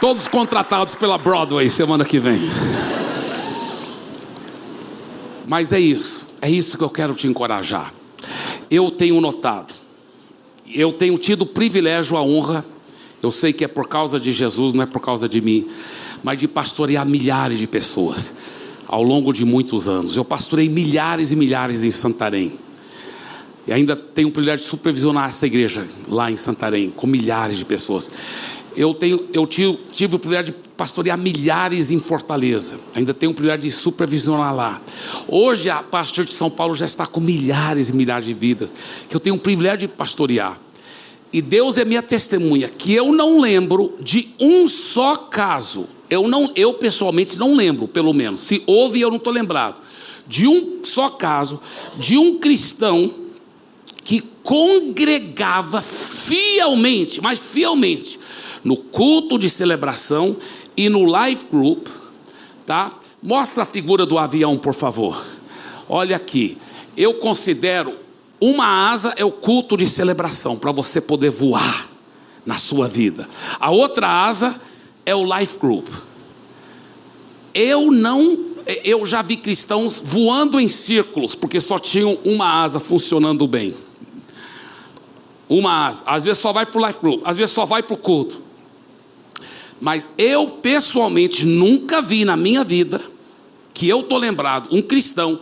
Todos 0.00 0.26
contratados 0.26 0.94
pela 0.94 1.16
Broadway 1.18 1.68
semana 1.68 2.04
que 2.04 2.18
vem. 2.18 2.40
Mas 5.46 5.72
é 5.72 5.80
isso, 5.80 6.26
é 6.40 6.50
isso 6.50 6.78
que 6.78 6.84
eu 6.84 6.90
quero 6.90 7.14
te 7.14 7.26
encorajar. 7.26 7.92
Eu 8.70 8.90
tenho 8.90 9.20
notado, 9.20 9.74
eu 10.66 10.92
tenho 10.92 11.18
tido 11.18 11.42
o 11.42 11.46
privilégio, 11.46 12.16
a 12.16 12.22
honra 12.22 12.64
eu 13.22 13.30
sei 13.30 13.52
que 13.52 13.64
é 13.64 13.68
por 13.68 13.88
causa 13.88 14.18
de 14.18 14.32
Jesus, 14.32 14.72
não 14.72 14.82
é 14.82 14.86
por 14.86 15.00
causa 15.00 15.28
de 15.28 15.40
mim, 15.40 15.68
mas 16.22 16.38
de 16.38 16.48
pastorear 16.48 17.06
milhares 17.06 17.58
de 17.58 17.66
pessoas 17.66 18.34
ao 18.86 19.02
longo 19.02 19.32
de 19.32 19.44
muitos 19.44 19.88
anos. 19.88 20.16
Eu 20.16 20.24
pastorei 20.24 20.68
milhares 20.68 21.30
e 21.32 21.36
milhares 21.36 21.84
em 21.84 21.90
Santarém. 21.90 22.52
E 23.66 23.72
ainda 23.72 23.94
tenho 23.94 24.28
o 24.28 24.32
privilégio 24.32 24.64
de 24.64 24.70
supervisionar 24.70 25.28
essa 25.28 25.46
igreja 25.46 25.86
lá 26.08 26.30
em 26.30 26.36
Santarém, 26.36 26.90
com 26.90 27.06
milhares 27.06 27.56
de 27.56 27.64
pessoas. 27.64 28.10
Eu, 28.74 28.92
tenho, 28.92 29.28
eu 29.32 29.46
tive, 29.46 29.78
tive 29.94 30.16
o 30.16 30.18
privilégio 30.18 30.52
de 30.52 30.68
pastorear 30.76 31.16
milhares 31.16 31.90
em 31.90 31.98
Fortaleza. 31.98 32.76
Ainda 32.94 33.14
tenho 33.14 33.30
o 33.30 33.34
privilégio 33.34 33.62
de 33.62 33.70
supervisionar 33.70 34.54
lá. 34.54 34.82
Hoje 35.28 35.70
a 35.70 35.82
pastor 35.82 36.24
de 36.24 36.34
São 36.34 36.50
Paulo 36.50 36.74
já 36.74 36.86
está 36.86 37.06
com 37.06 37.20
milhares 37.20 37.90
e 37.90 37.94
milhares 37.94 38.24
de 38.24 38.34
vidas. 38.34 38.74
Que 39.08 39.14
eu 39.14 39.20
tenho 39.20 39.36
o 39.36 39.38
privilégio 39.38 39.78
de 39.80 39.88
pastorear. 39.88 40.58
E 41.32 41.40
Deus 41.40 41.78
é 41.78 41.84
minha 41.84 42.02
testemunha 42.02 42.68
que 42.68 42.92
eu 42.92 43.12
não 43.12 43.40
lembro 43.40 43.96
de 44.00 44.28
um 44.38 44.68
só 44.68 45.16
caso. 45.16 45.86
Eu 46.10 46.28
não, 46.28 46.50
eu 46.54 46.74
pessoalmente 46.74 47.38
não 47.38 47.56
lembro, 47.56 47.88
pelo 47.88 48.12
menos. 48.12 48.42
Se 48.42 48.62
houve, 48.66 49.00
eu 49.00 49.08
não 49.08 49.16
estou 49.16 49.32
lembrado. 49.32 49.80
De 50.26 50.46
um 50.46 50.80
só 50.84 51.08
caso 51.08 51.60
de 51.96 52.18
um 52.18 52.38
cristão 52.38 53.14
que 54.04 54.20
congregava 54.42 55.80
fielmente, 55.80 57.20
mas 57.22 57.40
fielmente, 57.40 58.18
no 58.62 58.76
culto 58.76 59.38
de 59.38 59.48
celebração 59.48 60.36
e 60.76 60.88
no 60.88 61.04
life 61.04 61.46
group, 61.50 61.88
tá? 62.66 62.92
Mostra 63.22 63.62
a 63.62 63.66
figura 63.66 64.04
do 64.04 64.18
avião, 64.18 64.58
por 64.58 64.74
favor. 64.74 65.24
Olha 65.88 66.16
aqui. 66.16 66.58
Eu 66.96 67.14
considero 67.14 68.01
uma 68.44 68.90
asa 68.90 69.14
é 69.16 69.24
o 69.24 69.30
culto 69.30 69.76
de 69.76 69.86
celebração 69.86 70.56
para 70.56 70.72
você 70.72 71.00
poder 71.00 71.30
voar 71.30 71.88
na 72.44 72.56
sua 72.56 72.88
vida. 72.88 73.28
A 73.60 73.70
outra 73.70 74.08
asa 74.08 74.60
é 75.06 75.14
o 75.14 75.24
life 75.38 75.60
group. 75.60 75.86
Eu 77.54 77.92
não 77.92 78.50
eu 78.84 79.06
já 79.06 79.22
vi 79.22 79.36
cristãos 79.36 80.02
voando 80.04 80.58
em 80.58 80.66
círculos 80.66 81.36
porque 81.36 81.60
só 81.60 81.78
tinham 81.78 82.18
uma 82.24 82.62
asa 82.64 82.80
funcionando 82.80 83.46
bem. 83.46 83.76
Uma 85.48 85.86
asa. 85.86 86.02
Às 86.04 86.24
vezes 86.24 86.38
só 86.38 86.52
vai 86.52 86.66
para 86.66 86.80
o 86.80 86.84
life 86.84 87.00
group, 87.00 87.22
às 87.24 87.36
vezes 87.36 87.54
só 87.54 87.64
vai 87.64 87.80
para 87.80 87.94
o 87.94 87.98
culto. 87.98 88.40
Mas 89.80 90.12
eu 90.18 90.48
pessoalmente 90.48 91.46
nunca 91.46 92.02
vi 92.02 92.24
na 92.24 92.36
minha 92.36 92.64
vida, 92.64 93.00
que 93.72 93.88
eu 93.88 94.00
estou 94.00 94.18
lembrado, 94.18 94.68
um 94.72 94.82
cristão 94.82 95.38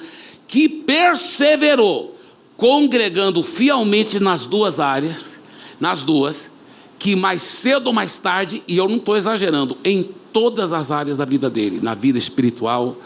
que 0.47 0.69
perseverou, 0.69 2.20
congregando 2.61 3.43
fielmente 3.43 4.21
nas 4.21 4.45
duas 4.45 4.79
áreas, 4.79 5.41
nas 5.81 6.05
duas, 6.05 6.51
que 6.99 7.17
mais 7.17 7.41
cedo 7.41 7.87
ou 7.87 7.93
mais 7.95 8.19
tarde, 8.19 8.63
e 8.69 8.77
eu 8.77 8.87
não 8.87 8.99
estou 8.99 9.17
exagerando, 9.17 9.79
em 9.83 10.03
todas 10.31 10.71
as 10.71 10.91
áreas 10.91 11.17
da 11.17 11.25
vida 11.25 11.49
dele, 11.49 11.81
na 11.83 11.95
vida 11.95 12.19
espiritual, 12.19 12.99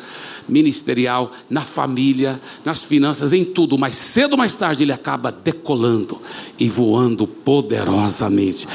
ministerial, 0.48 1.30
na 1.48 1.61
família, 1.61 2.40
nas 2.64 2.82
finanças, 2.82 3.32
em 3.32 3.44
tudo, 3.44 3.78
mas 3.78 3.94
cedo 3.94 4.32
ou 4.32 4.38
mais 4.38 4.57
tarde 4.57 4.82
ele 4.82 4.92
acaba 4.92 5.30
decolando 5.30 6.20
e 6.59 6.68
voando 6.68 7.24
poderosamente. 7.24 8.66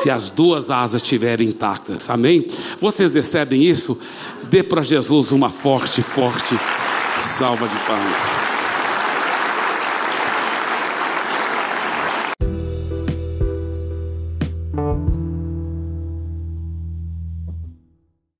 Se 0.00 0.08
as 0.08 0.30
duas 0.30 0.70
asas 0.70 1.02
estiverem 1.02 1.48
intactas, 1.48 2.08
amém? 2.08 2.46
Vocês 2.80 3.14
recebem 3.14 3.62
isso? 3.62 3.98
Dê 4.44 4.62
para 4.62 4.80
Jesus 4.80 5.32
uma 5.32 5.50
forte, 5.50 6.00
forte 6.00 6.58
salva 7.20 7.68
de 7.68 7.76
palmas. 7.80 8.43